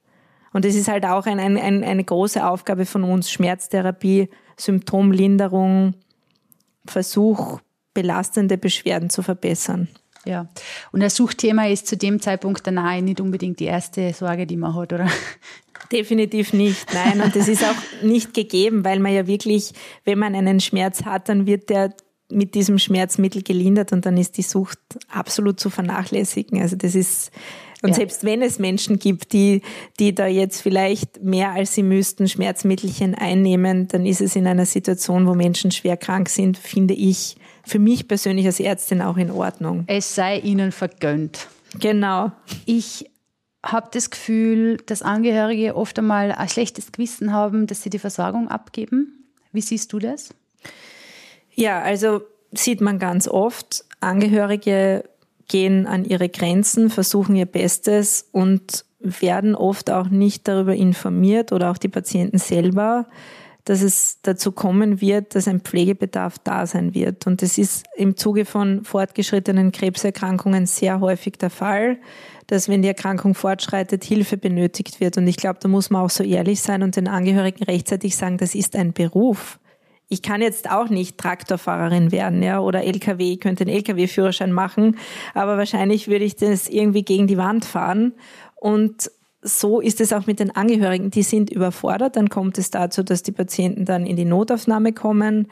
Und 0.54 0.66
es 0.66 0.76
ist 0.76 0.90
halt 0.90 1.06
auch 1.06 1.26
ein, 1.26 1.40
ein, 1.40 1.84
eine 1.84 2.04
große 2.04 2.46
Aufgabe 2.46 2.86
von 2.86 3.04
uns, 3.04 3.32
Schmerztherapie, 3.32 4.30
Symptomlinderung, 4.58 5.96
Versuch, 6.86 7.62
belastende 7.94 8.58
Beschwerden 8.58 9.10
zu 9.10 9.22
verbessern. 9.24 9.88
Ja, 10.26 10.48
und 10.92 11.02
das 11.02 11.16
Suchthema 11.16 11.68
ist 11.68 11.88
zu 11.88 11.98
dem 11.98 12.22
Zeitpunkt 12.22 12.70
Nahe 12.70 13.02
nicht 13.02 13.20
unbedingt 13.20 13.60
die 13.60 13.66
erste 13.66 14.14
Sorge, 14.14 14.46
die 14.46 14.58
man 14.58 14.76
hat, 14.76 14.94
oder? 14.94 15.08
Definitiv 15.92 16.54
nicht, 16.54 16.94
nein. 16.94 17.22
Und 17.22 17.36
das 17.36 17.48
ist 17.48 17.64
auch 17.64 18.04
nicht 18.04 18.34
gegeben, 18.34 18.86
weil 18.86 19.00
man 19.00 19.14
ja 19.14 19.26
wirklich, 19.26 19.74
wenn 20.06 20.20
man 20.20 20.36
einen 20.36 20.60
Schmerz 20.60 21.04
hat, 21.04 21.28
dann 21.28 21.48
wird 21.48 21.70
der 21.70 21.94
mit 22.30 22.56
diesem 22.56 22.80
Schmerzmittel 22.80 23.44
gelindert 23.44 23.92
und 23.92 24.06
dann 24.06 24.18
ist 24.18 24.38
die 24.38 24.42
Sucht 24.42 24.80
absolut 25.10 25.60
zu 25.60 25.70
vernachlässigen. 25.70 26.62
Also 26.62 26.76
das 26.76 26.96
ist, 26.96 27.32
und 27.82 27.90
ja. 27.90 27.96
selbst 27.96 28.24
wenn 28.24 28.42
es 28.42 28.60
Menschen 28.60 29.00
gibt, 29.00 29.34
die, 29.34 29.62
die 30.00 30.16
da 30.16 30.28
jetzt 30.28 30.62
vielleicht 30.62 31.22
mehr 31.24 31.52
als 31.52 31.76
sie 31.76 31.84
müssten 31.84 32.28
Schmerzmittelchen 32.28 33.16
einnehmen, 33.16 33.88
dann 33.88 34.06
ist 34.06 34.22
es 34.22 34.36
in 34.36 34.48
einer 34.48 34.66
Situation, 34.66 35.28
wo 35.28 35.34
Menschen 35.34 35.72
schwer 35.72 35.98
krank 35.98 36.30
sind, 36.30 36.58
finde 36.58 36.94
ich, 36.94 37.36
für 37.72 37.80
mich 37.80 38.08
persönlich 38.08 38.46
als 38.46 38.60
Ärztin 38.60 39.02
auch 39.02 39.16
in 39.16 39.32
Ordnung. 39.32 39.86
Es 39.88 40.14
sei 40.14 40.40
ihnen 40.40 40.74
vergönnt. 40.74 41.48
Genau. 41.80 42.34
Ich 42.66 43.10
habe 43.64 43.88
das 43.94 44.10
Gefühl, 44.10 44.78
dass 44.88 45.02
Angehörige 45.02 45.78
oft 45.78 45.98
einmal 45.98 46.34
ein 46.34 46.50
schlechtes 46.50 46.92
Gewissen 46.92 47.32
haben, 47.32 47.68
dass 47.68 47.82
sie 47.82 47.90
die 47.90 48.00
Versorgung 48.00 48.50
abgeben. 48.50 49.26
Wie 49.54 49.62
siehst 49.62 49.94
du 49.94 50.00
das? 50.00 50.34
Ja, 51.54 51.82
also 51.82 52.22
sieht 52.52 52.82
man 52.82 53.00
ganz 53.00 53.30
oft. 53.30 53.86
Angehörige 54.02 55.06
gehen 55.48 55.88
an 55.88 56.04
ihre 56.04 56.28
Grenzen, 56.28 56.90
versuchen 56.90 57.38
ihr 57.38 57.46
Bestes 57.46 58.28
und 58.34 58.84
werden 59.00 59.56
oft 59.56 59.90
auch 59.92 60.10
nicht 60.10 60.48
darüber 60.50 60.76
informiert 60.76 61.54
oder 61.54 61.72
auch 61.72 61.78
die 61.78 61.88
Patienten 61.88 62.38
selber, 62.38 63.08
dass 63.66 63.82
es 63.82 64.20
dazu 64.22 64.52
kommen 64.52 65.02
wird, 65.02 65.36
dass 65.36 65.48
ein 65.48 65.62
Pflegebedarf 65.62 66.40
da 66.40 66.66
sein 66.66 66.94
wird. 66.94 67.28
Und 67.28 67.42
das 67.42 67.58
ist 67.58 67.86
im 67.96 68.18
Zuge 68.18 68.46
von 68.46 68.84
fortgeschrittenen 68.84 69.72
Krebserkrankungen 69.72 70.66
sehr 70.66 71.00
häufig 71.00 71.34
der 71.38 71.50
Fall, 71.50 72.00
dass 72.48 72.68
wenn 72.68 72.82
die 72.82 72.88
Erkrankung 72.88 73.34
fortschreitet, 73.36 74.04
Hilfe 74.04 74.38
benötigt 74.38 75.00
wird. 75.00 75.18
Und 75.18 75.28
ich 75.28 75.38
glaube, 75.38 75.60
da 75.62 75.68
muss 75.68 75.90
man 75.90 76.02
auch 76.02 76.10
so 76.10 76.24
ehrlich 76.24 76.62
sein 76.62 76.84
und 76.84 76.96
den 76.96 77.08
Angehörigen 77.08 77.64
rechtzeitig 77.64 78.16
sagen, 78.16 78.38
das 78.38 78.56
ist 78.56 78.76
ein 78.76 78.94
Beruf. 78.94 79.60
Ich 80.10 80.22
kann 80.22 80.42
jetzt 80.42 80.70
auch 80.70 80.90
nicht 80.90 81.18
Traktorfahrerin 81.18 82.12
werden, 82.12 82.44
ja, 82.44 82.60
oder 82.60 82.84
LKW, 82.84 83.32
ich 83.32 83.40
könnte 83.40 83.64
einen 83.64 83.74
LKW-Führerschein 83.74 84.52
machen, 84.52 84.98
aber 85.34 85.58
wahrscheinlich 85.58 86.10
würde 86.10 86.26
ich 86.26 86.36
das 86.36 86.68
irgendwie 86.68 87.04
gegen 87.04 87.28
die 87.28 87.38
Wand 87.38 87.64
fahren. 87.64 88.12
Und 88.56 89.10
so 89.42 89.82
ist 89.82 90.02
es 90.02 90.14
auch 90.14 90.28
mit 90.28 90.40
den 90.40 90.56
Angehörigen. 90.56 91.12
Die 91.12 91.24
sind 91.24 91.50
überfordert. 91.50 92.16
Dann 92.16 92.30
kommt 92.30 92.58
es 92.58 92.70
dazu, 92.70 93.04
dass 93.04 93.24
die 93.24 93.32
Patienten 93.32 93.86
dann 93.86 94.06
in 94.06 94.16
die 94.16 94.26
Notaufnahme 94.26 94.94
kommen. 94.94 95.48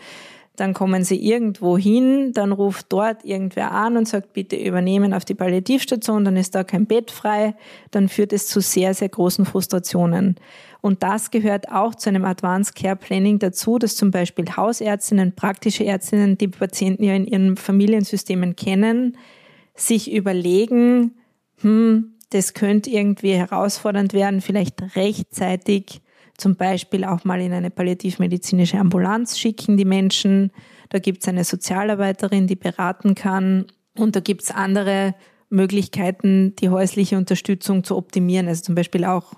Dann 0.59 0.73
kommen 0.73 1.05
sie 1.05 1.15
irgendwo 1.15 1.77
hin, 1.77 2.33
dann 2.33 2.51
ruft 2.51 2.87
dort 2.89 3.23
irgendwer 3.23 3.71
an 3.71 3.95
und 3.95 4.09
sagt, 4.09 4.33
bitte 4.33 4.57
übernehmen 4.57 5.13
auf 5.13 5.23
die 5.23 5.33
Palliativstation, 5.33 6.25
dann 6.25 6.35
ist 6.35 6.53
da 6.53 6.65
kein 6.65 6.85
Bett 6.85 7.11
frei, 7.11 7.55
dann 7.91 8.09
führt 8.09 8.33
es 8.33 8.47
zu 8.47 8.59
sehr, 8.59 8.93
sehr 8.93 9.07
großen 9.07 9.45
Frustrationen. 9.45 10.35
Und 10.81 11.01
das 11.01 11.31
gehört 11.31 11.71
auch 11.71 11.95
zu 11.95 12.09
einem 12.09 12.25
Advanced 12.25 12.75
Care 12.75 12.97
Planning 12.97 13.39
dazu, 13.39 13.79
dass 13.79 13.95
zum 13.95 14.11
Beispiel 14.11 14.45
Hausärztinnen, 14.53 15.33
praktische 15.33 15.85
Ärztinnen, 15.85 16.37
die 16.37 16.49
Patienten 16.49 17.05
ja 17.05 17.15
in 17.15 17.25
ihren 17.25 17.55
Familiensystemen 17.55 18.57
kennen, 18.57 19.15
sich 19.75 20.11
überlegen, 20.11 21.13
hm, 21.61 22.15
das 22.29 22.53
könnte 22.53 22.89
irgendwie 22.89 23.33
herausfordernd 23.33 24.13
werden, 24.13 24.41
vielleicht 24.41 24.95
rechtzeitig 24.95 26.01
zum 26.37 26.55
Beispiel 26.55 27.03
auch 27.03 27.25
mal 27.25 27.41
in 27.41 27.51
eine 27.51 27.69
palliativmedizinische 27.69 28.77
Ambulanz 28.77 29.37
schicken, 29.37 29.77
die 29.77 29.85
Menschen. 29.85 30.51
Da 30.89 30.99
gibt 30.99 31.21
es 31.21 31.27
eine 31.27 31.43
Sozialarbeiterin, 31.43 32.47
die 32.47 32.55
beraten 32.55 33.13
kann. 33.13 33.65
Und 33.97 34.15
da 34.15 34.21
gibt 34.21 34.43
es 34.43 34.51
andere 34.51 35.15
Möglichkeiten, 35.49 36.55
die 36.55 36.69
häusliche 36.69 37.17
Unterstützung 37.17 37.83
zu 37.83 37.97
optimieren. 37.97 38.47
Also 38.47 38.63
zum 38.63 38.75
Beispiel 38.75 39.03
auch 39.03 39.33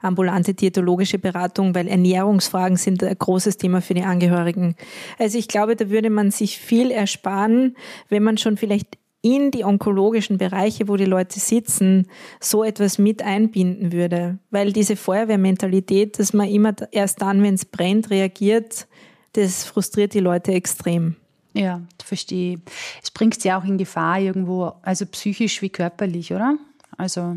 ambulante 0.00 0.54
diätologische 0.54 1.18
Beratung, 1.18 1.74
weil 1.74 1.88
Ernährungsfragen 1.88 2.76
sind 2.76 3.02
ein 3.02 3.18
großes 3.18 3.58
Thema 3.58 3.82
für 3.82 3.94
die 3.94 4.02
Angehörigen. 4.02 4.76
Also 5.18 5.38
ich 5.38 5.48
glaube, 5.48 5.76
da 5.76 5.90
würde 5.90 6.10
man 6.10 6.30
sich 6.30 6.58
viel 6.58 6.90
ersparen, 6.90 7.76
wenn 8.08 8.22
man 8.22 8.38
schon 8.38 8.56
vielleicht 8.56 8.98
in 9.26 9.50
die 9.50 9.64
onkologischen 9.64 10.38
Bereiche, 10.38 10.86
wo 10.86 10.96
die 10.96 11.04
Leute 11.04 11.40
sitzen, 11.40 12.06
so 12.38 12.62
etwas 12.62 12.96
mit 12.98 13.22
einbinden 13.22 13.90
würde. 13.90 14.38
Weil 14.50 14.72
diese 14.72 14.94
Feuerwehrmentalität, 14.94 16.20
dass 16.20 16.32
man 16.32 16.48
immer 16.48 16.74
erst 16.92 17.22
dann, 17.22 17.42
wenn 17.42 17.54
es 17.54 17.64
brennt, 17.64 18.10
reagiert, 18.10 18.86
das 19.32 19.64
frustriert 19.64 20.14
die 20.14 20.20
Leute 20.20 20.52
extrem. 20.52 21.16
Ja, 21.54 21.80
verstehe. 22.04 22.60
Es 23.02 23.10
bringt 23.10 23.40
sie 23.40 23.52
auch 23.52 23.64
in 23.64 23.78
Gefahr 23.78 24.20
irgendwo, 24.20 24.74
also 24.82 25.06
psychisch 25.06 25.60
wie 25.60 25.70
körperlich, 25.70 26.32
oder? 26.32 26.56
Also 26.96 27.36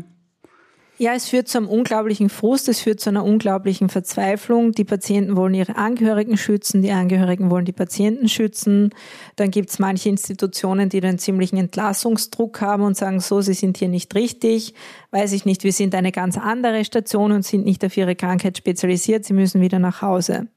ja, 1.00 1.14
es 1.14 1.30
führt 1.30 1.48
zu 1.48 1.56
einem 1.56 1.66
unglaublichen 1.66 2.28
Frust, 2.28 2.68
es 2.68 2.80
führt 2.80 3.00
zu 3.00 3.08
einer 3.08 3.24
unglaublichen 3.24 3.88
Verzweiflung. 3.88 4.72
Die 4.72 4.84
Patienten 4.84 5.34
wollen 5.34 5.54
ihre 5.54 5.76
Angehörigen 5.76 6.36
schützen, 6.36 6.82
die 6.82 6.90
Angehörigen 6.90 7.48
wollen 7.50 7.64
die 7.64 7.72
Patienten 7.72 8.28
schützen. 8.28 8.90
Dann 9.36 9.50
gibt 9.50 9.70
es 9.70 9.78
manche 9.78 10.10
Institutionen, 10.10 10.90
die 10.90 11.00
dann 11.00 11.18
ziemlichen 11.18 11.56
Entlassungsdruck 11.56 12.60
haben 12.60 12.82
und 12.82 12.98
sagen, 12.98 13.20
so, 13.20 13.40
sie 13.40 13.54
sind 13.54 13.78
hier 13.78 13.88
nicht 13.88 14.14
richtig, 14.14 14.74
weiß 15.10 15.32
ich 15.32 15.46
nicht, 15.46 15.64
wir 15.64 15.72
sind 15.72 15.94
eine 15.94 16.12
ganz 16.12 16.36
andere 16.36 16.84
Station 16.84 17.32
und 17.32 17.46
sind 17.46 17.64
nicht 17.64 17.82
auf 17.82 17.96
ihre 17.96 18.14
Krankheit 18.14 18.58
spezialisiert, 18.58 19.24
sie 19.24 19.32
müssen 19.32 19.62
wieder 19.62 19.78
nach 19.78 20.02
Hause. 20.02 20.48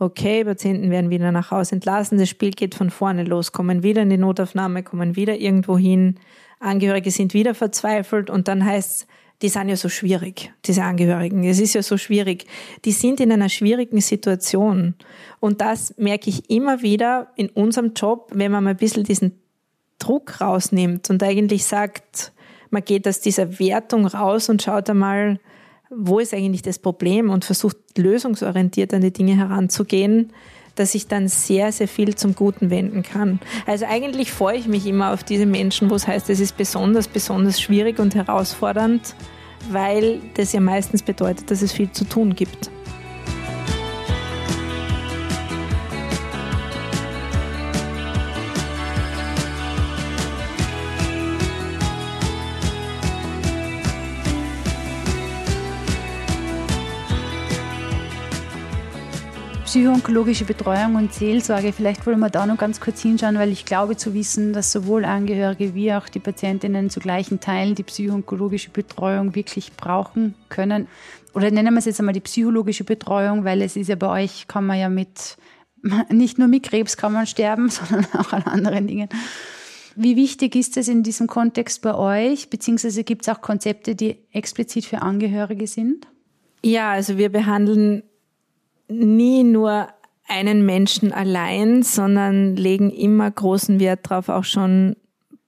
Okay, 0.00 0.42
Patienten 0.42 0.90
werden 0.90 1.10
wieder 1.10 1.30
nach 1.30 1.52
Hause 1.52 1.76
entlassen, 1.76 2.18
das 2.18 2.28
Spiel 2.28 2.50
geht 2.50 2.74
von 2.74 2.90
vorne 2.90 3.22
los, 3.22 3.52
kommen 3.52 3.84
wieder 3.84 4.02
in 4.02 4.10
die 4.10 4.18
Notaufnahme, 4.18 4.82
kommen 4.82 5.14
wieder 5.14 5.36
irgendwo 5.36 5.78
hin, 5.78 6.16
Angehörige 6.58 7.12
sind 7.12 7.34
wieder 7.34 7.54
verzweifelt 7.54 8.30
und 8.30 8.48
dann 8.48 8.64
heißt 8.64 9.02
es, 9.02 9.06
die 9.42 9.48
sind 9.48 9.68
ja 9.68 9.76
so 9.76 9.88
schwierig, 9.88 10.52
diese 10.64 10.84
Angehörigen. 10.84 11.42
Es 11.44 11.58
ist 11.58 11.74
ja 11.74 11.82
so 11.82 11.98
schwierig. 11.98 12.46
Die 12.84 12.92
sind 12.92 13.20
in 13.20 13.32
einer 13.32 13.48
schwierigen 13.48 14.00
Situation. 14.00 14.94
Und 15.40 15.60
das 15.60 15.94
merke 15.98 16.30
ich 16.30 16.48
immer 16.48 16.82
wieder 16.82 17.28
in 17.34 17.48
unserem 17.50 17.92
Job, 17.94 18.30
wenn 18.32 18.52
man 18.52 18.62
mal 18.62 18.70
ein 18.70 18.76
bisschen 18.76 19.02
diesen 19.02 19.40
Druck 19.98 20.40
rausnimmt 20.40 21.10
und 21.10 21.22
eigentlich 21.22 21.64
sagt, 21.64 22.32
man 22.70 22.84
geht 22.84 23.06
aus 23.06 23.20
dieser 23.20 23.58
Wertung 23.58 24.06
raus 24.06 24.48
und 24.48 24.62
schaut 24.62 24.88
einmal, 24.88 25.40
wo 25.90 26.20
ist 26.20 26.32
eigentlich 26.32 26.62
das 26.62 26.78
Problem 26.78 27.28
und 27.28 27.44
versucht 27.44 27.76
lösungsorientiert 27.96 28.94
an 28.94 29.02
die 29.02 29.12
Dinge 29.12 29.36
heranzugehen, 29.36 30.32
dass 30.74 30.94
ich 30.94 31.08
dann 31.08 31.28
sehr, 31.28 31.72
sehr 31.72 31.88
viel 31.88 32.14
zum 32.14 32.34
Guten 32.34 32.70
wenden 32.70 33.02
kann. 33.02 33.40
Also 33.66 33.86
eigentlich 33.86 34.32
freue 34.32 34.56
ich 34.56 34.66
mich 34.66 34.86
immer 34.86 35.12
auf 35.12 35.24
diese 35.24 35.46
Menschen, 35.46 35.90
wo 35.90 35.94
es 35.94 36.06
heißt, 36.06 36.30
es 36.30 36.40
ist 36.40 36.56
besonders, 36.56 37.08
besonders 37.08 37.60
schwierig 37.60 37.98
und 37.98 38.14
herausfordernd, 38.14 39.14
weil 39.70 40.20
das 40.34 40.52
ja 40.52 40.60
meistens 40.60 41.02
bedeutet, 41.02 41.50
dass 41.50 41.62
es 41.62 41.72
viel 41.72 41.90
zu 41.92 42.04
tun 42.04 42.34
gibt. 42.34 42.70
Psychoonkologische 59.72 60.44
Betreuung 60.44 60.96
und 60.96 61.14
Seelsorge. 61.14 61.72
Vielleicht 61.72 62.06
wollen 62.06 62.20
wir 62.20 62.28
da 62.28 62.44
noch 62.44 62.58
ganz 62.58 62.78
kurz 62.78 63.00
hinschauen, 63.00 63.38
weil 63.38 63.50
ich 63.50 63.64
glaube 63.64 63.96
zu 63.96 64.12
wissen, 64.12 64.52
dass 64.52 64.70
sowohl 64.70 65.06
Angehörige 65.06 65.74
wie 65.74 65.94
auch 65.94 66.10
die 66.10 66.18
Patientinnen 66.18 66.90
zu 66.90 67.00
gleichen 67.00 67.40
Teilen 67.40 67.74
die 67.74 67.82
psychoonkologische 67.82 68.68
Betreuung 68.68 69.34
wirklich 69.34 69.72
brauchen 69.72 70.34
können. 70.50 70.88
Oder 71.32 71.50
nennen 71.50 71.72
wir 71.72 71.78
es 71.78 71.86
jetzt 71.86 72.00
einmal 72.00 72.12
die 72.12 72.20
psychologische 72.20 72.84
Betreuung, 72.84 73.44
weil 73.44 73.62
es 73.62 73.76
ist 73.76 73.88
ja 73.88 73.96
bei 73.96 74.24
euch, 74.24 74.46
kann 74.46 74.66
man 74.66 74.78
ja 74.78 74.90
mit, 74.90 75.38
nicht 76.10 76.38
nur 76.38 76.48
mit 76.48 76.64
Krebs 76.64 76.98
kann 76.98 77.14
man 77.14 77.26
sterben, 77.26 77.70
sondern 77.70 78.04
auch 78.18 78.34
an 78.34 78.42
anderen 78.42 78.86
Dingen. 78.86 79.08
Wie 79.96 80.16
wichtig 80.16 80.54
ist 80.54 80.76
es 80.76 80.86
in 80.86 81.02
diesem 81.02 81.28
Kontext 81.28 81.80
bei 81.80 81.94
euch? 81.94 82.50
Beziehungsweise 82.50 83.04
gibt 83.04 83.22
es 83.22 83.34
auch 83.34 83.40
Konzepte, 83.40 83.94
die 83.94 84.18
explizit 84.32 84.84
für 84.84 85.00
Angehörige 85.00 85.66
sind? 85.66 86.06
Ja, 86.62 86.90
also 86.90 87.16
wir 87.16 87.32
behandeln 87.32 88.02
nie 88.92 89.44
nur 89.44 89.88
einen 90.28 90.64
Menschen 90.64 91.12
allein, 91.12 91.82
sondern 91.82 92.56
legen 92.56 92.90
immer 92.90 93.30
großen 93.30 93.80
Wert 93.80 94.10
darauf, 94.10 94.28
auch 94.28 94.44
schon 94.44 94.96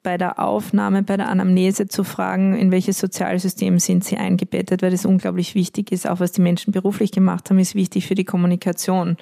bei 0.03 0.19
der 0.19 0.39
Aufnahme, 0.39 1.03
bei 1.03 1.17
der 1.17 1.29
Anamnese 1.29 1.89
zu 1.89 2.05
fragen, 2.05 2.55
in 2.55 2.71
welches 2.71 2.99
Sozialsystem 2.99 3.79
sind 3.79 4.05
sie 4.05 4.19
eingebettet, 4.19 4.83
weil 4.83 4.91
das 4.91 5.07
unglaublich 5.07 5.55
wichtig 5.55 5.91
ist. 5.91 6.07
Auch 6.07 6.21
was 6.21 6.33
die 6.33 6.43
Menschen 6.43 6.73
beruflich 6.73 7.11
gemacht 7.11 7.49
haben, 7.49 7.59
ist 7.59 7.75
wichtig 7.75 8.07
für 8.07 8.15
die 8.15 8.25
Kommunikation. 8.25 9.17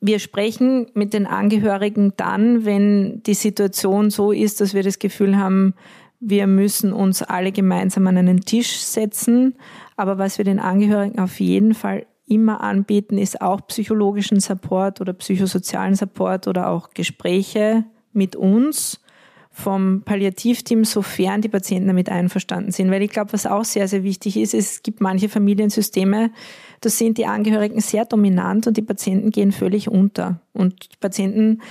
Wir 0.00 0.18
sprechen 0.18 0.88
mit 0.92 1.14
den 1.14 1.26
Angehörigen 1.26 2.12
dann, 2.18 2.66
wenn 2.66 3.22
die 3.22 3.34
Situation 3.34 4.10
so 4.10 4.32
ist, 4.32 4.60
dass 4.60 4.74
wir 4.74 4.82
das 4.82 4.98
Gefühl 4.98 5.38
haben, 5.38 5.74
wir 6.20 6.46
müssen 6.46 6.92
uns 6.92 7.22
alle 7.22 7.50
gemeinsam 7.50 8.06
an 8.06 8.18
einen 8.18 8.42
Tisch 8.42 8.78
setzen. 8.78 9.54
Aber 9.96 10.18
was 10.18 10.36
wir 10.36 10.44
den 10.44 10.58
Angehörigen 10.58 11.18
auf 11.18 11.40
jeden 11.40 11.72
Fall 11.72 12.06
immer 12.26 12.60
anbieten, 12.60 13.18
ist 13.18 13.40
auch 13.40 13.66
psychologischen 13.68 14.40
Support 14.40 15.00
oder 15.00 15.12
psychosozialen 15.12 15.94
Support 15.94 16.48
oder 16.48 16.68
auch 16.68 16.90
Gespräche 16.90 17.84
mit 18.12 18.34
uns 18.34 19.00
vom 19.50 20.02
Palliativteam, 20.02 20.84
sofern 20.84 21.40
die 21.40 21.48
Patienten 21.48 21.86
damit 21.86 22.10
einverstanden 22.10 22.72
sind. 22.72 22.90
Weil 22.90 23.00
ich 23.00 23.10
glaube, 23.10 23.32
was 23.32 23.46
auch 23.46 23.64
sehr, 23.64 23.88
sehr 23.88 24.02
wichtig 24.02 24.36
ist, 24.36 24.52
es 24.52 24.82
gibt 24.82 25.00
manche 25.00 25.30
Familiensysteme, 25.30 26.30
da 26.82 26.90
sind 26.90 27.16
die 27.16 27.24
Angehörigen 27.24 27.80
sehr 27.80 28.04
dominant 28.04 28.66
und 28.66 28.76
die 28.76 28.82
Patienten 28.82 29.30
gehen 29.30 29.52
völlig 29.52 29.88
unter. 29.88 30.40
Und 30.52 30.92
die 30.92 30.96
Patienten, 31.00 31.62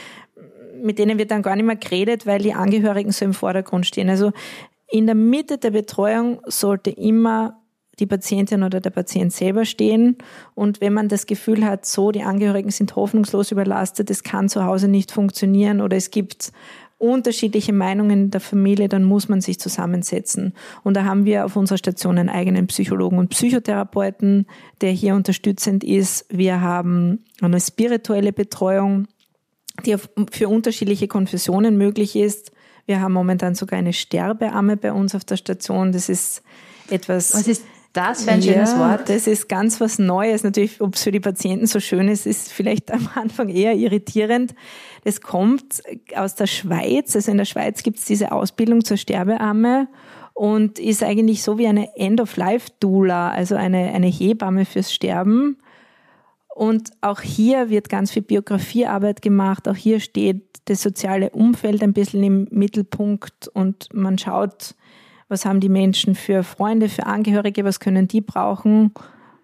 mit 0.81 0.97
denen 0.97 1.19
wird 1.19 1.29
dann 1.29 1.43
gar 1.43 1.55
nicht 1.55 1.65
mehr 1.65 1.75
geredet, 1.75 2.25
weil 2.25 2.39
die 2.39 2.53
Angehörigen 2.53 3.11
so 3.11 3.23
im 3.23 3.35
Vordergrund 3.35 3.85
stehen. 3.85 4.09
Also 4.09 4.31
in 4.89 5.05
der 5.05 5.15
Mitte 5.15 5.59
der 5.59 5.71
Betreuung 5.71 6.41
sollte 6.47 6.89
immer 6.89 7.61
die 7.99 8.05
Patientin 8.05 8.63
oder 8.63 8.81
der 8.81 8.89
Patient 8.89 9.31
selber 9.31 9.65
stehen. 9.65 10.17
Und 10.53 10.81
wenn 10.81 10.93
man 10.93 11.07
das 11.07 11.25
Gefühl 11.25 11.65
hat, 11.65 11.85
so, 11.85 12.11
die 12.11 12.23
Angehörigen 12.23 12.71
sind 12.71 12.95
hoffnungslos 12.95 13.51
überlastet, 13.51 14.09
es 14.09 14.23
kann 14.23 14.49
zu 14.49 14.65
Hause 14.65 14.87
nicht 14.87 15.11
funktionieren 15.11 15.81
oder 15.81 15.97
es 15.97 16.11
gibt 16.11 16.51
unterschiedliche 16.97 17.73
Meinungen 17.73 18.25
in 18.25 18.31
der 18.31 18.41
Familie, 18.41 18.87
dann 18.87 19.03
muss 19.03 19.27
man 19.27 19.41
sich 19.41 19.59
zusammensetzen. 19.59 20.53
Und 20.83 20.95
da 20.95 21.03
haben 21.03 21.25
wir 21.25 21.45
auf 21.45 21.55
unserer 21.55 21.77
Station 21.77 22.17
einen 22.17 22.29
eigenen 22.29 22.67
Psychologen 22.67 23.17
und 23.17 23.29
Psychotherapeuten, 23.29 24.47
der 24.81 24.91
hier 24.91 25.15
unterstützend 25.15 25.83
ist. 25.83 26.25
Wir 26.29 26.61
haben 26.61 27.25
eine 27.41 27.59
spirituelle 27.59 28.31
Betreuung, 28.31 29.07
die 29.85 29.97
für 30.31 30.47
unterschiedliche 30.47 31.07
Konfessionen 31.07 31.77
möglich 31.77 32.15
ist. 32.15 32.51
Wir 32.85 33.01
haben 33.01 33.13
momentan 33.13 33.55
sogar 33.55 33.77
eine 33.77 33.93
Sterbeamme 33.93 34.77
bei 34.77 34.93
uns 34.93 35.15
auf 35.15 35.25
der 35.25 35.37
Station. 35.37 35.91
Das 35.91 36.07
ist 36.07 36.43
etwas. 36.89 37.33
Was 37.33 37.47
ist 37.47 37.63
das 37.95 38.25
wäre 38.25 38.35
ein 38.35 38.41
schönes 38.41 38.73
ja, 38.73 38.79
Wort. 38.79 39.07
Das 39.07 39.25
ist 39.25 39.47
ganz 39.47 39.79
was 39.79 39.99
Neues. 39.99 40.43
Natürlich, 40.43 40.81
ob 40.81 40.95
es 40.95 41.03
für 41.03 41.11
die 41.11 41.21
Patienten 41.21 41.65
so 41.65 41.79
schön 41.79 42.09
ist, 42.09 42.25
ist 42.25 42.51
vielleicht 42.51 42.91
am 42.91 43.07
Anfang 43.15 43.47
eher 43.47 43.73
irritierend. 43.73 44.53
Das 45.05 45.21
kommt 45.21 45.81
aus 46.13 46.35
der 46.35 46.47
Schweiz. 46.47 47.15
Also 47.15 47.31
in 47.31 47.37
der 47.37 47.45
Schweiz 47.45 47.83
gibt 47.83 47.99
es 47.99 48.05
diese 48.05 48.33
Ausbildung 48.33 48.83
zur 48.83 48.97
Sterbeamme 48.97 49.87
und 50.33 50.77
ist 50.77 51.03
eigentlich 51.03 51.41
so 51.41 51.57
wie 51.57 51.67
eine 51.67 51.95
End-of-Life-Doula, 51.95 53.29
also 53.29 53.55
eine, 53.55 53.93
eine 53.93 54.07
Hebamme 54.07 54.65
fürs 54.65 54.93
Sterben. 54.93 55.57
Und 56.53 56.91
auch 56.99 57.21
hier 57.21 57.69
wird 57.69 57.87
ganz 57.87 58.11
viel 58.11 58.23
Biografiearbeit 58.23 59.21
gemacht. 59.21 59.69
Auch 59.69 59.75
hier 59.75 60.01
steht 60.01 60.43
das 60.65 60.81
soziale 60.81 61.29
Umfeld 61.29 61.81
ein 61.81 61.93
bisschen 61.93 62.23
im 62.23 62.47
Mittelpunkt 62.51 63.47
und 63.53 63.87
man 63.93 64.17
schaut, 64.17 64.75
was 65.27 65.45
haben 65.45 65.59
die 65.59 65.69
Menschen 65.69 66.15
für 66.15 66.43
Freunde, 66.43 66.89
für 66.89 67.05
Angehörige, 67.05 67.63
was 67.65 67.79
können 67.79 68.07
die 68.07 68.21
brauchen. 68.21 68.93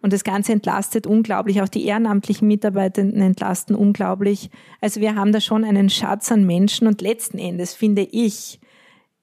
Und 0.01 0.13
das 0.13 0.23
Ganze 0.23 0.51
entlastet 0.51 1.05
unglaublich. 1.05 1.61
Auch 1.61 1.69
die 1.69 1.85
ehrenamtlichen 1.85 2.47
Mitarbeitenden 2.47 3.21
entlasten 3.21 3.75
unglaublich. 3.75 4.49
Also 4.79 4.99
wir 4.99 5.15
haben 5.15 5.31
da 5.31 5.39
schon 5.39 5.63
einen 5.63 5.89
Schatz 5.89 6.31
an 6.31 6.45
Menschen 6.45 6.87
und 6.87 7.01
letzten 7.01 7.37
Endes 7.37 7.73
finde 7.73 8.01
ich, 8.01 8.59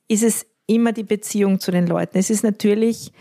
ist 0.07 0.23
es 0.23 0.47
immer 0.67 0.93
die 0.93 1.03
Beziehung 1.03 1.61
zu 1.61 1.71
den 1.71 1.87
Leuten. 1.87 2.19
Es 2.19 2.31
ist 2.31 2.45
natürlich 2.45 3.13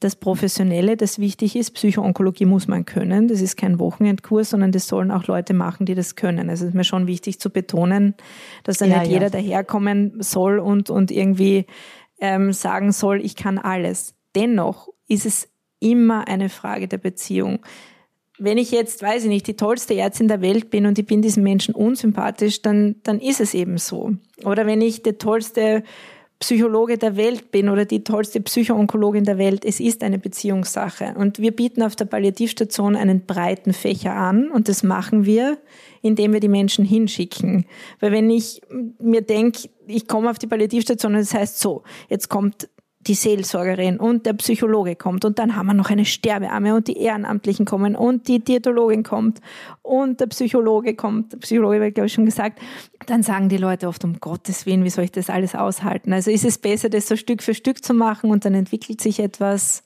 das 0.00 0.16
Professionelle, 0.16 0.96
das 0.96 1.18
wichtig 1.18 1.56
ist. 1.56 1.70
Psychoonkologie 1.72 2.44
muss 2.44 2.68
man 2.68 2.84
können. 2.84 3.28
Das 3.28 3.40
ist 3.40 3.56
kein 3.56 3.78
Wochenendkurs, 3.78 4.50
sondern 4.50 4.72
das 4.72 4.86
sollen 4.86 5.10
auch 5.10 5.26
Leute 5.26 5.54
machen, 5.54 5.86
die 5.86 5.94
das 5.94 6.16
können. 6.16 6.50
Also 6.50 6.64
es 6.64 6.70
ist 6.70 6.74
mir 6.74 6.84
schon 6.84 7.06
wichtig 7.06 7.40
zu 7.40 7.50
betonen, 7.50 8.14
dass 8.64 8.78
da 8.78 8.86
ja, 8.86 8.98
nicht 8.98 9.06
ja. 9.06 9.12
jeder 9.14 9.30
daherkommen 9.30 10.20
soll 10.20 10.58
und, 10.58 10.90
und 10.90 11.10
irgendwie 11.10 11.66
ähm, 12.20 12.52
sagen 12.52 12.92
soll, 12.92 13.24
ich 13.24 13.36
kann 13.36 13.58
alles. 13.58 14.14
Dennoch 14.34 14.88
ist 15.08 15.26
es 15.26 15.48
immer 15.80 16.28
eine 16.28 16.48
Frage 16.48 16.88
der 16.88 16.98
Beziehung. 16.98 17.60
Wenn 18.38 18.58
ich 18.58 18.72
jetzt, 18.72 19.02
weiß 19.02 19.24
ich 19.24 19.28
nicht, 19.28 19.46
die 19.46 19.56
tollste 19.56 19.94
Ärztin 19.94 20.26
der 20.26 20.40
Welt 20.40 20.70
bin 20.70 20.86
und 20.86 20.98
ich 20.98 21.06
bin 21.06 21.22
diesem 21.22 21.44
Menschen 21.44 21.74
unsympathisch, 21.74 22.62
dann, 22.62 22.96
dann 23.04 23.20
ist 23.20 23.40
es 23.40 23.54
eben 23.54 23.78
so. 23.78 24.12
Oder 24.44 24.66
wenn 24.66 24.80
ich 24.80 25.02
der 25.02 25.18
tollste 25.18 25.84
Psychologe 26.44 26.98
der 26.98 27.16
Welt 27.16 27.50
bin 27.52 27.70
oder 27.70 27.86
die 27.86 28.04
tollste 28.04 28.38
Psychoonkologin 28.38 29.24
der 29.24 29.38
Welt. 29.38 29.64
Es 29.64 29.80
ist 29.80 30.02
eine 30.02 30.18
Beziehungssache. 30.18 31.14
Und 31.16 31.38
wir 31.38 31.52
bieten 31.52 31.82
auf 31.82 31.96
der 31.96 32.04
Palliativstation 32.04 32.96
einen 32.96 33.24
breiten 33.24 33.72
Fächer 33.72 34.12
an 34.12 34.50
und 34.50 34.68
das 34.68 34.82
machen 34.82 35.24
wir, 35.24 35.56
indem 36.02 36.34
wir 36.34 36.40
die 36.40 36.48
Menschen 36.48 36.84
hinschicken. 36.84 37.64
Weil 37.98 38.12
wenn 38.12 38.28
ich 38.28 38.60
mir 38.98 39.22
denke, 39.22 39.70
ich 39.86 40.06
komme 40.06 40.28
auf 40.28 40.38
die 40.38 40.46
Palliativstation 40.46 41.14
und 41.14 41.20
das 41.20 41.32
heißt 41.32 41.60
so, 41.60 41.82
jetzt 42.10 42.28
kommt 42.28 42.68
die 43.06 43.14
Seelsorgerin 43.14 43.98
und 43.98 44.26
der 44.26 44.32
Psychologe 44.34 44.96
kommt 44.96 45.24
und 45.24 45.38
dann 45.38 45.56
haben 45.56 45.66
wir 45.66 45.74
noch 45.74 45.90
eine 45.90 46.04
Sterbearme 46.04 46.74
und 46.74 46.88
die 46.88 46.98
Ehrenamtlichen 46.98 47.66
kommen 47.66 47.96
und 47.96 48.28
die 48.28 48.38
Diätologin 48.38 49.02
kommt 49.02 49.40
und 49.82 50.20
der 50.20 50.26
Psychologe 50.26 50.94
kommt, 50.94 51.32
der 51.32 51.38
Psychologe 51.38 51.80
wird 51.80 51.94
glaube 51.94 52.06
ich 52.06 52.12
schon 52.12 52.24
gesagt, 52.24 52.60
dann 53.06 53.22
sagen 53.22 53.48
die 53.48 53.56
Leute 53.56 53.88
oft 53.88 54.04
um 54.04 54.20
Gottes 54.20 54.66
Willen, 54.66 54.84
wie 54.84 54.90
soll 54.90 55.04
ich 55.04 55.12
das 55.12 55.30
alles 55.30 55.54
aushalten? 55.54 56.12
Also 56.12 56.30
ist 56.30 56.44
es 56.44 56.58
besser, 56.58 56.88
das 56.88 57.08
so 57.08 57.16
Stück 57.16 57.42
für 57.42 57.54
Stück 57.54 57.84
zu 57.84 57.94
machen 57.94 58.30
und 58.30 58.44
dann 58.44 58.54
entwickelt 58.54 59.00
sich 59.00 59.20
etwas 59.20 59.84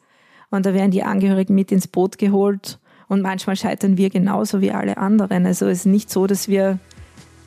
und 0.51 0.65
da 0.65 0.75
werden 0.75 0.91
die 0.91 1.03
Angehörigen 1.03 1.55
mit 1.55 1.73
ins 1.73 1.89
Boot 1.89 2.19
geholt 2.19 2.79
und 3.09 3.23
manchmal 3.23 3.57
scheitern 3.57 3.97
wir 3.97 4.11
genauso 4.11 4.61
wie 4.61 4.71
alle 4.71 4.99
anderen. 4.99 5.47
Also 5.47 5.67
es 5.67 5.81
ist 5.81 5.87
nicht 5.87 6.11
so, 6.11 6.27
dass 6.27 6.49
wir 6.49 6.79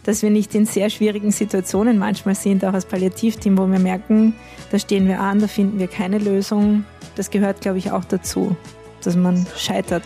dass 0.03 0.21
wir 0.21 0.29
nicht 0.29 0.55
in 0.55 0.65
sehr 0.65 0.89
schwierigen 0.89 1.31
Situationen 1.31 1.97
manchmal 1.97 2.35
sind, 2.35 2.65
auch 2.65 2.73
als 2.73 2.85
Palliativteam, 2.85 3.57
wo 3.57 3.67
wir 3.67 3.79
merken, 3.79 4.33
da 4.71 4.79
stehen 4.79 5.07
wir 5.07 5.19
an, 5.19 5.39
da 5.39 5.47
finden 5.47 5.79
wir 5.79 5.87
keine 5.87 6.17
Lösung. 6.17 6.85
Das 7.15 7.29
gehört, 7.29 7.61
glaube 7.61 7.77
ich, 7.77 7.91
auch 7.91 8.05
dazu, 8.05 8.55
dass 9.03 9.15
man 9.15 9.45
scheitert. 9.57 10.03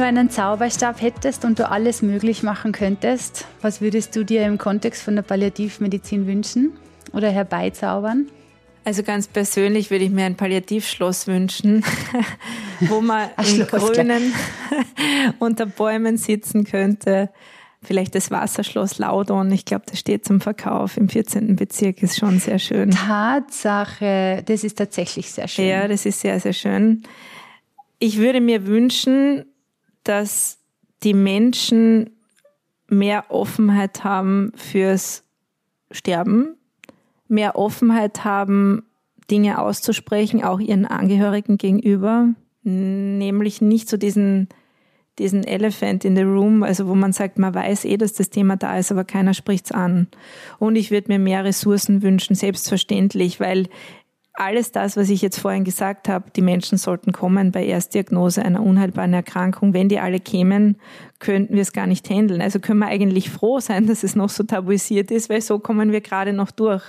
Du 0.00 0.06
einen 0.06 0.30
Zauberstab 0.30 1.02
hättest 1.02 1.44
und 1.44 1.58
du 1.58 1.70
alles 1.70 2.00
möglich 2.00 2.42
machen 2.42 2.72
könntest, 2.72 3.46
was 3.60 3.82
würdest 3.82 4.16
du 4.16 4.24
dir 4.24 4.46
im 4.46 4.56
Kontext 4.56 5.02
von 5.02 5.14
der 5.14 5.22
Palliativmedizin 5.22 6.26
wünschen 6.26 6.72
oder 7.12 7.28
herbeizaubern? 7.28 8.28
Also 8.84 9.02
ganz 9.02 9.28
persönlich 9.28 9.90
würde 9.90 10.06
ich 10.06 10.10
mir 10.10 10.24
ein 10.24 10.36
Palliativschloss 10.36 11.26
wünschen, 11.26 11.84
wo 12.80 13.02
man 13.02 13.28
im 13.46 13.66
Grünen 13.66 14.32
unter 15.38 15.66
Bäumen 15.66 16.16
sitzen 16.16 16.64
könnte. 16.64 17.28
Vielleicht 17.82 18.14
das 18.14 18.30
Wasserschloss 18.30 18.98
Laudon, 18.98 19.52
ich 19.52 19.66
glaube, 19.66 19.84
das 19.86 19.98
steht 19.98 20.24
zum 20.24 20.40
Verkauf 20.40 20.96
im 20.96 21.10
14. 21.10 21.56
Bezirk, 21.56 22.02
ist 22.02 22.18
schon 22.18 22.38
sehr 22.38 22.58
schön. 22.58 22.90
Tatsache, 22.90 24.42
das 24.46 24.64
ist 24.64 24.78
tatsächlich 24.78 25.30
sehr 25.30 25.48
schön. 25.48 25.66
Ja, 25.66 25.88
das 25.88 26.06
ist 26.06 26.20
sehr, 26.20 26.40
sehr 26.40 26.54
schön. 26.54 27.02
Ich 27.98 28.16
würde 28.16 28.40
mir 28.40 28.66
wünschen, 28.66 29.44
dass 30.10 30.58
die 31.04 31.14
Menschen 31.14 32.10
mehr 32.88 33.26
Offenheit 33.28 34.02
haben 34.02 34.50
fürs 34.56 35.22
Sterben, 35.92 36.56
mehr 37.28 37.54
Offenheit 37.54 38.24
haben, 38.24 38.82
Dinge 39.30 39.60
auszusprechen, 39.60 40.42
auch 40.42 40.58
ihren 40.58 40.84
Angehörigen 40.84 41.58
gegenüber, 41.58 42.30
nämlich 42.64 43.60
nicht 43.60 43.88
so 43.88 43.96
diesen, 43.96 44.48
diesen 45.20 45.44
Elephant 45.44 46.04
in 46.04 46.16
the 46.16 46.22
room, 46.22 46.64
also 46.64 46.88
wo 46.88 46.96
man 46.96 47.12
sagt, 47.12 47.38
man 47.38 47.54
weiß 47.54 47.84
eh, 47.84 47.96
dass 47.96 48.12
das 48.14 48.30
Thema 48.30 48.56
da 48.56 48.78
ist, 48.78 48.90
aber 48.90 49.04
keiner 49.04 49.32
spricht's 49.32 49.70
an. 49.70 50.08
Und 50.58 50.74
ich 50.74 50.90
würde 50.90 51.12
mir 51.12 51.20
mehr 51.20 51.44
Ressourcen 51.44 52.02
wünschen, 52.02 52.34
selbstverständlich, 52.34 53.38
weil 53.38 53.68
alles 54.34 54.72
das, 54.72 54.96
was 54.96 55.10
ich 55.10 55.22
jetzt 55.22 55.38
vorhin 55.38 55.64
gesagt 55.64 56.08
habe, 56.08 56.30
die 56.30 56.42
Menschen 56.42 56.78
sollten 56.78 57.12
kommen 57.12 57.52
bei 57.52 57.64
Erstdiagnose 57.64 58.44
einer 58.44 58.62
unheilbaren 58.62 59.12
Erkrankung. 59.12 59.74
Wenn 59.74 59.88
die 59.88 59.98
alle 59.98 60.20
kämen, 60.20 60.76
könnten 61.18 61.54
wir 61.54 61.62
es 61.62 61.72
gar 61.72 61.86
nicht 61.86 62.08
handeln. 62.08 62.40
Also 62.40 62.60
können 62.60 62.80
wir 62.80 62.86
eigentlich 62.86 63.30
froh 63.30 63.60
sein, 63.60 63.86
dass 63.88 64.02
es 64.02 64.16
noch 64.16 64.30
so 64.30 64.44
tabuisiert 64.44 65.10
ist, 65.10 65.28
weil 65.30 65.40
so 65.40 65.58
kommen 65.58 65.92
wir 65.92 66.00
gerade 66.00 66.32
noch 66.32 66.50
durch. 66.50 66.84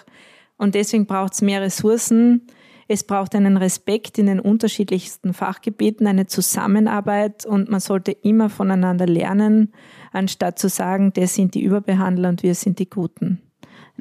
Und 0.57 0.75
deswegen 0.75 1.07
braucht 1.07 1.33
es 1.33 1.41
mehr 1.41 1.61
Ressourcen. 1.61 2.47
Es 2.87 3.03
braucht 3.03 3.35
einen 3.35 3.57
Respekt 3.57 4.17
in 4.19 4.25
den 4.25 4.39
unterschiedlichsten 4.39 5.33
Fachgebieten, 5.33 6.07
eine 6.07 6.27
Zusammenarbeit 6.27 7.45
und 7.45 7.69
man 7.69 7.79
sollte 7.79 8.11
immer 8.11 8.49
voneinander 8.49 9.07
lernen, 9.07 9.71
anstatt 10.11 10.59
zu 10.59 10.67
sagen, 10.67 11.13
das 11.13 11.35
sind 11.35 11.55
die 11.55 11.63
Überbehandler 11.63 12.29
und 12.29 12.43
wir 12.43 12.53
sind 12.53 12.79
die 12.79 12.89
Guten. 12.89 13.41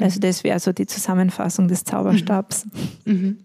Also 0.01 0.17
mhm. 0.17 0.23
das 0.23 0.45
wäre 0.45 0.61
so 0.61 0.73
die 0.73 0.87
Zusammenfassung 0.87 1.69
des 1.69 1.85
Zauberstabs. 1.85 2.65
Mhm. 3.05 3.13
mhm. 3.13 3.39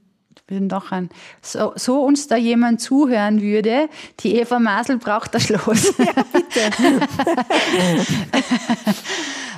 Bin 0.48 0.70
doch 0.70 0.92
ein, 0.92 1.10
so, 1.42 1.74
so 1.76 2.04
uns 2.04 2.28
da 2.28 2.36
jemand 2.36 2.80
zuhören 2.80 3.42
würde, 3.42 3.90
die 4.20 4.36
Eva 4.36 4.60
Masel 4.60 5.00
braucht 5.00 5.34
das 5.34 5.46
Schloss. 5.46 5.92
Ja, 6.00 6.14
bitte. 6.32 6.72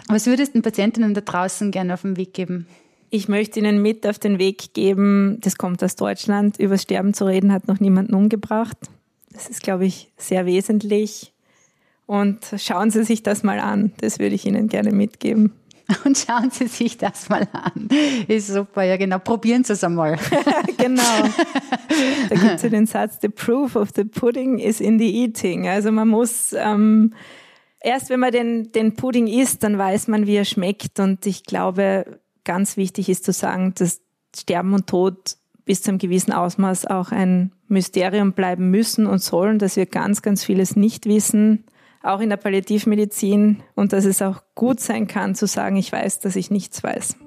Was 0.07 0.27
würdest 0.27 0.51
du 0.51 0.59
den 0.59 0.61
Patientinnen 0.61 1.13
da 1.13 1.19
draußen 1.19 1.71
gerne 1.71 1.93
auf 1.93 2.03
den 2.03 2.15
Weg 2.15 2.33
geben? 2.33 2.67
Ich 3.09 3.27
möchte 3.27 3.59
Ihnen 3.59 3.81
mit 3.81 4.07
auf 4.07 4.17
den 4.17 4.39
Weg 4.39 4.73
geben, 4.73 5.39
das 5.41 5.57
kommt 5.57 5.83
aus 5.83 5.97
Deutschland, 5.97 6.57
über 6.57 6.77
Sterben 6.77 7.13
zu 7.13 7.25
reden 7.25 7.51
hat 7.51 7.67
noch 7.67 7.81
niemanden 7.81 8.13
umgebracht. 8.13 8.77
Das 9.31 9.49
ist, 9.49 9.63
glaube 9.63 9.85
ich, 9.85 10.09
sehr 10.17 10.45
wesentlich. 10.45 11.33
Und 12.05 12.39
schauen 12.57 12.91
Sie 12.91 13.03
sich 13.03 13.23
das 13.23 13.43
mal 13.43 13.59
an. 13.59 13.91
Das 13.99 14.19
würde 14.19 14.35
ich 14.35 14.45
Ihnen 14.45 14.69
gerne 14.69 14.91
mitgeben. 14.91 15.51
Und 16.05 16.17
schauen 16.17 16.49
Sie 16.51 16.67
sich 16.67 16.97
das 16.97 17.29
mal 17.29 17.47
an. 17.53 17.87
Ist 18.27 18.47
super, 18.47 18.83
ja 18.83 18.97
genau. 18.97 19.19
Probieren 19.19 19.63
Sie 19.63 19.73
es 19.73 19.83
einmal. 19.83 20.17
genau. 20.77 21.01
Da 22.29 22.35
gibt 22.35 22.55
es 22.55 22.61
ja 22.61 22.69
den 22.69 22.85
Satz, 22.85 23.19
the 23.21 23.29
proof 23.29 23.75
of 23.75 23.89
the 23.95 24.03
pudding 24.03 24.59
is 24.59 24.81
in 24.81 24.99
the 24.99 25.23
eating. 25.23 25.67
Also 25.67 25.91
man 25.91 26.09
muss, 26.09 26.53
ähm, 26.53 27.13
erst 27.79 28.09
wenn 28.09 28.19
man 28.19 28.31
den, 28.31 28.71
den 28.73 28.95
Pudding 28.95 29.27
isst, 29.27 29.63
dann 29.63 29.77
weiß 29.77 30.07
man, 30.09 30.27
wie 30.27 30.35
er 30.35 30.45
schmeckt. 30.45 30.99
Und 30.99 31.25
ich 31.25 31.43
glaube, 31.43 32.19
ganz 32.43 32.75
wichtig 32.75 33.07
ist 33.07 33.23
zu 33.23 33.31
sagen, 33.31 33.73
dass 33.77 34.01
Sterben 34.35 34.73
und 34.73 34.87
Tod 34.87 35.37
bis 35.63 35.81
zu 35.81 35.91
einem 35.91 35.99
gewissen 35.99 36.33
Ausmaß 36.33 36.85
auch 36.85 37.11
ein 37.11 37.53
Mysterium 37.69 38.33
bleiben 38.33 38.69
müssen 38.71 39.05
und 39.05 39.19
sollen, 39.19 39.57
dass 39.59 39.77
wir 39.77 39.85
ganz, 39.85 40.21
ganz 40.21 40.43
vieles 40.43 40.75
nicht 40.75 41.05
wissen 41.05 41.65
auch 42.03 42.19
in 42.19 42.29
der 42.29 42.37
Palliativmedizin 42.37 43.63
und 43.75 43.93
dass 43.93 44.05
es 44.05 44.21
auch 44.21 44.41
gut 44.55 44.79
sein 44.79 45.07
kann 45.07 45.35
zu 45.35 45.47
sagen, 45.47 45.75
ich 45.75 45.91
weiß, 45.91 46.19
dass 46.19 46.35
ich 46.35 46.51
nichts 46.51 46.83
weiß. 46.83 47.17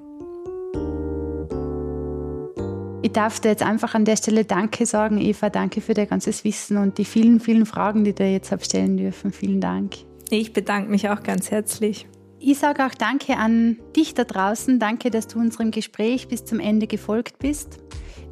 Ich 3.03 3.11
darf 3.13 3.39
dir 3.39 3.49
jetzt 3.49 3.63
einfach 3.63 3.95
an 3.95 4.05
der 4.05 4.15
Stelle 4.15 4.45
Danke 4.45 4.85
sagen, 4.85 5.19
Eva. 5.19 5.49
Danke 5.49 5.81
für 5.81 5.93
dein 5.93 6.07
ganzes 6.07 6.43
Wissen 6.43 6.77
und 6.77 6.97
die 6.97 7.05
vielen, 7.05 7.39
vielen 7.39 7.65
Fragen, 7.65 8.03
die 8.03 8.13
du 8.13 8.23
jetzt 8.23 8.51
habe 8.51 8.63
stellen 8.63 8.95
dürfen. 8.95 9.31
Vielen 9.31 9.59
Dank. 9.59 9.95
Ich 10.29 10.53
bedanke 10.53 10.89
mich 10.89 11.09
auch 11.09 11.23
ganz 11.23 11.49
herzlich. 11.49 12.07
Ich 12.39 12.59
sage 12.59 12.85
auch 12.85 12.93
Danke 12.93 13.37
an 13.37 13.77
dich 13.95 14.13
da 14.13 14.23
draußen. 14.23 14.79
Danke, 14.79 15.09
dass 15.09 15.27
du 15.27 15.39
unserem 15.39 15.71
Gespräch 15.71 16.27
bis 16.27 16.45
zum 16.45 16.59
Ende 16.59 16.87
gefolgt 16.87 17.39
bist. 17.39 17.79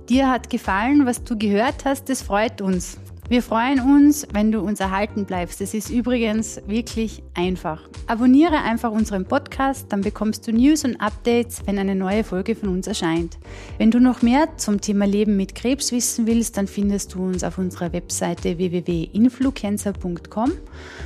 Dir 0.07 0.29
hat 0.29 0.49
gefallen, 0.49 1.05
was 1.05 1.23
du 1.23 1.37
gehört 1.37 1.85
hast. 1.85 2.09
Das 2.09 2.21
freut 2.21 2.61
uns. 2.61 2.97
Wir 3.29 3.43
freuen 3.43 3.79
uns, 3.79 4.27
wenn 4.33 4.51
du 4.51 4.59
uns 4.59 4.79
erhalten 4.79 5.25
bleibst. 5.25 5.61
Es 5.61 5.75
ist 5.75 5.91
übrigens 5.91 6.59
wirklich 6.65 7.21
einfach. 7.35 7.87
Abonniere 8.07 8.57
einfach 8.63 8.91
unseren 8.91 9.25
Podcast, 9.25 9.85
dann 9.89 10.01
bekommst 10.01 10.47
du 10.47 10.51
News 10.51 10.83
und 10.83 10.99
Updates, 10.99 11.61
wenn 11.67 11.77
eine 11.77 11.93
neue 11.93 12.23
Folge 12.23 12.55
von 12.55 12.69
uns 12.69 12.87
erscheint. 12.87 13.37
Wenn 13.77 13.91
du 13.91 13.99
noch 13.99 14.23
mehr 14.23 14.57
zum 14.57 14.81
Thema 14.81 15.05
Leben 15.05 15.37
mit 15.37 15.53
Krebs 15.53 15.91
wissen 15.91 16.25
willst, 16.25 16.57
dann 16.57 16.65
findest 16.65 17.13
du 17.13 17.23
uns 17.23 17.43
auf 17.43 17.59
unserer 17.59 17.93
Webseite 17.93 18.57
www.influencer.com. 18.57 20.51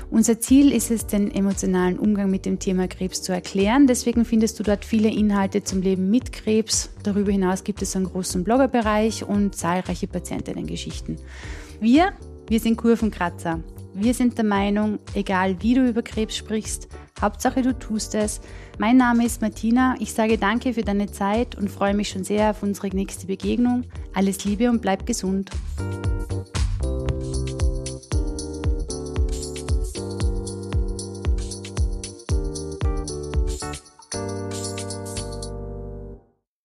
Unser 0.09 0.39
Ziel 0.39 0.71
ist 0.71 0.91
es, 0.91 1.05
den 1.05 1.29
emotionalen 1.29 1.99
Umgang 1.99 2.31
mit 2.31 2.45
dem 2.45 2.57
Thema 2.57 2.87
Krebs 2.87 3.21
zu 3.21 3.33
erklären. 3.33 3.85
Deswegen 3.85 4.23
findest 4.23 4.57
du 4.61 4.63
dort 4.63 4.85
viele 4.85 5.09
Inhalte 5.09 5.65
zum 5.65 5.81
Leben 5.81 6.09
mit 6.09 6.31
Krebs. 6.31 6.89
Darüber 7.03 7.33
hinaus 7.33 7.65
gibt 7.65 7.81
es 7.81 7.97
einen 7.97 8.05
großen 8.05 8.45
Bloggerbereich 8.45 9.25
und 9.25 9.57
zahlreiche 9.57 10.07
Patientinnen-Geschichten. 10.07 11.17
Wir, 11.83 12.13
Wir 12.47 12.61
sind 12.61 12.77
Kurvenkratzer. 12.77 13.59
Wir 13.93 14.13
sind 14.13 14.37
der 14.37 14.45
Meinung, 14.45 14.99
egal 15.15 15.61
wie 15.61 15.73
du 15.73 15.85
über 15.85 16.01
Krebs 16.01 16.33
sprichst, 16.37 16.87
Hauptsache 17.19 17.61
du 17.61 17.77
tust 17.77 18.15
es. 18.15 18.39
Mein 18.79 18.95
Name 18.95 19.25
ist 19.25 19.41
Martina. 19.41 19.95
Ich 19.99 20.13
sage 20.13 20.37
danke 20.37 20.73
für 20.73 20.83
deine 20.83 21.11
Zeit 21.11 21.55
und 21.55 21.69
freue 21.69 21.93
mich 21.93 22.07
schon 22.07 22.23
sehr 22.23 22.51
auf 22.51 22.63
unsere 22.63 22.87
nächste 22.87 23.27
Begegnung. 23.27 23.83
Alles 24.13 24.45
Liebe 24.45 24.69
und 24.69 24.81
bleib 24.81 25.05
gesund. 25.05 25.51